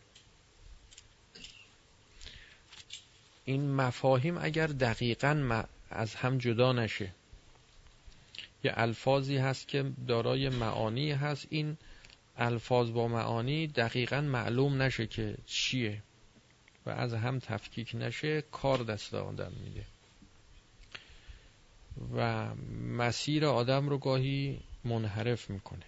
این 3.45 3.75
مفاهیم 3.75 4.37
اگر 4.37 4.67
دقیقا 4.67 5.63
از 5.89 6.15
هم 6.15 6.37
جدا 6.37 6.73
نشه. 6.73 7.11
یه 8.63 8.73
الفاظی 8.75 9.37
هست 9.37 9.67
که 9.67 9.91
دارای 10.07 10.49
معانی 10.49 11.11
هست. 11.11 11.47
این 11.49 11.77
الفاظ 12.37 12.91
با 12.91 13.07
معانی 13.07 13.67
دقیقا 13.67 14.21
معلوم 14.21 14.81
نشه 14.81 15.07
که 15.07 15.37
چیه 15.45 16.03
و 16.85 16.89
از 16.89 17.13
هم 17.13 17.39
تفکیک 17.39 17.91
نشه. 17.93 18.41
کار 18.41 18.77
دست 18.83 19.13
آدم 19.13 19.51
میده. 19.63 19.85
و 22.15 22.55
مسیر 22.97 23.45
آدم 23.45 23.89
رو 23.89 23.97
گاهی 23.97 24.59
منحرف 24.83 25.49
می‌کنه. 25.49 25.85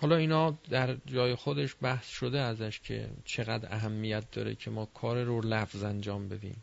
حالا 0.00 0.16
اینا 0.16 0.58
در 0.70 0.96
جای 1.06 1.34
خودش 1.34 1.76
بحث 1.82 2.08
شده 2.08 2.40
ازش 2.40 2.80
که 2.80 3.08
چقدر 3.24 3.74
اهمیت 3.74 4.30
داره 4.30 4.54
که 4.54 4.70
ما 4.70 4.86
کار 4.86 5.22
رو 5.22 5.40
لفظ 5.40 5.82
انجام 5.82 6.28
بدیم. 6.28 6.62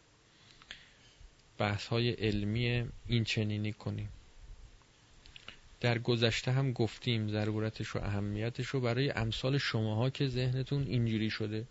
بحث 1.57 1.87
های 1.87 2.11
علمی 2.11 2.85
این 3.07 3.23
چنینی 3.23 3.73
کنیم. 3.73 4.09
در 5.81 5.97
گذشته 5.99 6.51
هم 6.51 6.71
گفتیم 6.71 7.29
ضرورتش 7.29 7.95
و 7.95 7.99
اهمیتش 7.99 8.67
رو 8.67 8.81
برای 8.81 9.11
امثال 9.11 9.57
شماها 9.57 10.09
که 10.09 10.27
ذهنتون 10.27 10.83
اینجوری 10.87 11.29
شده. 11.29 11.65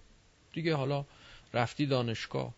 دیگه 0.52 0.74
حالا 0.74 1.04
رفتی 1.54 1.86
دانشگاه. 1.86 2.54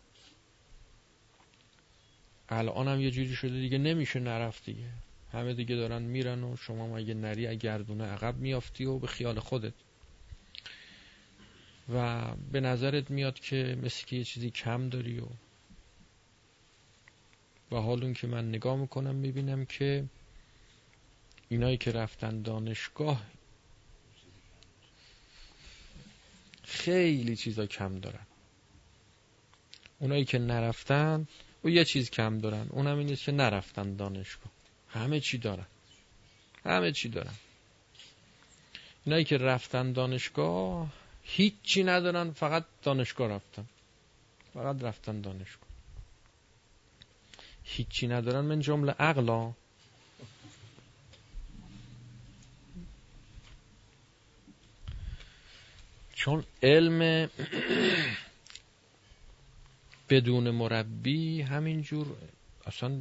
الان 2.49 2.89
هم 2.89 3.01
یه 3.01 3.11
جوری 3.11 3.35
شده 3.35 3.61
دیگه 3.61 3.79
نمیشه 3.79 4.21
نرفت 4.21 4.65
دیگه. 4.65 4.89
همه 5.35 5.55
دیگه 5.55 5.77
دارن 5.77 6.03
میرن 6.03 6.45
و 6.45 6.57
شما 6.57 6.99
اگه 6.99 7.15
نری 7.15 7.57
گردونه 7.57 8.05
عقب 8.05 8.37
میافتی 8.37 8.85
و 8.85 8.99
به 8.99 9.07
خیال 9.07 9.41
خودت. 9.41 9.73
و 11.95 12.25
به 12.53 12.61
نظرت 12.61 13.11
میاد 13.11 13.41
که 13.41 13.79
مثل 13.83 14.07
که 14.07 14.17
یه 14.17 14.25
چیزی 14.25 14.51
کم 14.51 14.89
داری 14.89 15.21
و 15.21 15.27
و 17.71 17.77
حال 17.77 18.05
اون 18.05 18.15
که 18.15 18.27
من 18.27 18.49
نگاه 18.49 18.77
می‌کنم 18.77 19.15
می‌بینم 19.15 19.65
که 19.65 20.05
اینایی 21.49 21.77
که 21.77 21.93
رفتن 21.93 22.43
دانشگاه 22.43 23.23
خیلی 26.63 27.37
چیزا 27.37 27.67
کم 27.67 28.01
دارن. 28.01 28.27
اونایی 29.99 30.25
که 30.25 30.39
نرفتن 30.39 31.27
و 31.65 31.69
یه 31.69 31.85
چیز 31.85 32.11
کم 32.11 32.39
دارن. 32.39 32.67
اونم 32.71 32.99
اینه 32.99 33.17
که 33.17 33.33
نرفتن 33.33 33.97
دانشگاه. 33.97 34.53
همه 34.95 35.21
چی 35.21 35.39
دارن. 35.39 35.67
همه 36.65 36.93
چی 36.93 37.09
دارن. 37.09 37.35
اینایی 39.05 39.25
که 39.25 39.39
رفتن 39.39 39.93
دانشگاه 39.93 40.89
هیچی 41.23 41.85
ندارن 41.85 42.31
فقط 42.31 42.65
دانشگاه 42.83 43.29
رفتن. 43.29 43.67
فقط 44.55 44.83
رفتن 44.83 45.21
دانشگاه. 45.21 45.69
هیچی 47.65 48.07
ندارن 48.07 48.41
من 48.45 48.61
جمله 48.61 48.93
عقلا 48.93 49.53
چون 56.15 56.45
علم 56.63 57.31
بدون 60.09 60.51
مربی 60.51 61.43
همینجور 61.43 62.17
اصلا 62.67 62.99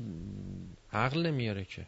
عقل 0.93 1.27
نمیاره 1.27 1.65
که. 1.65 1.85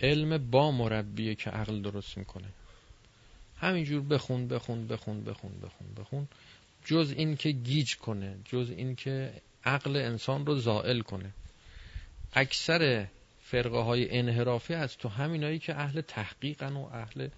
علم 0.00 0.50
با 0.50 0.70
مربیه 0.70 1.34
که 1.34 1.50
عقل 1.50 1.82
درست 1.82 2.18
می‌کنه. 2.18 2.48
همینجور 3.56 4.02
بخون 4.02 4.48
بخون 4.48 4.88
بخون 4.88 5.24
بخون 5.24 5.52
بخون 5.60 5.86
بخون. 5.98 6.28
جز 6.84 7.14
این 7.16 7.36
که 7.36 7.50
گیج 7.50 7.96
کنه 7.96 8.36
جز 8.44 8.70
این 8.76 8.96
که 8.96 9.32
عقل 9.64 9.96
انسان 9.96 10.46
رو 10.46 10.58
زائل 10.58 11.00
کنه. 11.00 11.30
اکثر 12.32 13.06
فرقه 13.42 13.78
های 13.78 14.18
انحرافی 14.18 14.74
از 14.74 14.96
تو 14.96 15.08
همینایی 15.08 15.58
که 15.58 15.74
اهل 15.74 16.00
تحقیقن 16.00 16.72
و 16.72 16.88
اهل 16.92 17.28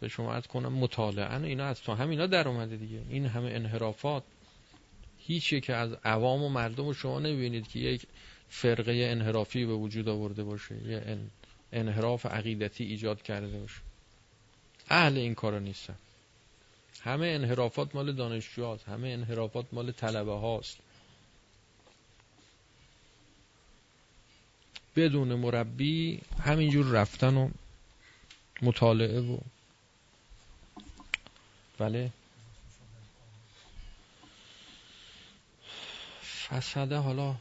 به 0.00 0.08
شما 0.08 0.32
از 0.32 0.46
کنم 0.46 0.72
مطالعه 0.72 1.42
اینا 1.42 1.64
از 1.64 1.80
تو 1.80 1.94
همینا 1.94 2.26
در 2.26 2.48
اومده 2.48 2.76
دیگه. 2.76 3.02
این 3.08 3.26
همه 3.26 3.50
انحرافات 3.50 4.22
هیچ 5.18 5.54
که 5.54 5.74
از 5.74 5.92
عوام 6.04 6.42
و 6.42 6.48
مردم 6.48 6.86
رو 6.86 6.94
شما 6.94 7.18
نبینید 7.18 7.68
که 7.68 7.78
یک 7.78 8.06
فرقه 8.52 8.92
انحرافی 8.92 9.64
به 9.66 9.72
وجود 9.72 10.08
آورده 10.08 10.44
باشه 10.44 10.88
یه 10.88 11.18
انحراف 11.72 12.26
عقیدتی 12.26 12.84
ایجاد 12.84 13.22
کرده 13.22 13.58
باشه. 13.58 13.80
اهل 14.90 15.16
این 15.16 15.34
کارا 15.34 15.58
نیستن. 15.58 15.94
همه 17.00 17.26
انحرافات 17.26 17.94
مال 17.94 18.12
دانشجوهاست 18.12 18.88
همه 18.88 19.08
انحرافات 19.08 19.66
مال 19.72 19.92
طلبه 19.92 20.32
هاست 20.32 20.78
بدون 24.96 25.34
مربی 25.34 26.20
همینجور 26.40 26.86
رفتن 26.86 27.36
و 27.36 27.50
مطالعه 28.62 29.20
و 29.20 29.38
بله. 31.78 32.10
فساده 36.48 36.96
حالا 36.96 37.34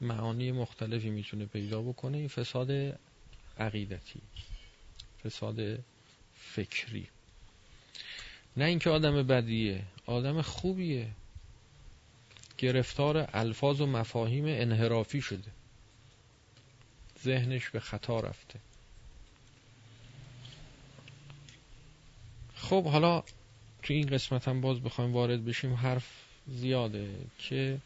معانی 0.00 0.52
مختلفی 0.52 1.10
می‌تونه 1.10 1.46
پیدا 1.46 1.82
بکنه 1.82 2.18
این 2.18 2.28
فساد 2.28 2.98
عقیدتی 3.58 4.20
فساد 5.24 5.78
فکری. 6.36 7.08
نه 8.56 8.64
اینکه 8.64 8.90
آدم 8.90 9.22
بدیه 9.22 9.82
آدم 10.06 10.42
خوبیه. 10.42 11.08
گرفتار 12.58 13.28
الفاظ 13.32 13.80
و 13.80 13.86
مفاهیم 13.86 14.44
انحرافی 14.46 15.20
شده. 15.20 15.50
ذهنش 17.24 17.70
به 17.70 17.80
خطا 17.80 18.20
رفته. 18.20 18.60
خب 22.54 22.84
حالا 22.84 23.22
تو 23.82 23.94
این 23.94 24.06
قسمت 24.06 24.48
هم 24.48 24.60
باز 24.60 24.80
بخوایم 24.80 25.12
وارد 25.12 25.44
بشیم 25.44 25.74
حرف 25.74 26.10
زیاده 26.46 27.14
که 27.38 27.78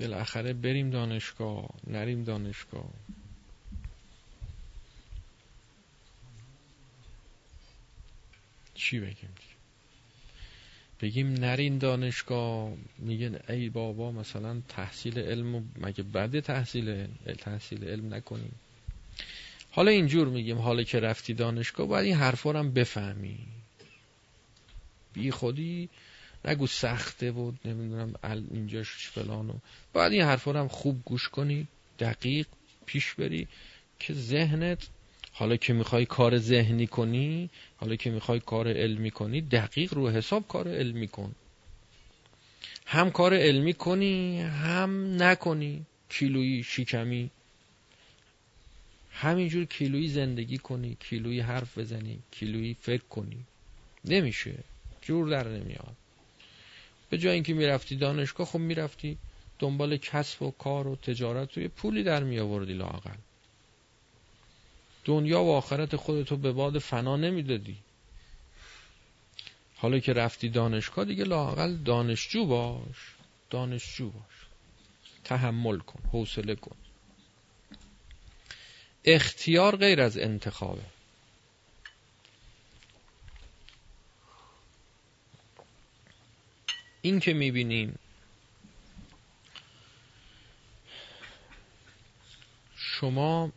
بالاخره 0.00 0.52
بریم 0.52 0.90
دانشگاه 0.90 1.68
نریم 1.86 2.24
دانشگاه. 2.24 2.90
چی 8.74 9.00
بگیم؟ 9.00 9.30
بگیم 11.00 11.32
نرین 11.32 11.78
دانشگاه. 11.78 12.72
میگن 12.98 13.38
ای 13.48 13.68
بابا 13.68 14.12
مثلا 14.12 14.62
تحصیل 14.68 15.18
علم 15.18 15.72
مگه 15.76 16.02
بعد 16.02 16.40
تحصیل 16.40 17.06
تحصیل 17.38 17.84
علم 17.84 18.14
نکنیم؟ 18.14 18.54
حالا 19.70 19.90
اینجور 19.90 20.28
میگیم 20.28 20.58
حالا 20.58 20.82
که 20.82 21.00
رفتی 21.00 21.34
دانشگاه 21.34 21.86
باید 21.86 22.04
این 22.04 22.16
حرفا 22.16 22.58
هم 22.58 22.72
بفهمی. 22.72 23.38
بی 25.12 25.30
خودی 25.30 25.88
نگو 26.44 26.66
سخته 26.66 27.32
بود 27.32 27.58
نمی‌دونم 27.64 28.14
اینجاش 28.50 29.08
فلانو 29.08 29.54
باید 29.92 30.12
این 30.12 30.22
حرفا 30.22 30.52
هم 30.52 30.68
خوب 30.68 31.02
گوش 31.04 31.28
کنی 31.28 31.66
دقیق 31.98 32.46
پیش 32.86 33.14
بری 33.14 33.48
که 33.98 34.14
ذهنت 34.14 34.88
حالا 35.32 35.56
که 35.56 35.72
می‌خوای 35.72 36.06
کار 36.06 36.38
ذهنی 36.38 36.86
کنی 36.86 37.50
حالا 37.76 37.96
که 37.96 38.10
می‌خوای 38.10 38.40
کار 38.40 38.68
علمی 38.68 39.10
کنی 39.10 39.40
دقیق 39.40 39.94
رو 39.94 40.10
حساب 40.10 40.48
کار 40.48 40.68
علمی 40.68 41.08
کن. 41.08 41.34
هم 42.86 43.10
کار 43.10 43.34
علمی 43.34 43.74
کنی 43.74 44.40
هم 44.40 45.22
نکنی 45.22 45.86
کیلویی 46.08 46.62
شیکمی 46.62 47.30
همینجور 49.12 49.64
کیلویی 49.64 50.08
زندگی 50.08 50.58
کنی 50.58 50.96
کیلویی 51.00 51.40
حرف 51.40 51.78
بزنی 51.78 52.18
کیلویی 52.30 52.76
فکر 52.80 53.04
کنی. 53.04 53.44
نمیشه. 54.04 54.54
جور 55.02 55.30
در 55.30 55.48
نمیاد. 55.48 55.96
به 57.10 57.18
جای 57.18 57.34
اینکه 57.34 57.54
می‌رفتی 57.54 57.96
دانشگاه 57.96 58.46
خب 58.46 58.58
می‌رفتی 58.58 59.18
دنبال 59.58 59.96
کسب 59.96 60.42
و 60.42 60.50
کار 60.50 60.86
و 60.86 60.96
تجارت. 60.96 61.58
یه 61.58 61.68
پولی 61.68 62.02
در 62.02 62.22
می 62.22 62.38
آوردی 62.38 62.72
لاقل 62.72 63.16
دنیا 65.04 65.42
و 65.42 65.52
آخرت 65.52 65.96
خودتو 65.96 66.36
به 66.36 66.52
باد 66.52 66.78
فنا 66.78 67.16
نمی‌دادی. 67.16 67.76
حالا 69.76 69.98
که 69.98 70.12
رفتی 70.12 70.48
دانشگاه 70.48 71.04
دیگه 71.04 71.24
لاقل 71.24 71.76
دانشجو 71.76 72.46
باش. 72.46 73.14
دانشجو 73.50 74.10
باش. 74.10 74.46
تحمل 75.24 75.78
کن 75.78 76.00
حوصله 76.12 76.54
کن. 76.54 76.76
اختیار 79.04 79.76
غیر 79.76 80.00
از 80.00 80.18
انتخابه. 80.18 80.82
این 87.02 87.20
که 87.20 87.32
می‌بینیم. 87.32 87.98
شما 92.76 93.52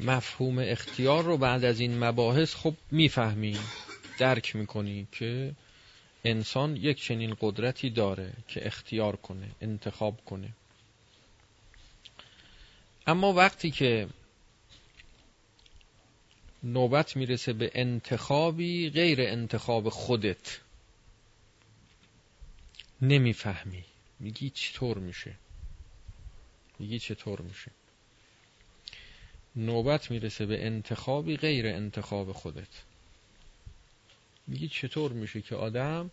مفهوم 0.00 0.58
اختیار 0.58 1.24
رو 1.24 1.38
بعد 1.38 1.64
از 1.64 1.80
این 1.80 1.98
مباحث 2.04 2.54
خب 2.54 2.74
می‌فهمی 2.90 3.58
درک 4.18 4.56
می‌کنی 4.56 5.06
که 5.12 5.54
انسان 6.24 6.76
یک 6.76 7.02
چنین 7.02 7.36
قدرتی 7.40 7.90
داره 7.90 8.32
که 8.48 8.66
اختیار 8.66 9.16
کنه 9.16 9.48
انتخاب 9.60 10.24
کنه. 10.24 10.48
اما 13.06 13.32
وقتی 13.32 13.70
که 13.70 14.08
نوبت 16.66 17.16
می‌رسه 17.16 17.52
به 17.52 17.70
انتخابی 17.74 18.90
غیر 18.90 19.20
انتخاب 19.20 19.88
خودت. 19.88 20.60
نمی‌فهمی. 23.02 23.84
میگی 24.20 24.50
چطور 24.50 24.98
میشه؟ 24.98 25.34
میگی 26.78 26.98
چطور 26.98 27.40
میشه؟ 27.40 27.70
نوبت 29.56 30.10
می‌رسه 30.10 30.46
به 30.46 30.66
انتخابی 30.66 31.36
غیر 31.36 31.66
انتخاب 31.66 32.32
خودت. 32.32 32.82
میگی 34.46 34.68
چطور 34.68 35.12
میشه 35.12 35.42
که 35.42 35.56
آدم 35.56 36.10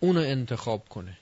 اونو 0.00 0.20
انتخاب 0.20 0.88
کنه؟ 0.88 1.18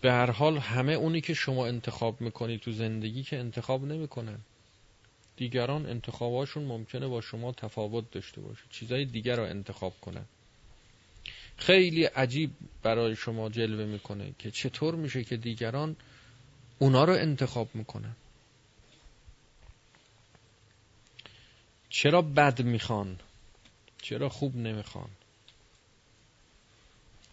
به 0.00 0.12
هر 0.12 0.30
حال 0.30 0.58
همه 0.58 0.92
اونی 0.92 1.20
که 1.20 1.34
شما 1.34 1.66
انتخاب 1.66 2.20
می‌کنی 2.20 2.58
تو 2.58 2.72
زندگی 2.72 3.22
که 3.22 3.38
انتخاب 3.38 3.84
نمی‌کنن. 3.84 4.38
دیگران 5.38 5.86
انتخاباشون 5.86 6.64
ممکنه 6.64 7.08
با 7.08 7.20
شما 7.20 7.52
تفاوت 7.52 8.10
داشته 8.10 8.40
باشه. 8.40 8.62
چیزای 8.70 9.04
دیگر 9.04 9.36
رو 9.36 9.42
انتخاب 9.42 10.00
کنن. 10.00 10.24
خیلی 11.56 12.04
عجیب 12.04 12.50
برای 12.82 13.16
شما 13.16 13.48
جلوه 13.48 13.84
می‌کنه 13.84 14.34
که 14.38 14.50
چطور 14.50 14.94
میشه 14.94 15.24
که 15.24 15.36
دیگران 15.36 15.96
اونا 16.78 17.04
رو 17.04 17.12
انتخاب 17.12 17.68
می‌کنن. 17.74 18.16
چرا 21.90 22.22
بد 22.22 22.62
می‌خوان؟ 22.62 23.18
چرا 24.02 24.28
خوب 24.28 24.56
نمی‌خوان؟ 24.56 25.10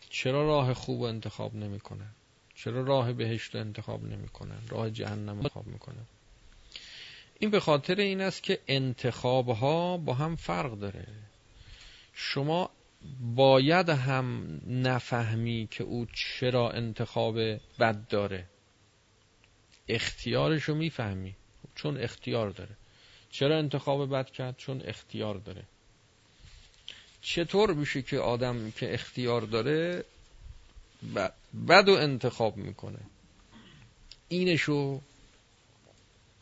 چرا 0.09 0.45
راه 0.45 0.73
خوب 0.73 1.01
انتخاب 1.01 1.55
نمی‌کنن؟ 1.55 2.11
چرا 2.55 2.83
راه 2.83 3.13
بهشت 3.13 3.55
انتخاب 3.55 4.03
نمی‌کنن؟ 4.03 4.59
راه 4.69 4.89
جهنم 4.89 5.37
انتخاب 5.37 5.67
می‌کنن؟ 5.67 6.05
این 7.39 7.49
به 7.49 7.59
خاطر 7.59 7.95
این 7.95 8.21
است 8.21 8.43
که 8.43 8.59
انتخاب 8.67 9.49
ها 9.49 9.97
با 9.97 10.13
هم 10.13 10.35
فرق 10.35 10.79
داره. 10.79 11.07
شما 12.13 12.69
باید 13.35 13.89
هم 13.89 14.59
نفهمی 14.67 15.67
که 15.71 15.83
او 15.83 16.05
چرا 16.05 16.71
انتخاب 16.71 17.39
بد 17.79 18.07
داره. 18.09 18.45
اختیارشو 19.87 20.75
می‌فهمی 20.75 21.35
چون 21.75 21.97
اختیار 21.97 22.49
داره. 22.49 22.77
چرا 23.29 23.57
انتخاب 23.57 24.13
بد 24.13 24.29
کرد؟ 24.29 24.57
چون 24.57 24.81
اختیار 24.85 25.35
داره. 25.35 25.63
چطور 27.21 27.73
میشه 27.73 28.01
که 28.01 28.19
آدم 28.19 28.71
که 28.71 28.93
اختیار 28.93 29.41
داره 29.41 30.05
بد 31.67 31.89
و 31.89 31.91
انتخاب 31.91 32.57
می‌کنه؟ 32.57 32.99
اینشو 34.27 35.01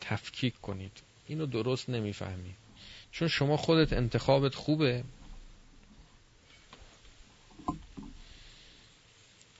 تفکیک 0.08 0.60
کنید. 0.60 1.02
اینو 1.26 1.46
درست 1.46 1.90
نمی‌فهمی. 1.90 2.54
چون 3.12 3.28
شما 3.28 3.56
خودت 3.56 3.92
انتخابت 3.92 4.54
خوبه. 4.54 5.04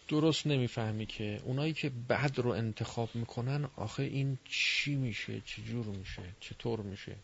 درست 0.09 0.47
نمی‌فهمی 0.47 1.07
که 1.07 1.41
اونایی 1.45 1.73
که 1.73 1.91
بد 2.09 2.39
رو 2.39 2.51
انتخاب 2.51 3.15
می‌کنن 3.15 3.69
آخه 3.77 4.03
این 4.03 4.39
چی 4.49 4.95
میشه؟ 4.95 5.41
چجور 5.41 5.87
میشه؟ 5.87 6.23
چطور 6.41 6.81
میشه؟ 6.81 7.17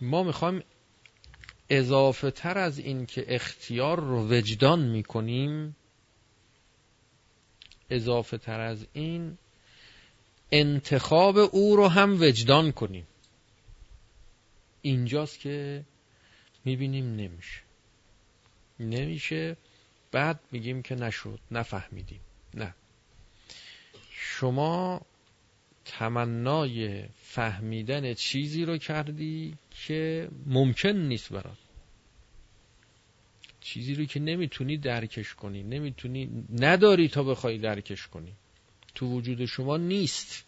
ما 0.00 0.22
می‌خوایم 0.22 0.62
اضافه 1.70 2.30
تر 2.30 2.58
از 2.58 2.78
این 2.78 3.06
که 3.06 3.34
اختیار 3.34 4.00
رو 4.00 4.28
وجدان 4.28 4.80
می‌کنیم 4.80 5.76
اضافه 7.90 8.38
تر 8.38 8.60
از 8.60 8.86
این 8.92 9.38
انتخاب 10.52 11.38
او 11.38 11.76
رو 11.76 11.88
هم 11.88 12.22
وجدان 12.22 12.72
کنیم. 12.72 13.06
اینجاست 14.82 15.40
که 15.40 15.84
می‌بینیم 16.64 17.16
نمیشه. 17.16 17.60
نمیشه. 18.80 19.56
بعد 20.12 20.40
میگیم 20.52 20.82
که 20.82 20.94
نشد. 20.94 21.38
نفهمیدیم. 21.50 22.20
نه. 22.54 22.74
شما 24.10 25.00
تمنای 25.84 27.04
فهمیدن 27.22 28.14
چیزی 28.14 28.64
رو 28.64 28.78
کردی 28.78 29.54
که 29.70 30.28
ممکن 30.46 30.88
نیست 30.88 31.32
برات. 31.32 31.56
چیزی 33.60 33.94
رو 33.94 34.04
که 34.04 34.20
نمی‌تونی 34.20 34.76
درکش 34.76 35.34
کنی. 35.34 35.62
نمی‌تونی 35.62 36.44
نداری 36.52 37.08
تا 37.08 37.22
بخوای 37.22 37.58
درکش 37.58 38.06
کنی. 38.06 38.32
تو 38.98 39.06
وجود 39.06 39.44
شما 39.44 39.76
نیست. 39.76 40.44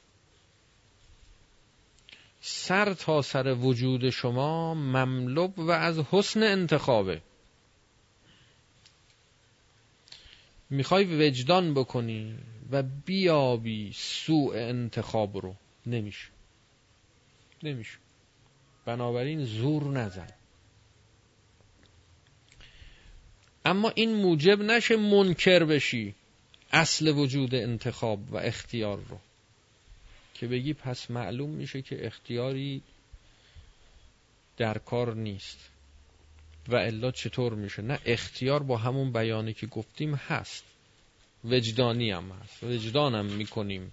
سر 2.40 2.94
تا 2.94 3.22
سر 3.22 3.54
وجود 3.54 4.10
شما 4.10 4.74
مملوب 4.74 5.58
و 5.58 5.70
از 5.70 5.98
حسن 5.98 6.42
انتخابه. 6.42 7.22
می‌خوای 10.70 11.28
وجدان 11.28 11.74
بکنی 11.74 12.38
و 12.70 12.82
بیابی 12.82 13.92
سوء 13.94 14.54
انتخاب 14.54 15.36
رو. 15.36 15.54
نمیشه. 15.86 16.28
نمیشه. 17.62 17.98
بنابراین 18.84 19.44
زور 19.44 19.84
نزن. 19.84 20.28
اما 23.64 23.90
این 23.90 24.14
موجب 24.14 24.62
نشه 24.62 24.96
منکر 24.96 25.64
بشی. 25.64 26.14
اصل 26.70 27.08
وجود 27.08 27.54
انتخاب 27.54 28.32
و 28.32 28.36
اختیار 28.36 28.96
رو. 29.08 29.18
که 30.34 30.46
بگی 30.46 30.74
پس 30.74 31.10
معلوم 31.10 31.50
میشه 31.50 31.82
که 31.82 32.06
اختیاری 32.06 32.82
در 34.56 34.78
کار 34.78 35.14
نیست. 35.14 35.58
و 36.68 36.76
الا 36.76 37.10
چطور 37.10 37.54
میشه؟ 37.54 37.82
نه 37.82 37.98
اختیار 38.04 38.62
با 38.62 38.76
همون 38.76 39.12
بیانی 39.12 39.52
که 39.52 39.66
گفتیم 39.66 40.14
هست. 40.14 40.64
وجدانی 41.44 42.10
هم 42.10 42.30
هست. 42.30 42.64
وجدانم 42.64 43.26
می‌کنیم 43.26 43.92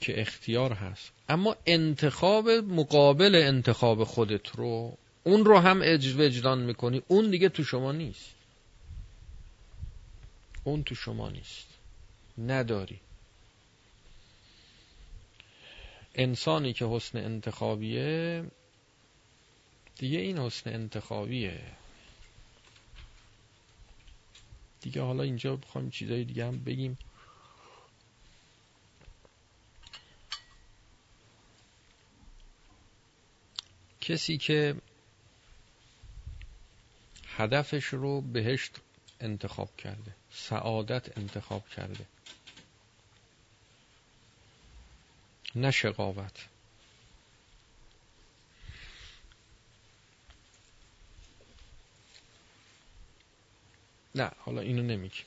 که 0.00 0.20
اختیار 0.20 0.72
هست. 0.72 1.12
اما 1.28 1.56
انتخاب 1.66 2.48
مقابل 2.48 3.34
انتخاب 3.34 4.04
خودت 4.04 4.48
رو 4.48 4.98
اون 5.24 5.44
رو 5.44 5.58
هم 5.58 5.82
وجدان 6.18 6.58
می‌کنی. 6.58 7.02
اون 7.08 7.30
دیگه 7.30 7.48
تو 7.48 7.64
شما 7.64 7.92
نیست. 7.92 8.37
اون 10.68 10.84
تو 10.84 10.94
شما 10.94 11.28
نیست. 11.30 11.68
نداری. 12.38 13.00
انسانی 16.14 16.72
که 16.72 16.84
حسن 16.86 17.18
انتخابیه 17.18 18.44
دیگه 19.98 20.18
این 20.18 20.38
حسن 20.38 20.70
انتخابیه. 20.74 21.60
دیگه 24.80 25.02
حالا 25.02 25.22
اینجا 25.22 25.56
بخوایم 25.56 25.90
چیزای 25.90 26.24
دیگه 26.24 26.46
هم 26.46 26.64
بگیم. 26.64 26.98
کسی 34.00 34.38
که 34.38 34.74
هدفش 37.26 37.84
رو 37.84 38.20
بهشت 38.20 38.76
انتخاب 39.20 39.76
کرده. 39.76 40.14
سعادت 40.38 41.18
انتخاب 41.18 41.68
کرده. 41.68 42.06
نه 45.54 45.70
شقاوت. 45.70 46.46
نه 54.14 54.30
حالا 54.38 54.60
اینو 54.60 54.82
نمیگیم 54.82 55.26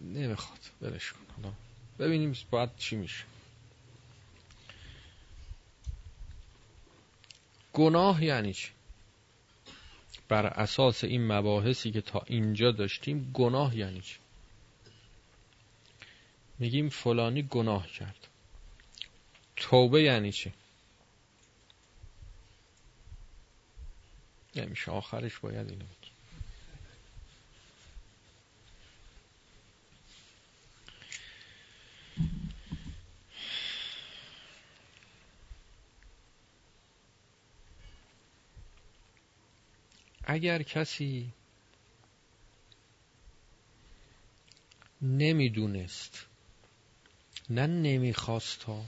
نمی‌خواد 0.00 0.60
برش 0.80 1.12
کن. 1.12 1.20
حالا 1.36 1.54
ببینیم 1.98 2.36
باید 2.50 2.76
چی 2.76 2.96
میشه. 2.96 3.24
گناه 7.72 8.24
یعنی 8.24 8.54
چی؟ 8.54 8.70
بر 10.30 10.46
اساس 10.46 11.04
این 11.04 11.26
مباحثی 11.32 11.90
که 11.90 12.00
تا 12.00 12.22
اینجا 12.26 12.72
داشتیم 12.72 13.30
گناه 13.34 13.76
یعنی 13.76 14.00
چی؟ 14.00 14.16
میگیم 16.58 16.88
فلانی 16.88 17.42
گناه 17.42 17.86
کرد. 17.86 18.28
توبه 19.56 20.02
یعنی 20.02 20.32
چی؟ 20.32 20.52
نمیشه. 24.56 24.90
آخرش 24.90 25.38
باید 25.38 25.70
اینو 25.70 25.84
اگر 40.32 40.62
کسی 40.62 41.32
نمی‌دونست 45.02 46.26
نه 47.50 47.66
نمی‌خواست 47.66 48.62
ها 48.62 48.84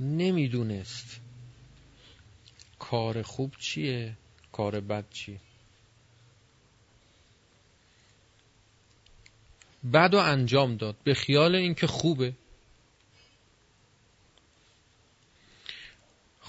نمی‌دونست 0.00 1.20
کار 2.78 3.22
خوب 3.22 3.54
چیه 3.58 4.16
کار 4.52 4.80
بد 4.80 5.10
چیه. 5.10 5.40
بد 9.92 10.14
و 10.14 10.18
انجام 10.18 10.76
داد 10.76 10.96
به 11.04 11.14
خیال 11.14 11.54
اینکه 11.54 11.86
خوبه. 11.86 12.34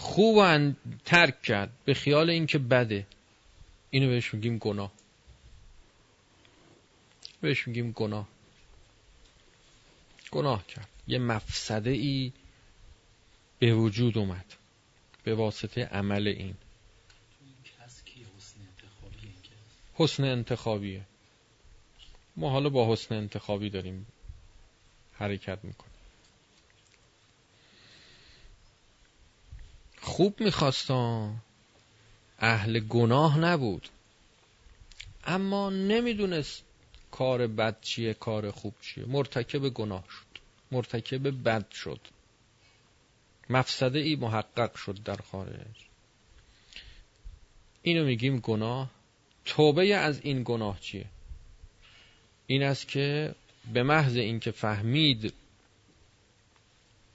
خوب 0.04 0.76
ترک 1.06 1.42
کرد. 1.42 1.70
به 1.86 1.94
خیال 1.94 2.30
اینکه 2.30 2.58
بده. 2.58 3.08
اینو 3.90 4.08
بهش 4.10 4.34
میگیم 4.34 4.58
گناه. 4.58 4.92
بهش 7.42 7.68
میگیم 7.68 7.92
گناه. 7.92 8.28
گناه 10.32 10.68
کرد. 10.68 10.88
یه 11.08 11.20
مفسده 11.20 11.90
ای 11.90 12.32
به 13.60 13.74
وجود 13.74 14.18
اومد. 14.18 14.46
به 15.24 15.36
واسطه 15.36 15.86
عمل 15.86 16.28
این. 16.28 16.56
حسن 19.94 20.24
انتخابیه. 20.24 21.02
ما 22.36 22.50
حالا 22.50 22.70
با 22.70 22.94
حسن 22.94 23.16
انتخابی 23.16 23.70
داریم 23.70 24.08
حرکت 25.14 25.60
می‌کنیم. 25.64 25.93
خوب 30.14 30.42
میخواستان 30.42 31.42
اهل 32.40 32.80
گناه 32.80 33.40
نبود. 33.40 33.90
اما 35.26 35.70
نمی‌دونست 35.70 36.64
کار 37.12 37.48
بد 37.48 37.82
چیه 37.82 38.14
کار 38.14 38.52
خوب 38.52 38.74
چیه. 38.82 39.06
مرتکب 39.06 39.70
گناه 39.70 40.04
شد. 40.10 40.40
مرتکب 40.72 41.44
بد 41.44 41.72
شد. 41.72 42.00
مفسده 43.50 44.00
ای 44.00 44.16
محقق 44.16 44.76
شد 44.76 45.04
در 45.04 45.20
خارج. 45.32 45.78
اینو 47.82 48.06
میگیم 48.06 48.40
گناه. 48.40 48.90
توبه 49.46 49.96
از 49.96 50.20
این 50.24 50.42
گناه 50.46 50.80
چیه؟ 50.80 51.06
این 52.48 52.64
است 52.64 52.88
که 52.88 53.36
به 53.74 53.84
محض 53.84 54.16
اینکه 54.16 54.52
فهمید 54.52 55.34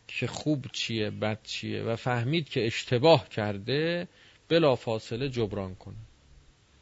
که 0.09 0.27
خوب 0.27 0.67
چیه 0.73 1.11
بد 1.11 1.43
چیه 1.43 1.83
و 1.83 1.97
فهمید 1.97 2.49
که 2.49 2.67
اشتباه 2.67 3.29
کرده 3.29 4.09
بلا 4.49 4.77
فاصله 4.77 5.29
جبران 5.29 5.75
کنه. 5.75 5.97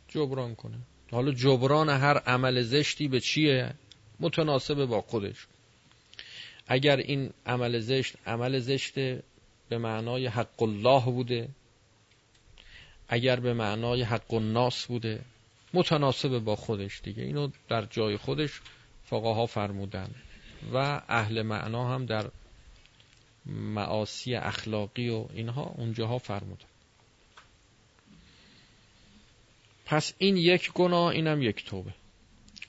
جبران 0.09 0.55
کنه. 0.55 0.79
حالا 1.11 1.33
جبران 1.33 1.89
هر 1.89 2.19
عمل 2.19 2.63
زشتی 2.63 3.09
به 3.09 3.21
چیه؟ 3.21 3.75
متناسب 4.21 4.85
با 4.85 5.01
خودش. 5.01 5.47
اگر 6.67 6.97
این 6.97 7.31
عمل 7.47 7.79
زشت 7.79 8.17
عمل 8.27 8.59
زشت 8.59 8.95
به 9.69 9.79
معنای 9.79 10.27
حق 10.27 10.63
الله 10.63 11.05
بوده. 11.05 11.49
اگر 13.09 13.41
به 13.41 13.55
معنای 13.55 14.03
حق 14.03 14.35
الناس 14.35 14.87
بوده 14.87 15.21
متناسب 15.75 16.39
با 16.39 16.57
خودش 16.57 17.01
دیگه. 17.03 17.23
اینو 17.23 17.49
در 17.69 17.87
جای 17.87 18.17
خودش 18.17 18.61
فقها 19.05 19.47
فرمودن. 19.47 20.11
و 20.73 21.03
اهل 21.09 21.43
معنا 21.43 21.95
هم 21.95 22.07
در 22.07 22.31
معاصی 23.47 24.35
اخلاقی 24.35 25.09
و 25.09 25.27
اینها 25.33 25.63
اونجاها 25.63 26.19
فرمودن 26.19 26.67
پس 29.87 30.13
این 30.19 30.37
یک 30.37 30.73
گناه 30.73 31.07
اینم 31.07 31.43
یک 31.43 31.65
توبه. 31.65 31.95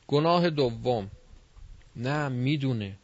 گناه 0.07 0.49
دوم. 0.49 1.11
نه 1.95 2.29
می‌دونه. 2.29 2.97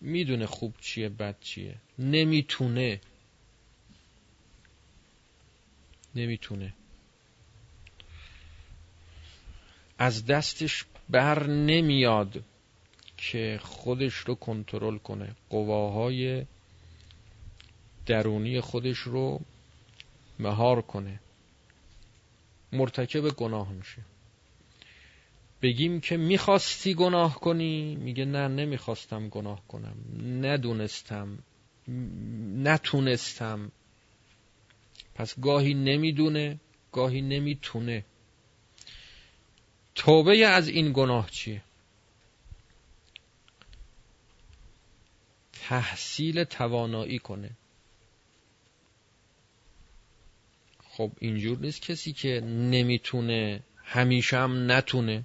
می‌دونه 0.00 0.46
خوب 0.46 0.74
چیه 0.80 1.08
بد 1.08 1.40
چیه. 1.40 1.74
نمی‌تونه. 1.98 3.00
نمی‌تونه. 6.14 6.74
از 9.98 10.26
دستش 10.26 10.84
بر 11.08 11.46
نمیاد 11.46 12.44
که 13.16 13.60
خودش 13.62 14.14
رو 14.14 14.34
کنترل 14.34 14.98
کنه. 14.98 15.36
قواهای 15.50 16.46
درونی 18.06 18.60
خودش 18.60 18.98
رو 18.98 19.40
مهار 20.38 20.82
کنه. 20.82 21.20
مرتکب 22.72 23.28
گناه 23.28 23.72
میشه. 23.72 24.02
بگیم 25.62 26.00
که 26.00 26.16
می‌خواستی 26.16 26.94
گناه 26.94 27.40
کنی؟ 27.40 27.96
میگه 27.96 28.24
نه 28.24 28.48
نمی‌خواستم 28.48 29.28
گناه 29.28 29.62
کنم. 29.68 29.96
ندونستم. 30.46 31.38
نتونستم. 32.62 33.72
پس 35.14 35.40
گاهی 35.40 35.74
نمی‌دونه 35.74 36.60
گاهی 36.92 37.20
نمی‌تونه. 37.20 38.04
توبه 39.94 40.46
از 40.46 40.68
این 40.68 40.92
گناه 40.92 41.30
چیه؟ 41.30 41.62
تحصیل 45.52 46.44
توانایی 46.44 47.18
کنه. 47.18 47.50
خب 50.96 51.12
اینجور 51.18 51.58
نیست 51.58 51.82
کسی 51.82 52.12
که 52.12 52.40
نمی‌تونه 52.40 53.60
همیشه 53.84 54.38
هم 54.38 54.72
نتونه. 54.72 55.24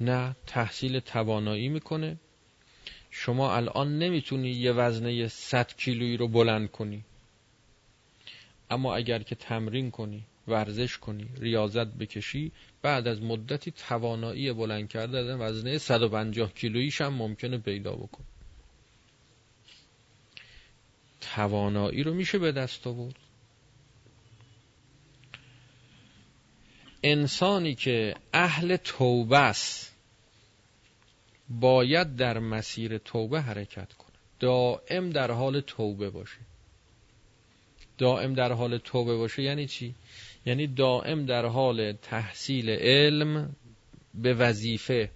نه 0.00 0.36
تحصیل 0.46 1.00
توانایی 1.00 1.68
می‌کنه. 1.68 2.16
شما 3.10 3.56
الان 3.56 3.98
نمی‌تونی 3.98 4.50
یه 4.50 4.72
وزنه 4.72 5.28
100 5.28 5.72
کیلویی 5.76 6.16
رو 6.16 6.28
بلند 6.28 6.70
کنی. 6.70 7.04
اما 8.70 8.96
اگر 8.96 9.18
که 9.18 9.34
تمرین 9.34 9.90
کنی 9.90 10.24
ورزش 10.48 10.98
کنی 10.98 11.28
ریاضت 11.40 11.86
بکشی 11.86 12.52
بعد 12.82 13.08
از 13.08 13.22
مدتی 13.22 13.70
توانایی 13.70 14.52
بلند 14.52 14.88
کردن 14.88 15.40
وزنه 15.40 15.78
150 15.78 16.52
کیلوییش 16.52 17.00
هم 17.00 17.14
ممکنه 17.14 17.58
پیدا 17.58 17.92
بکن. 17.92 18.24
توانایی 21.20 22.02
رو 22.02 22.14
میشه 22.14 22.38
به 22.38 22.52
دست 22.52 22.86
آورد. 22.86 23.23
انسانی 27.06 27.74
که 27.74 28.14
اهل 28.32 28.76
توبه 28.76 29.38
است 29.38 29.94
باید 31.48 32.16
در 32.16 32.38
مسیر 32.38 32.98
توبه 32.98 33.40
حرکت 33.40 33.92
کنه. 33.92 34.16
دائم 34.40 35.10
در 35.10 35.30
حال 35.30 35.60
توبه 35.60 36.10
باشه. 36.10 36.38
دائم 37.98 38.34
در 38.34 38.52
حال 38.52 38.78
توبه 38.78 39.16
باشه 39.16 39.42
یعنی 39.42 39.66
چی؟ 39.66 39.94
یعنی 40.46 40.66
دائم 40.66 41.26
در 41.26 41.46
حال 41.46 41.92
تحصیل 41.92 42.70
علم 42.70 43.56
به 44.14 44.34
وظیفه 44.34 45.10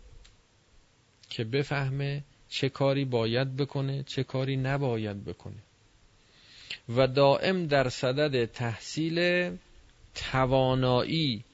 که 1.30 1.45
بفهمه 1.45 2.24
چه 2.49 2.68
کاری 2.68 3.05
باید 3.05 3.57
بکنه 3.57 4.03
چه 4.03 4.24
کاری 4.24 4.57
نباید 4.57 5.24
بکنه. 5.24 5.62
و 6.89 7.07
دائم 7.07 7.66
در 7.66 7.89
صدد 7.89 8.45
تحصیل 8.45 9.51
توانایی 10.14 11.45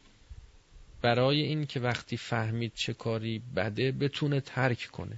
برای 1.04 1.40
این 1.42 1.66
که 1.66 1.80
وقتی 1.80 2.16
فهمید 2.16 2.72
چه 2.74 2.94
کاری 2.94 3.42
بده 3.56 3.92
بتونه 3.92 4.40
ترک 4.40 4.88
کنه 4.92 5.16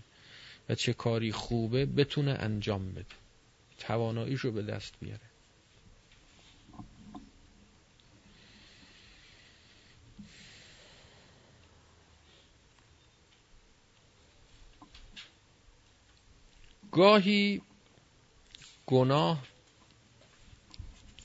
و 0.68 0.74
چه 0.74 0.92
کاری 0.92 1.32
خوبه 1.32 1.86
بتونه 1.86 2.30
انجام 2.40 2.92
بده. 2.92 3.04
تواناییشو 3.78 4.52
به 4.52 4.62
دست 4.62 4.94
بیاره. 5.00 5.20
گاهی 16.92 17.62
گناه 18.86 19.42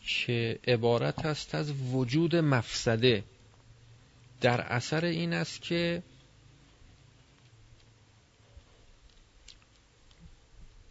که 0.05 0.59
عبارت 0.67 1.25
است 1.25 1.55
از 1.55 1.71
وجود 1.93 2.35
مفسده. 2.35 3.23
در 4.41 4.61
اثر 4.61 5.05
این 5.05 5.33
است 5.33 5.61
که 5.61 6.03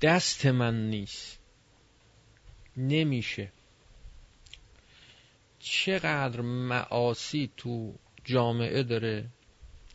دست 0.01 0.47
من 0.47 0.91
نیست. 0.91 1.39
نمیشه. 2.77 3.53
چقدر 5.59 6.41
معاصی 6.41 7.51
تو 7.57 7.95
جامعه 8.25 8.83
داره 8.83 9.27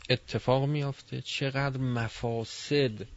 اتفاق 0.10 0.66
میافته. 0.66 1.22
چقدر 1.22 1.78
مفاسد 1.78 3.08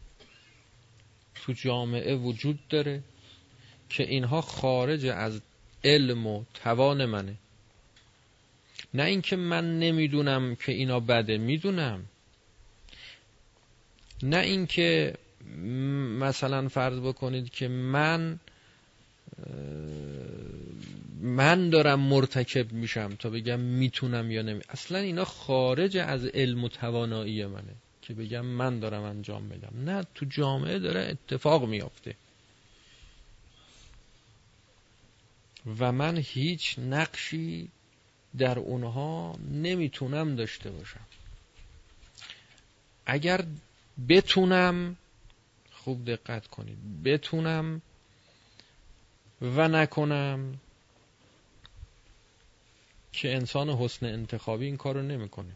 تو 1.35 1.53
جامعه 1.53 2.15
وجود 2.15 2.67
داره 2.67 3.03
که 3.89 4.03
اینها 4.03 4.41
خارج 4.41 5.05
از 5.05 5.41
علم 5.83 6.27
و 6.27 6.43
توان 6.53 7.05
منه. 7.05 7.35
نه 8.93 9.03
اینکه 9.03 9.35
من 9.35 9.79
نمی‌دونم 9.79 10.55
که 10.55 10.71
اینا 10.71 10.99
بده 10.99 11.37
می‌دونم. 11.37 12.05
نه 14.23 14.37
اینکه 14.37 15.13
مثلا 16.19 16.67
فرض 16.67 16.99
بکنید 16.99 17.49
که 17.49 17.67
من 17.67 18.39
من 21.21 21.69
دارم 21.69 21.99
مرتکب 21.99 22.71
میشم 22.71 23.15
تا 23.19 23.29
بگم 23.29 23.59
می‌تونم 23.59 24.31
یا 24.31 24.41
نمی. 24.41 24.61
اصلا 24.69 24.97
اینا 24.97 25.25
خارج 25.25 25.97
از 25.97 26.25
علم 26.25 26.63
و 26.63 26.69
توانایی 26.69 27.45
منه 27.45 27.75
که 28.01 28.13
بگم 28.13 28.45
من 28.45 28.79
دارم 28.79 29.03
انجام 29.03 29.49
بدم 29.49 29.91
نه 29.91 30.05
تو 30.15 30.25
جامعه 30.25 30.79
داره 30.79 30.99
اتفاق 30.99 31.65
میافته. 31.69 32.15
و 35.79 35.91
من 35.91 36.17
هیچ 36.17 36.79
نقشی 36.79 37.69
در 38.37 38.59
اونها 38.59 39.35
نمی‌تونم 39.51 40.35
داشته 40.35 40.71
باشم. 40.71 41.05
اگر 43.05 43.45
بتونم 44.09 44.97
خوب 45.71 46.05
دقت 46.05 46.47
کنید 46.47 47.03
بتونم 47.03 47.81
و 49.41 49.67
نکنم 49.67 50.59
که 53.11 53.35
انسان 53.35 53.69
حسن 53.69 54.05
انتخابی 54.05 54.65
این 54.65 54.77
کارو 54.77 55.01
نمی‌کنه. 55.01 55.51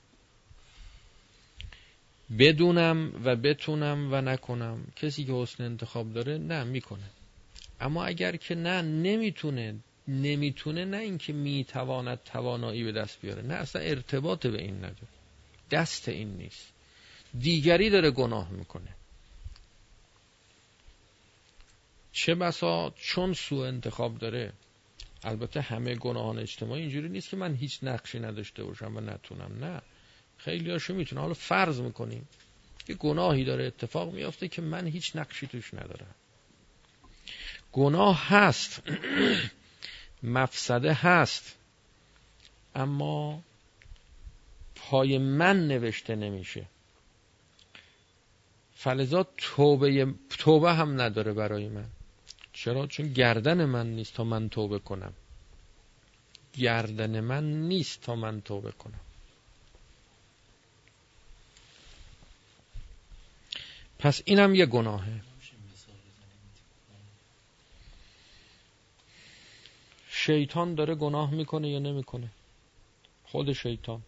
بدونم 2.39 3.21
و 3.23 3.35
بتونم 3.35 4.13
و 4.13 4.21
نکنم. 4.21 4.87
کسی 4.95 5.25
که 5.25 5.33
حسن 5.33 5.63
انتخاب 5.63 6.13
داره 6.13 6.37
نه 6.37 6.63
می‌کنه. 6.63 7.09
اما 7.81 8.05
اگر 8.05 8.35
که 8.35 8.55
نه 8.55 8.81
نمی‌تونه 8.81 9.75
نمی‌تونه 10.07 10.85
نه 10.85 10.97
اینکه 10.97 11.33
می‌تواند 11.33 12.23
توانایی 12.23 12.83
به 12.83 12.91
دست 12.91 13.21
بیاره 13.21 13.41
نه 13.41 13.53
اصلا 13.53 13.81
ارتباط 13.81 14.47
به 14.47 14.61
این 14.61 14.77
نداره. 14.77 15.07
دست 15.71 16.09
این 16.09 16.37
نیست. 16.37 16.73
دیگری 17.39 17.89
داره 17.89 18.11
گناه 18.11 18.49
می‌کنه. 18.49 18.95
چه 22.11 22.35
بسا 22.35 22.93
چون 22.97 23.33
سوء 23.33 23.67
انتخاب 23.67 24.17
داره 24.17 24.53
البته 25.23 25.61
همه 25.61 25.95
گناهان 25.95 26.39
اجتماعی 26.39 26.81
اینجوری 26.81 27.09
نیست 27.09 27.29
که 27.29 27.37
من 27.37 27.55
هیچ 27.55 27.79
نقشی 27.83 28.19
نداشته 28.19 28.63
باشم 28.63 28.97
و 28.97 29.01
نتونم. 29.01 29.65
نه. 29.65 29.81
خیلی 30.37 30.71
هاشو 30.71 30.93
می‌تونه 30.93 31.21
حالا 31.21 31.33
فرض 31.33 31.79
می‌کنیم 31.79 32.27
یه 32.87 32.95
گناهی 32.95 33.43
داره 33.43 33.65
اتفاق 33.65 34.13
میافته 34.13 34.47
که 34.47 34.61
من 34.61 34.87
هیچ 34.87 35.15
نقشی 35.15 35.47
توش 35.47 35.73
ندارم. 35.73 36.15
گناه 37.71 38.27
هست. 38.27 38.81
مفسده 40.23 40.93
هست. 40.93 41.55
اما 42.75 43.41
پای 44.75 45.17
من 45.17 45.67
نوشته 45.67 46.15
نمیشه. 46.15 46.65
فلزا 48.75 49.25
توبه, 49.37 50.13
توبه 50.29 50.73
هم 50.73 51.01
نداره 51.01 51.33
برای 51.33 51.69
من. 51.69 51.85
چرا؟ 52.53 52.87
چون 52.87 53.13
گردن 53.13 53.65
من 53.65 53.87
نیست 53.95 54.13
تا 54.13 54.23
من 54.23 54.49
توبه 54.49 54.79
کنم. 54.79 55.13
گردن 56.53 57.19
من 57.19 57.43
نیست 57.43 58.01
تا 58.01 58.15
من 58.15 58.41
توبه 58.41 58.71
کنم. 58.71 58.99
پس 63.99 64.21
اینم 64.25 64.55
یه 64.55 64.65
گناهه. 64.65 65.32
شیطان 70.25 70.75
داره 70.75 70.95
گناه 70.95 71.31
می‌کنه 71.31 71.69
یا 71.69 71.79
نمی‌کنه؟ 71.79 72.29
خود 73.25 73.53
شیطان. 73.53 74.01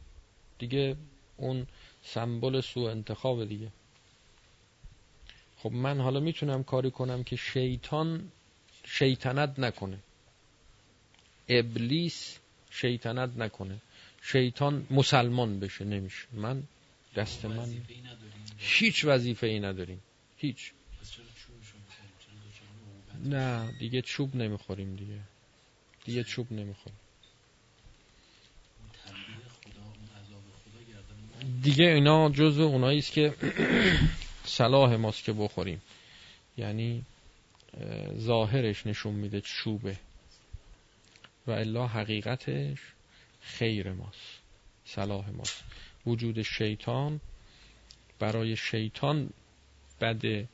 دیگه 0.59 0.95
اون 1.38 1.68
سمبل 2.03 2.61
سو 2.61 2.80
انتخاب 2.80 3.45
دیگه. 3.45 3.72
خب 5.57 5.72
من 5.72 6.01
حالا 6.01 6.20
می‌تونم 6.20 6.63
کاری 6.63 6.91
کنم 6.91 7.24
که 7.24 7.36
شیطان 7.36 8.32
شیطنت 8.86 9.59
نکنه. 9.59 9.99
ابلیس 11.49 12.39
شیطنت 12.70 13.38
نکنه. 13.38 13.82
شیطان 14.22 14.88
مسلمان 14.89 15.59
بشه 15.59 15.86
نمیشه. 15.86 16.28
من 16.34 16.63
دست 17.16 17.45
من 17.45 17.74
هیچ 18.57 19.05
وظیفه 19.05 19.47
ای 19.47 19.59
نداریم. 19.59 20.01
هیچ. 20.38 20.74
نه 23.26 23.72
دیگه 23.80 24.01
چوب 24.01 24.36
نمی‌خوریم 24.36 24.95
دیگه. 24.95 25.35
دیگه 26.06 26.24
چوب 26.24 26.53
نمی‌خوریم 26.53 26.99
دیگه 31.64 31.86
اینا 31.86 32.30
جزو 32.30 32.62
اونایی 32.64 32.99
است 32.99 33.12
که 33.12 33.34
صلاح 34.58 34.95
ماست 34.95 35.24
که 35.24 35.34
بخوریم. 35.34 35.82
یعنی 36.58 37.06
ظاهرش 38.18 38.88
نشون 38.88 39.14
میده 39.14 39.41
چوبه. 39.41 39.97
و 41.47 41.51
الا 41.51 41.88
حقیقتش 41.88 42.78
خیر 43.41 43.91
ماست. 43.91 44.39
صلاح 44.86 45.30
ماست. 45.30 45.64
وجود 46.06 46.41
شیطان 46.41 47.20
برای 48.20 48.56
شیطان 48.56 49.30
بده 50.01 50.47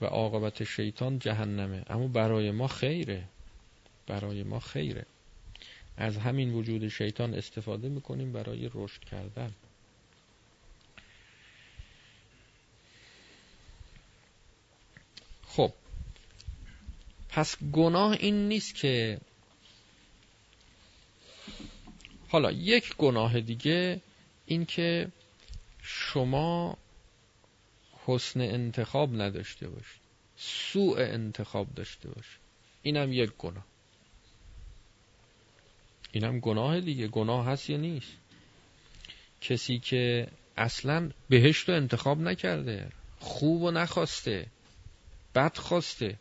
و 0.00 0.04
عاقبت 0.04 0.64
شیطان 0.64 1.18
جهنمه. 1.18 1.82
اما 1.90 2.08
برای 2.08 2.50
ما 2.50 2.68
خیره. 2.68 3.24
برای 4.10 4.42
ما 4.42 4.60
خیره. 4.60 5.06
از 5.96 6.16
همین 6.16 6.52
وجود 6.52 6.88
شیطان 6.88 7.34
استفاده 7.34 7.88
می‌کنیم 7.88 8.32
برای 8.32 8.70
رشد 8.74 9.04
کردن. 9.04 9.52
خب 15.46 15.72
پس 17.28 17.56
گناه 17.72 18.12
این 18.12 18.48
نیست 18.48 18.74
که 18.74 19.20
حالا 22.28 22.52
یک 22.52 22.96
گناه 22.96 23.40
دیگه 23.40 24.00
این 24.46 24.66
که 24.66 25.08
شما 25.82 26.78
حسن 28.06 28.40
انتخاب 28.40 29.22
نداشته 29.22 29.68
باشید 29.68 30.00
سوء 30.36 30.96
انتخاب 30.98 31.74
داشته 31.74 32.08
باشید. 32.08 32.40
اینم 32.82 33.12
یک 33.12 33.30
گناه. 33.38 33.69
اینم 36.12 36.40
گناه 36.40 36.80
دیگه. 36.80 37.08
گناه 37.08 37.46
هست 37.46 37.70
یا 37.70 37.76
نیست؟ 37.76 38.12
کسی 39.40 39.78
که 39.78 40.28
اصلا 40.56 41.10
بهشت 41.28 41.68
رو 41.68 41.74
انتخاب 41.74 42.20
نکرده 42.20 42.88
خوب 43.18 43.62
و 43.62 43.70
نخواسته 43.70 44.46
بد 45.34 45.56
خواسته 45.56 46.18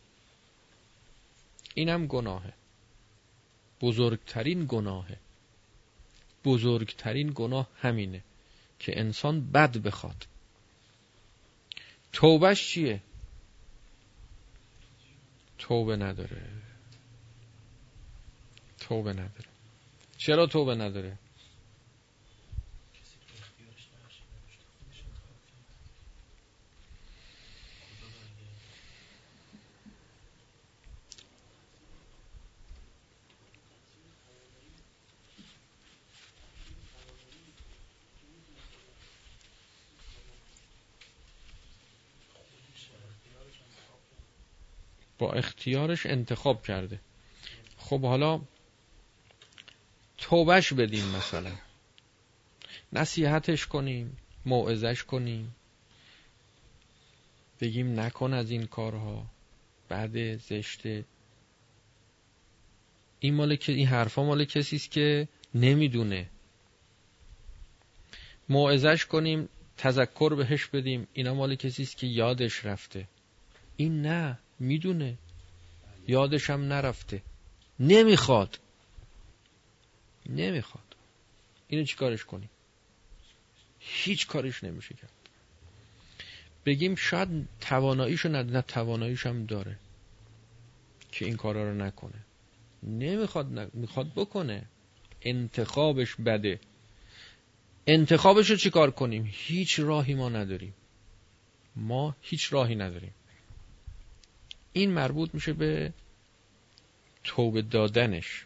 اینم 1.74 2.08
گناهه. 2.08 2.54
بزرگترین 3.82 4.66
گناهه. 4.70 5.18
بزرگترین 6.46 7.32
گناه 7.36 7.68
همینه 7.82 8.24
که 8.80 9.00
انسان 9.00 9.52
بد 9.52 9.78
بخواد. 9.78 10.28
توبهش 12.14 12.68
چیه؟ 12.68 13.02
توبه 15.58 15.96
نداره. 15.96 16.42
توبه 18.80 19.14
نداره. 19.14 19.49
چرا 20.20 20.46
توبه 20.46 20.76
نداره؟ 20.76 21.18
با 45.18 45.32
اختیارش 45.32 46.06
انتخاب 46.06 46.64
کرده. 46.64 47.00
خب 47.78 48.02
حالا 48.02 48.42
توبش 50.22 50.74
بدیم 50.74 51.06
مثلا. 51.06 51.52
نصیحتش 52.94 53.68
کنیم 53.68 54.18
موعظش 54.46 55.04
کنیم. 55.04 55.56
بگیم 57.62 58.00
نکن 58.00 58.34
از 58.34 58.52
این 58.52 58.66
کارها. 58.66 59.26
بعد 59.90 60.38
زشته 60.38 61.06
این 63.20 63.34
مال 63.34 63.56
که 63.56 63.72
این 63.72 63.88
حرفا 63.88 64.24
مال 64.24 64.46
کسی 64.46 64.76
است 64.76 64.92
که 64.92 65.28
نمی‌دونه. 65.56 66.30
موعظش 68.50 69.06
کنیم 69.06 69.50
تذکر 69.78 70.34
بهش 70.38 70.66
بدیم. 70.66 71.08
اینا 71.14 71.34
مال 71.34 71.56
کسی 71.56 71.84
است 71.84 71.98
که 71.98 72.08
یادش 72.08 72.66
رفته. 72.66 73.08
این 73.78 74.02
نه 74.02 74.40
می‌دونه. 74.60 75.18
یادش 76.08 76.50
هم 76.50 76.62
نرفته. 76.62 77.22
نمی‌خواد. 77.80 78.60
نمی‌خواد. 80.30 80.96
اینو 81.68 81.86
چی 81.86 81.96
کارش 81.96 82.26
کنیم 82.26 82.50
هیچ 83.80 84.28
کارش 84.28 84.64
نمیشه 84.64 84.96
کرد. 84.96 85.12
بگیم 86.66 86.96
شاید 86.96 87.48
تواناییشو 87.62 88.30
نداره 88.30 88.52
نه 88.52 88.62
تواناییش 88.62 89.26
هم 89.26 89.46
داره 89.46 89.80
که 91.12 91.26
این 91.26 91.38
کارا 91.38 91.64
رو 91.64 91.76
نکنه. 91.76 92.26
نمی‌خواد 92.84 93.74
می‌خواد 93.74 94.14
بکنه. 94.14 94.66
انتخابش 95.22 96.16
بده. 96.16 96.60
انتخابش 97.88 98.50
رو 98.50 98.56
چیکار 98.56 98.92
کنیم؟ 98.92 99.30
هیچ 99.32 99.80
راهی 99.80 100.14
ما 100.14 100.30
نداریم. 100.30 100.74
ما 101.76 102.16
هیچ 102.22 102.54
راهی 102.54 102.76
نداریم. 102.76 103.14
این 104.74 104.92
مربوط 104.92 105.34
میشه 105.34 105.54
به 105.54 105.94
توبه 107.24 107.62
دادنش. 107.62 108.46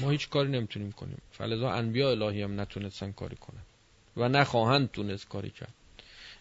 ما 0.00 0.10
هیچ 0.10 0.28
کاری 0.28 0.48
نمی‌تونیم 0.48 0.92
کنیم. 0.92 1.18
فلذا 1.32 1.70
انبیاء 1.70 2.10
الهی 2.10 2.42
هم 2.42 2.60
نتونستن 2.60 3.12
کاری 3.12 3.36
کنن. 3.36 3.62
و 4.16 4.28
نخواهند 4.28 4.90
تونست 4.90 5.28
کاری 5.28 5.50
کرد. 5.50 5.74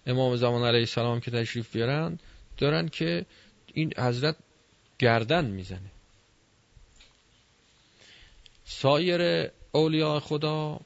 امام 0.06 0.36
زمان 0.36 0.68
علیه 0.68 0.80
السلام 0.80 1.20
که 1.20 1.32
تشریف 1.32 1.74
بیارن 1.74 2.20
دارن 2.58 2.88
که 2.88 3.26
این 3.74 3.94
حضرت 3.98 4.36
گردن 5.00 5.46
می‌زنه. 5.46 5.92
سایر 8.66 9.52
اولیاء 9.72 10.20
خدا 10.20 10.80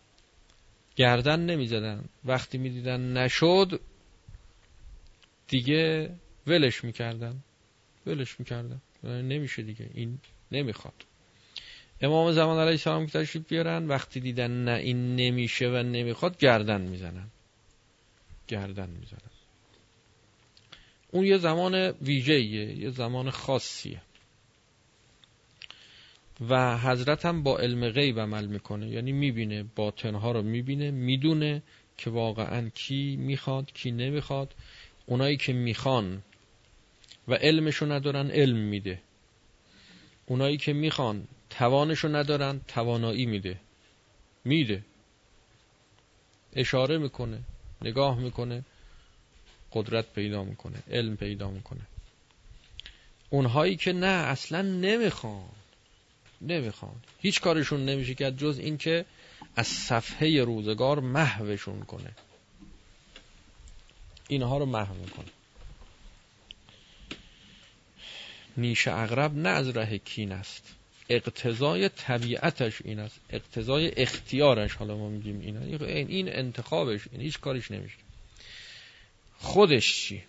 گردن 0.95 1.39
نمی‌زدن. 1.39 2.03
وقتی 2.25 2.57
می‌دیدن 2.57 3.17
نشد 3.17 3.81
دیگه 5.47 6.09
ولش 6.47 6.83
می‌کردن. 6.83 7.43
ولش 8.05 8.39
می‌کردن. 8.39 8.81
نمیشه 9.03 9.61
دیگه. 9.61 9.89
این 9.93 10.19
نمی‌خواد. 10.51 11.03
امام 12.01 12.31
زمان 12.31 12.59
علیه 12.59 12.71
السلام 12.71 13.05
که 13.05 13.19
تشریف 13.19 13.47
بیارن 13.47 13.87
وقتی 13.87 14.19
دیدن 14.19 14.51
نه 14.63 14.71
این 14.71 15.15
نمیشه 15.15 15.67
و 15.67 15.75
نمی‌خواد 15.83 16.37
گردن 16.37 16.81
می‌زنن. 16.81 17.27
گردن 18.47 18.89
می‌زنن. 18.89 19.31
اون 21.11 21.25
یه 21.25 21.37
زمان 21.37 21.75
ویژه‌ایه 22.01 22.77
یه 22.77 22.89
زمان 22.89 23.29
خاصیه. 23.29 24.01
و 26.49 26.77
حضرت 26.77 27.25
هم 27.25 27.43
با 27.43 27.57
علم 27.57 27.89
غیب 27.89 28.19
عمل 28.19 28.45
می‌کنه. 28.45 28.89
یعنی 28.89 29.11
می‌بینه 29.11 29.65
باطنها 29.75 30.31
رو 30.31 30.41
می‌بینه 30.41 30.91
می‌دونه 30.91 31.61
که 31.97 32.09
واقعا 32.09 32.69
کی 32.69 33.15
می‌خواد 33.15 33.71
کی 33.73 33.91
نمی‌خواد. 33.91 34.55
اونایی 35.05 35.37
که 35.37 35.53
می‌خوان 35.53 36.23
و 37.27 37.33
علمشو 37.33 37.91
ندارن 37.91 38.31
علم 38.31 38.57
میده. 38.57 39.01
اونایی 40.25 40.57
که 40.57 40.73
می‌خوان 40.73 41.27
توانشو 41.49 42.07
ندارن 42.07 42.61
توانایی 42.67 43.25
میده. 43.25 43.59
میده. 44.45 44.83
اشاره 46.53 46.97
می‌کنه 46.97 47.39
نگاه 47.81 48.19
می‌کنه 48.19 48.63
قدرت 49.71 50.13
پیدا 50.13 50.43
می‌کنه 50.43 50.83
علم 50.91 51.17
پیدا 51.17 51.49
می‌کنه. 51.49 51.81
اونهایی 53.29 53.75
که 53.75 53.93
نه 53.93 54.07
اصلا 54.07 54.61
نمی‌خوان. 54.61 55.49
نمی‌خوان. 56.41 56.95
هیچ 57.19 57.41
کارشون 57.41 57.85
نمیشه 57.85 58.13
که 58.15 58.31
جز 58.31 58.59
این 58.59 58.77
که 58.77 59.05
از 59.55 59.67
صفحه 59.67 60.43
روزگار 60.43 60.99
محوشون 60.99 61.81
کنه. 61.81 62.11
اینها 64.27 64.57
رو 64.57 64.65
محو 64.65 64.93
می‌کنه. 64.93 65.25
نیش 68.57 68.87
اغرب 68.87 69.37
نه 69.37 69.49
از 69.49 69.77
ره 69.77 69.97
کین 69.97 70.31
است. 70.31 70.76
اقتضای 71.09 71.89
طبیعتش 71.89 72.81
این 72.81 72.99
است. 72.99 73.19
اقتضای 73.29 73.91
اختیارش 73.97 74.73
حالا 74.73 74.97
ما 74.97 75.09
میگیم 75.09 75.39
اینا. 75.39 75.85
این 75.85 76.29
انتخابش 76.29 77.01
این 77.11 77.21
هیچ 77.21 77.39
کارش 77.39 77.71
نمیشه. 77.71 77.97
خودش 79.37 79.95
چی؟ 79.95 80.23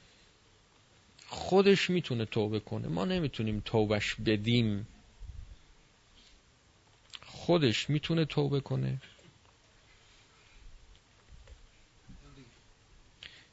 خودش 1.27 1.91
می‌تونه 1.91 2.25
توبه 2.25 2.61
کنه. 2.61 2.89
ما 2.89 3.05
نمی‌تونیم 3.05 3.63
توبش 3.65 4.15
بدیم. 4.15 4.87
خودش 7.27 7.91
می‌تونه 7.91 8.25
توبه 8.25 8.61
کنه. 8.61 8.99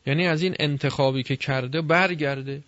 یعنی 0.06 0.28
از 0.28 0.42
این 0.42 0.56
انتخابی 0.60 1.24
که 1.24 1.36
کرده 1.36 1.82
برگرده. 1.82 2.64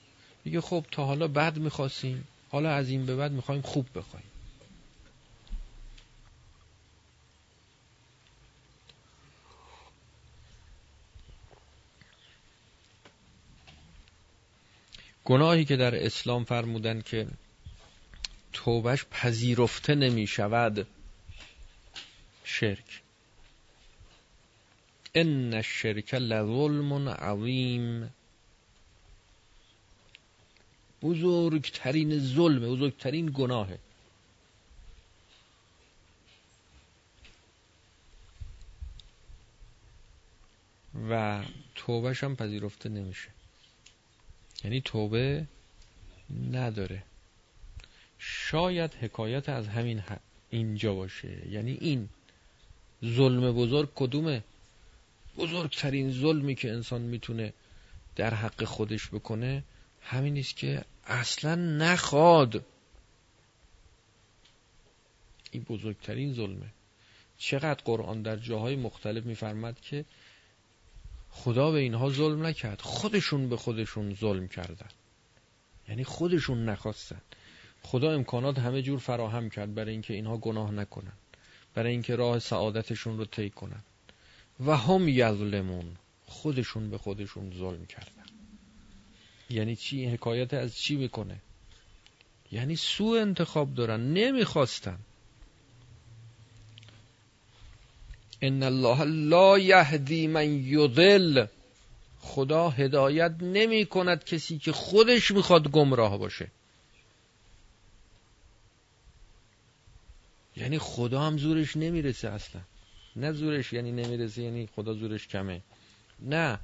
میگه 0.45 0.61
خب 0.61 0.85
تا 0.91 1.05
حالا 1.05 1.27
بد 1.27 1.57
می‌خواستیم. 1.57 2.27
حالا 2.49 2.69
از 2.69 2.89
این 2.89 3.05
به 3.05 3.15
بعد 3.15 3.31
می‌خوایم 3.31 3.61
خوب 3.61 3.85
بخوایم. 3.95 4.26
گناهی 15.27 15.65
که 15.65 15.75
در 15.75 16.05
اسلام 16.05 16.43
فرمودن 16.43 17.01
که 17.01 17.27
توبش 18.53 19.05
پذیرفته 19.11 19.95
نمی 19.95 20.27
شود 20.27 20.87
شرک. 22.43 23.01
ان 25.15 25.53
الشرک 25.53 26.13
لظلم 26.13 27.09
عظیم. 27.09 28.13
بزرگترین 31.01 32.19
ظلم 32.19 32.59
بزرگترین 32.75 33.31
گناهه 33.33 33.79
و 41.09 41.43
توبهش 41.75 42.23
هم 42.23 42.35
پذیرفته 42.35 42.89
نمیشه. 42.89 43.36
یعنی 44.63 44.81
توبه 44.81 45.47
نداره. 46.51 47.03
شاید 48.19 48.93
حکایت 48.93 49.49
از 49.49 49.67
همین 49.67 50.03
اینجا 50.49 50.93
باشه. 50.93 51.47
یعنی 51.49 51.77
این 51.81 52.09
ظلم 53.05 53.51
بزرگ 53.51 53.89
کدومه؟ 53.95 54.43
بزرگترین 55.37 56.11
ظلمی 56.11 56.55
که 56.55 56.71
انسان 56.71 57.01
می‌تونه 57.01 57.53
در 58.15 58.33
حق 58.33 58.63
خودش 58.63 59.07
بکنه 59.07 59.63
همین 60.01 60.37
است 60.37 60.55
که 60.55 60.85
اصلا 61.07 61.55
نخواد. 61.55 62.65
این 65.51 65.63
بزرگترین 65.63 66.33
ظلمه. 66.33 66.67
چقدر 67.37 67.83
قرآن 67.85 68.21
در 68.21 68.35
جاهای 68.35 68.75
مختلف 68.75 69.25
میفرمد 69.25 69.81
که 69.81 70.05
خدا 71.37 71.71
به 71.71 71.79
اینها 71.79 72.09
ظلم 72.09 72.45
نکرد. 72.45 72.81
خودشون 72.81 73.49
به 73.49 73.57
خودشون 73.57 74.15
ظلم 74.15 74.47
کردن. 74.47 74.89
یعنی 75.89 76.03
خودشون 76.03 76.65
نخواستن. 76.65 77.21
خدا 77.83 78.11
امکانات 78.11 78.59
همه 78.59 78.81
جور 78.81 78.99
فراهم 78.99 79.49
کرد 79.49 79.75
برای 79.75 79.91
اینکه 79.91 80.13
اینها 80.13 80.37
گناه 80.37 80.71
نکنن. 80.71 81.13
برای 81.73 81.91
اینکه 81.91 82.15
راه 82.15 82.39
سعادتشون 82.39 83.17
رو 83.17 83.25
طی 83.25 83.49
کنن. 83.49 83.83
و 84.65 84.77
هم 84.77 85.07
یظلمون. 85.07 85.85
خودشون 86.25 86.89
به 86.89 86.97
خودشون 86.97 87.51
ظلم 87.57 87.85
کردن. 87.85 88.25
یعنی 89.49 89.75
چی؟ 89.75 89.97
این 89.99 90.11
حکایت 90.11 90.53
از 90.53 90.77
چی 90.77 90.95
می‌کنه؟ 90.95 91.41
یعنی 92.51 92.75
سو 92.75 93.03
انتخاب 93.03 93.73
دارن. 93.73 94.13
نمی‌خواستن. 94.13 94.99
ان 98.41 98.63
الله 98.63 99.03
لا 99.03 99.57
یهدی 99.57 100.27
من 100.27 100.53
یضل. 100.53 101.45
خدا 102.19 102.69
هدایت 102.69 103.35
نمی 103.41 103.85
کند 103.85 104.23
کسی 104.23 104.57
که 104.57 104.71
خودش 104.71 105.31
می‌خواد 105.31 105.67
گمراه 105.67 106.17
باشه. 106.17 106.47
یعنی 110.55 110.79
خدا 110.79 111.21
هم 111.21 111.37
زورش 111.37 111.77
نمی‌رسه 111.77 112.29
اصلا. 112.29 112.61
نه 113.15 113.31
زورش 113.31 113.73
یعنی 113.73 113.91
نمی‌رسه 113.91 114.41
یعنی 114.41 114.69
خدا 114.75 114.93
زورش 114.93 115.27
کمه. 115.27 115.61
نه 116.19 116.59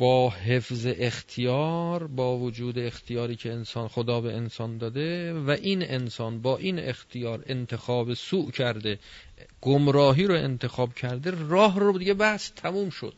با 0.00 0.30
حفظ 0.30 0.86
اختیار 0.86 2.06
با 2.06 2.38
وجود 2.38 2.78
اختیاری 2.78 3.36
که 3.36 3.52
انسان 3.52 3.88
خدا 3.88 4.20
به 4.20 4.36
انسان 4.36 4.78
داده 4.78 5.32
و 5.32 5.50
این 5.50 5.82
انسان 5.82 6.42
با 6.42 6.56
این 6.56 6.78
اختیار 6.78 7.44
انتخاب 7.46 8.14
سوء 8.14 8.50
کرده 8.50 8.98
گمراهی 9.60 10.24
رو 10.24 10.34
انتخاب 10.34 10.94
کرده 10.94 11.30
راه 11.30 11.80
رو 11.80 11.98
دیگه 11.98 12.14
بس 12.14 12.48
تموم 12.48 12.90
شد. 12.90 13.14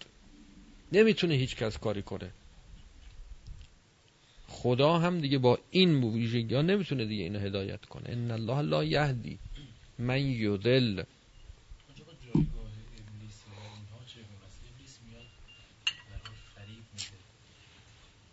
نمی‌تونه 0.93 1.35
هیچ 1.35 1.57
کس 1.57 1.79
کاری 1.79 2.03
کنه. 2.03 2.31
خدا 4.49 4.99
هم 4.99 5.21
دیگه 5.21 5.39
با 5.39 5.59
این 5.71 6.05
ویژگی 6.05 6.55
ها 6.55 6.63
نمی‌تونه 6.63 7.05
دیگه 7.05 7.23
اینو 7.23 7.39
هدایت 7.39 7.85
کنه. 7.85 8.09
ان 8.09 8.31
الله 8.31 8.61
لا 8.61 8.85
یهدی 8.85 9.39
من 9.99 10.21
یدل 10.21 11.03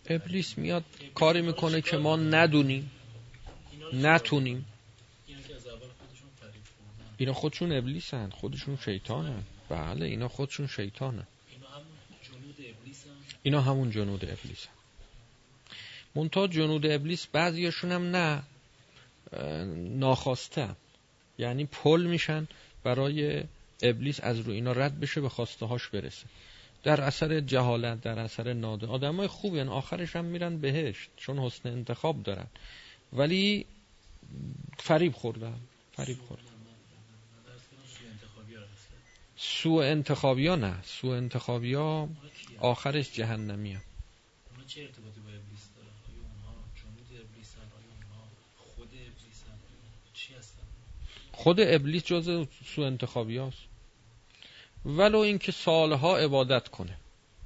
ابلیس 0.09 0.57
میاد 0.57 0.83
کاری 1.15 1.41
می‌کنه 1.41 1.81
که 1.81 1.97
ما 1.97 2.15
ندونیم. 2.15 2.91
نتونیم. 3.93 4.65
اینا 7.17 7.33
خودشون 7.33 7.71
ابلیسن 7.71 8.29
خودشون 8.29 8.77
شیطانن. 8.85 9.43
بله 9.69 10.05
اینا 10.05 10.27
خودشون 10.27 10.67
شیطانن. 10.67 11.27
اینا 13.43 13.61
همون 13.61 13.91
جنود 13.91 14.25
ابلیسن. 14.25 14.69
منتها 16.15 16.47
جنود 16.47 16.85
ابلیس 16.85 17.27
بعضیاشون 17.27 17.91
هم 17.91 18.15
نه 18.15 18.43
ناخواسته. 19.75 20.69
یعنی 21.37 21.65
پل 21.65 22.05
میشن 22.05 22.47
برای 22.83 23.43
ابلیس 23.81 24.19
از 24.23 24.39
رو 24.39 24.51
اینا 24.53 24.71
رد 24.71 24.99
بشه 24.99 25.21
به 25.21 25.29
خواسته 25.29 25.65
هاش 25.65 25.87
برسه. 25.87 26.25
در 26.83 27.01
اثر 27.01 27.39
جهالت 27.39 28.01
در 28.01 28.19
اثر 28.19 28.53
ناده 28.53 28.87
آدم 28.87 29.15
های 29.15 29.27
خوبی 29.27 29.57
یعنی 29.57 29.69
آخرش 29.69 30.15
هم 30.15 30.25
میرن 30.25 30.57
بهشت 30.57 31.09
چون 31.17 31.39
حسن 31.39 31.69
انتخاب 31.69 32.23
دارن. 32.23 32.47
ولی 33.13 33.65
فریب 34.77 35.13
خوردن 35.13 35.59
فریب 35.93 36.17
خوردن. 36.27 36.43
سو 39.35 39.71
انتخابی 39.71 40.47
ها 40.47 40.55
نه 40.55 40.81
سو 40.83 41.07
انتخابی 41.07 41.73
ها 41.73 42.09
آخرش 42.59 43.13
جهنمی 43.13 43.73
هم. 43.73 43.81
خود 51.31 51.59
ابلیس 51.59 52.03
جز 52.05 52.47
سو 52.65 52.81
انتخابی 52.81 53.37
هاست 53.37 53.68
ولو 54.85 55.17
اینکه 55.17 55.51
سالها 55.51 56.17
عبادت 56.17 56.67
کنه. 56.67 56.97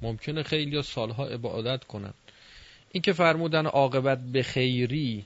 ممکنه 0.02 0.42
خیلی 0.42 0.82
سالها 0.82 1.26
عبادت 1.26 1.84
کنن. 1.84 2.14
اینکه 2.92 3.12
فرمودن 3.12 3.66
عاقبت 3.66 4.18
به 4.18 4.42
خیری 4.42 5.24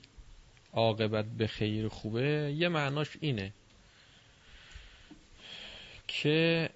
عاقبت 0.73 1.25
به 1.25 1.47
خیر 1.47 1.89
خوبه 1.89 2.55
یه 2.57 2.69
معناش 2.69 3.09
اینه 3.21 3.53
که 6.09 6.71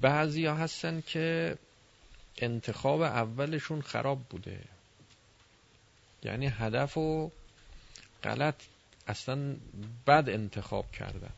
بعضی 0.00 0.46
هستن 0.46 1.00
که 1.06 1.58
انتخاب 2.38 3.00
اولشون 3.00 3.82
خراب 3.82 4.18
بوده. 4.30 4.60
یعنی 6.22 6.46
هدف 6.46 6.98
و 6.98 7.30
غلط 8.24 8.62
اصلا 9.06 9.56
بد 10.06 10.24
انتخاب 10.28 10.92
کردن. 10.92 11.32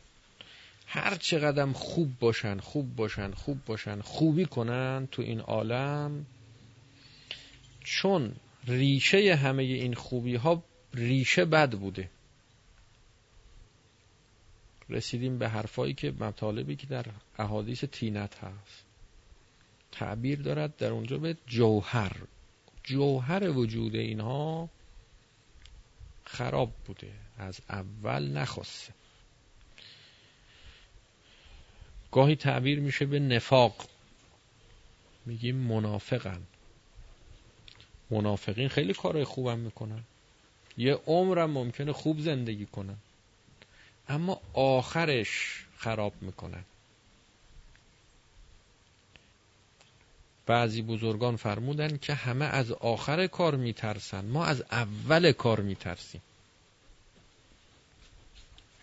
هر 0.85 1.15
چقدر 1.15 1.71
خوب 1.71 2.19
باشن 2.19 2.59
خوب 2.59 2.95
باشن 2.95 3.31
خوب 3.31 3.65
باشن 3.65 4.01
خوبی 4.01 4.45
کنن 4.45 5.07
تو 5.11 5.21
این 5.21 5.39
عالم 5.39 6.25
چون 7.79 8.35
ریشه 8.67 9.35
همه 9.35 9.63
این 9.63 9.93
خوبی 9.93 10.35
ها 10.35 10.63
ریشه 10.93 11.45
بد 11.45 11.71
بوده. 11.71 12.09
رسیدیم 14.89 15.37
به 15.37 15.49
حرفایی 15.49 15.93
که 15.93 16.11
مطالبی 16.11 16.75
که 16.75 16.87
در 16.87 17.05
احادیث 17.37 17.83
تینت 17.83 18.37
هست. 18.37 18.85
تعبیر 19.91 20.41
دارد 20.41 20.77
در 20.77 20.91
اونجا 20.91 21.17
به 21.17 21.37
جوهر. 21.47 22.17
جوهر 22.83 23.49
وجود 23.49 23.95
اینها 23.95 24.69
خراب 26.23 26.73
بوده. 26.85 27.11
از 27.37 27.59
اول 27.69 28.37
نخواسته. 28.37 28.93
گاهی 32.15 32.35
تعبیر 32.35 32.79
میشه 32.79 33.05
به 33.05 33.19
نفاق. 33.19 33.89
میگیم 35.25 35.55
منافقن. 35.55 36.41
منافقین 38.09 38.67
خیلی 38.69 38.93
کارهای 38.93 39.23
خوبم 39.23 39.59
می‌کنن. 39.59 40.03
یه 40.77 40.93
عمرم 40.93 41.51
ممکنه 41.51 41.93
خوب 41.93 42.19
زندگی 42.19 42.65
کنن. 42.65 42.97
اما 44.09 44.41
آخرش 44.53 45.65
خراب 45.77 46.13
می‌کنن. 46.21 46.63
بعضی 50.45 50.81
بزرگان 50.81 51.35
فرمودن 51.35 51.97
که 51.97 52.13
همه 52.13 52.45
از 52.45 52.71
آخر 52.71 53.27
کار 53.27 53.55
میترسن. 53.55 54.25
ما 54.25 54.45
از 54.45 54.61
اول 54.61 55.31
کار 55.31 55.59
میترسیم. 55.59 56.21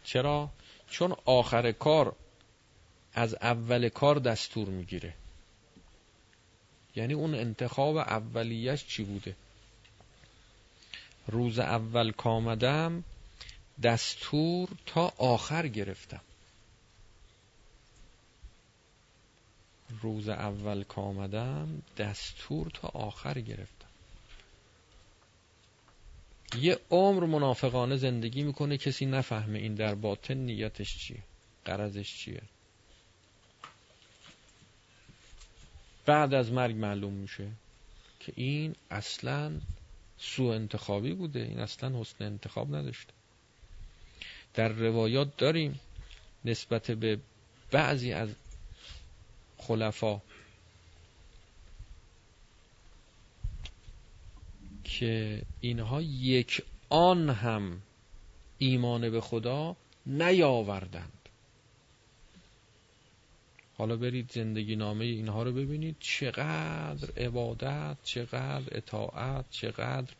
چرا؟ 0.05 0.51
چون 0.91 1.17
آخر 1.25 1.73
کار 1.73 2.17
از 3.15 3.35
اول 3.35 3.89
کار 3.89 4.19
دستور 4.19 4.69
می‌گیره. 4.69 5.15
یعنی 6.97 7.15
اون 7.15 7.35
انتخاب 7.35 7.97
اولیش 7.97 8.87
چی 8.87 9.05
بوده؟ 9.05 9.37
روز 11.27 11.59
اول 11.59 12.13
کامدم 12.13 13.05
دستور 13.83 14.69
تا 14.87 15.13
آخر 15.19 15.69
گرفتم. 15.69 16.21
روز 20.03 20.29
اول 20.29 20.83
کامدم 20.83 21.83
دستور 21.99 22.71
تا 22.71 22.89
آخر 22.89 23.41
گرفتم. 23.41 23.87
یه 26.59 26.79
عمر 26.91 27.27
منافقانه 27.27 27.97
زندگی 27.97 28.43
می‌کنه 28.43 28.79
کسی 28.79 29.07
نفهمه 29.07 29.59
این 29.59 29.75
در 29.75 29.95
باطن 29.95 30.35
نیتش 30.35 30.99
چیه 30.99 31.23
قرضش 31.65 32.17
چیه. 32.17 32.43
بعد 36.07 36.35
از 36.35 36.53
مرگ 36.53 36.77
معلوم 36.77 37.13
میشه 37.13 37.49
که 38.21 38.33
این 38.37 38.75
اصلا 38.91 39.61
سو 40.19 40.43
انتخابی 40.45 41.15
بوده. 41.15 41.41
این 41.41 41.59
اصلا 41.59 42.01
حسن 42.01 42.25
انتخاب 42.25 42.75
نداشته. 42.77 43.13
در 44.55 44.69
روایات 44.69 45.37
داریم 45.37 45.81
نسبت 46.45 46.91
به 46.91 47.19
بعضی 47.71 48.13
از 48.13 48.29
خلفا 49.59 50.21
که 54.85 55.43
اینها 55.61 56.03
یک 56.03 56.63
آن 56.89 57.31
هم 57.31 57.83
ایمان 58.59 59.11
به 59.11 59.21
خدا 59.21 59.77
نیاوردند. 60.07 61.22
حالا 63.83 63.97
برید 63.97 64.33
زندگی 64.33 64.77
نامه 64.77 65.05
اینها 65.05 65.43
رو 65.43 65.53
ببینید. 65.53 65.97
چقدر 66.01 67.11
عبادت 67.17 67.97
چقدر 68.03 68.77
اطاعت 68.77 69.45
چقدر 69.51 70.13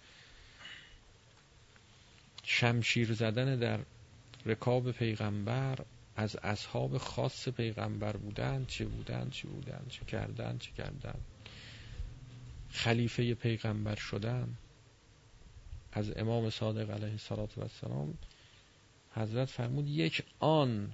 شمشیر 2.45 3.13
زدن 3.13 3.57
در 3.59 3.81
رکاب 4.47 4.93
پیغمبر 4.93 5.79
از 6.17 6.37
اصحاب 6.37 6.99
خاص 6.99 7.49
پیغمبر 7.49 8.17
بودن 8.17 8.65
چه 8.69 8.85
بودن 8.85 9.31
چه 9.31 9.49
بودن 9.49 9.83
چه 9.89 10.05
کردن 10.05 10.59
چه 10.59 10.71
کردن. 10.79 11.21
خلیفه 12.71 13.35
پیغمبر 13.35 13.95
شدن. 13.95 14.49
از 15.93 16.17
امام 16.17 16.51
صادق 16.51 16.91
علیه 16.91 17.13
السلام 17.59 18.19
حضرت 19.15 19.49
فرمود 19.49 19.89
یک 19.89 20.23
آن 20.41 20.93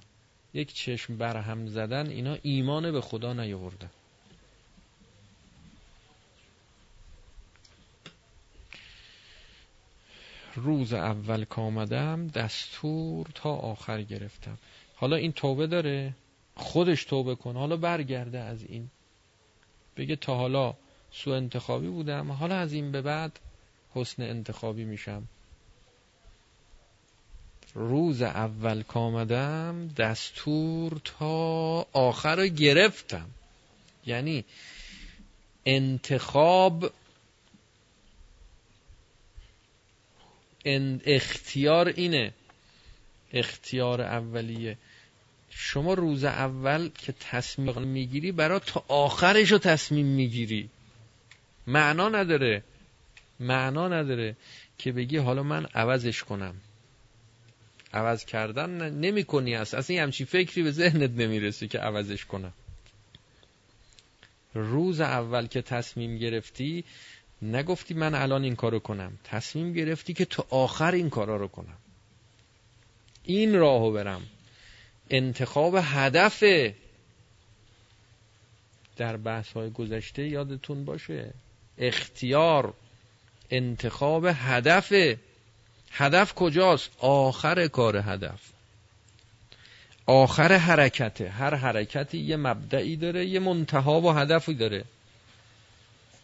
یک 0.55 0.74
چشم 0.74 1.16
برهم 1.16 1.66
زدن 1.66 2.11
اینا 2.11 2.36
ایمان 2.42 2.92
به 2.92 3.01
خدا 3.01 3.32
نیاوردن. 3.32 3.90
روز 10.55 10.92
اول 10.92 11.44
کامدم 11.44 12.26
دستور 12.26 13.26
تا 13.34 13.55
آخر 13.55 14.03
گرفتم. 14.03 14.59
حالا 14.96 15.16
این 15.16 15.32
توبه 15.32 15.66
داره؟ 15.66 16.14
خودش 16.55 17.05
توبه 17.05 17.34
کن. 17.34 17.57
حالا 17.57 17.76
برگرده 17.76 18.38
از 18.38 18.62
این. 18.64 18.90
بگه 19.96 20.16
تا 20.16 20.34
حالا 20.36 20.74
سو 21.11 21.30
انتخابی 21.30 21.88
بودم 21.88 22.32
حالا 22.32 22.57
از 22.57 22.72
این 22.72 22.92
به 22.92 23.03
بعد 23.03 23.40
حسن 23.94 24.22
انتخابی 24.22 24.84
میشم. 24.84 25.28
روز 27.78 28.22
اول 28.22 28.82
کامدم 28.82 29.88
دستور 29.96 31.00
تا 31.04 31.86
آخر 31.92 32.46
گرفتم. 32.46 33.30
یعنی 34.06 34.44
انتخاب 35.66 36.92
اختیار 41.04 41.88
اینه. 41.88 42.32
اختیار 43.32 44.02
اولیه. 44.02 44.78
شما 45.50 45.94
روز 45.94 46.24
اول 46.24 46.88
که 46.88 47.12
تصمیم 47.12 47.82
می‌گیری 47.82 48.32
برای 48.32 48.60
تا 48.66 48.84
آخرش 48.88 49.52
رو 49.52 49.58
تصمیم 49.58 50.06
می‌گیری. 50.06 50.68
معنا 51.66 52.08
نداره. 52.08 52.62
معنا 53.40 53.88
نداره 53.88 54.36
که 54.78 54.92
بگی 54.92 55.16
حالا 55.16 55.42
من 55.42 55.66
عوضش 55.74 56.24
کنم. 56.24 56.55
عوض 57.93 58.24
کردن 58.24 58.90
نمی 58.90 59.24
کنی 59.24 59.55
است 59.55 59.74
اصلا 59.74 59.97
یه 59.97 60.02
همچی 60.02 60.24
فکری 60.24 60.62
به 60.62 60.70
ذهنت 60.70 61.10
نمی‌رسه 61.10 61.69
که 61.69 61.78
عوضش 61.78 62.24
کنم. 62.24 62.52
روز 64.55 65.01
اول 65.01 65.47
که 65.47 65.62
تصمیم 65.62 66.19
گرفتی 66.19 66.85
نگفتی 67.43 67.94
من 67.94 68.15
الان 68.15 68.44
این 68.44 68.56
کارو 68.56 68.78
کنم. 68.78 69.19
تصمیم 69.24 69.73
گرفتی 69.73 70.15
که 70.15 70.24
تو 70.24 70.44
آخر 70.51 70.93
این 70.93 71.10
کارا 71.10 71.36
رو 71.36 71.48
کنم. 71.48 71.77
این 73.24 73.55
راهو 73.55 73.93
برم. 73.93 74.23
انتخاب 75.10 75.74
هدف 75.82 76.43
در 78.97 79.16
بحث 79.16 79.52
های 79.52 79.70
گذشته 79.70 80.28
یادتون 80.28 80.85
باشه. 80.85 81.35
اختیار 81.78 82.74
انتخاب 83.51 84.24
هدف. 84.24 84.93
هدف 85.93 86.35
کجاست؟ 86.35 86.90
آخر 86.98 87.66
کار 87.66 87.97
هدف. 87.97 88.40
آخر 90.06 90.52
حرکته. 90.52 91.28
هر 91.28 91.55
حرکتی 91.55 92.19
یه 92.19 92.36
مبدعی 92.36 92.97
داره 92.97 93.27
یه 93.27 93.40
منتها 93.40 94.01
و 94.01 94.12
هدفی 94.12 94.55
داره. 94.55 94.85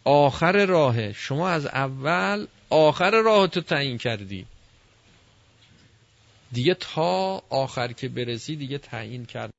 آخر 0.03 0.65
راه 0.65 1.13
شما 1.13 1.49
از 1.49 1.65
اول 1.65 2.47
آخر 2.69 3.11
راه 3.11 3.47
تو 3.47 3.61
تعیین 3.61 3.97
کردی. 3.97 4.45
دیگه 6.51 6.73
تا 6.73 7.43
آخر 7.49 7.91
که 7.91 8.09
برسی 8.09 8.55
دیگه 8.55 8.77
تعیین 8.77 9.25
کرد 9.25 9.51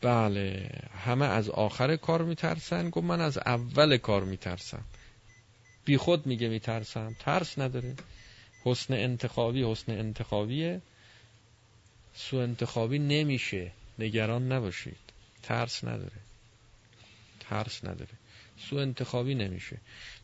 بله. 0.00 0.70
همه 1.04 1.26
از 1.26 1.50
آخر 1.50 1.96
کار 1.96 2.22
میترسن؟ 2.22 2.90
گفت 2.90 3.06
من 3.06 3.20
از 3.20 3.38
اول 3.38 3.96
کار 3.96 4.24
میترسم. 4.24 4.84
بی 5.84 5.96
خود 5.96 6.26
میگه 6.26 6.48
میترسم. 6.48 7.16
ترس 7.18 7.58
نداره. 7.58 7.94
حسن 8.64 8.94
انتخابی 8.94 9.64
حسن 9.64 9.92
انتخابیه. 9.92 10.80
سو 12.14 12.36
انتخابی 12.36 12.98
نمیشه. 12.98 13.72
نگران 13.98 14.52
نباشید. 14.52 14.96
ترس 15.42 15.84
نداره. 15.84 16.20
ترس 17.40 17.84
نداره. 17.84 18.12
سو 18.58 18.76
انتخابی 18.76 19.34
نمیشه. 19.34 19.76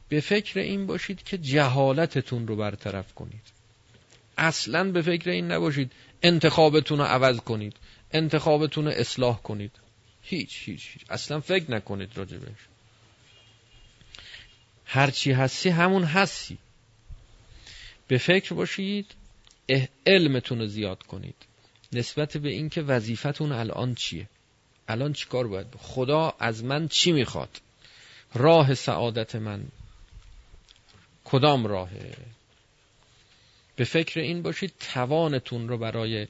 به 0.09 0.21
فکر 0.21 0.61
این 0.61 0.87
باشید 0.87 1.23
که 1.23 1.39
جهالتتون 1.39 2.47
رو 2.47 2.57
برطرف 2.57 3.15
کنید. 3.15 3.43
اصلا 4.39 4.93
به 4.93 5.03
فکر 5.03 5.31
این 5.31 5.53
نباشید. 5.53 5.93
انتخابتون 6.23 6.99
رو 6.99 7.05
عوض 7.05 7.37
کنید. 7.37 7.77
انتخابتون 8.15 8.85
رو 8.85 8.91
اصلاح 8.91 9.43
کنید. 9.43 9.73
هیچ 10.23 10.63
هیچ 10.65 10.91
هیچ. 10.93 11.05
اصلا 11.11 11.41
فکر 11.41 11.71
نکنید 11.71 12.19
راجبش 12.19 12.59
هرچی 14.85 15.33
هستی 15.33 15.69
همون 15.69 16.05
هستی. 16.05 16.59
به 18.09 18.19
فکر 18.19 18.55
باشید 18.55 19.15
علمتون 20.07 20.59
رو 20.59 20.67
زیاد 20.67 21.03
کنید. 21.03 21.35
نسبت 21.93 22.37
به 22.37 22.49
اینکه 22.49 22.83
وظیفتون 22.83 23.53
الان 23.53 23.95
چیه؟ 23.95 24.29
الان 24.89 25.13
چیکار 25.13 25.49
باید 25.49 25.67
خدا 25.79 26.35
از 26.39 26.65
من 26.65 26.89
چی 26.89 27.13
می‌خواد؟ 27.13 27.61
راه 28.35 28.75
سعادت 28.75 29.37
من 29.37 29.65
کدام 31.25 31.67
راهه؟ 31.67 32.17
به 33.77 33.85
فکر 33.85 34.21
این 34.21 34.43
باشید 34.43 34.73
توانتون 34.95 35.69
رو 35.69 35.79
برای 35.79 36.27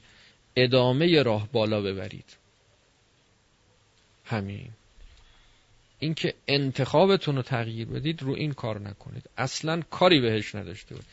ادامه 0.55 1.23
راه 1.23 1.49
بالا 1.51 1.81
ببرید. 1.81 2.37
همین. 4.25 4.69
اینکه 5.99 6.33
انتخابتون 6.47 7.35
رو 7.35 7.41
تغییر 7.41 7.87
بدید 7.87 8.23
رو 8.23 8.33
این 8.33 8.53
کار 8.53 8.79
نکنید. 8.79 9.29
اصلا 9.37 9.81
کاری 9.81 10.21
بهش 10.21 10.55
نداشته 10.55 10.95
بود 10.95 11.05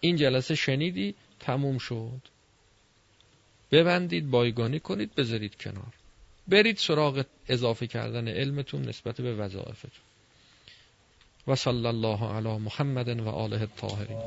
این 0.00 0.16
جلسه 0.16 0.54
شنیدی 0.54 1.14
تموم 1.40 1.78
شد. 1.78 2.20
ببندید 3.72 4.30
بایگانی 4.30 4.80
کنید 4.80 5.14
بذارید 5.14 5.56
کنار. 5.56 5.92
برید 6.48 6.76
سراغ 6.76 7.24
اضافه 7.48 7.86
کردن 7.86 8.28
علمتون 8.28 8.82
نسبت 8.82 9.20
به 9.20 9.34
وظایفتون. 9.34 10.04
و 11.46 11.54
صلی 11.54 11.86
الله 11.86 12.24
علی 12.24 12.58
محمد 12.58 13.20
و 13.20 13.28
آله 13.28 13.60
الطاهرین. 13.60 14.18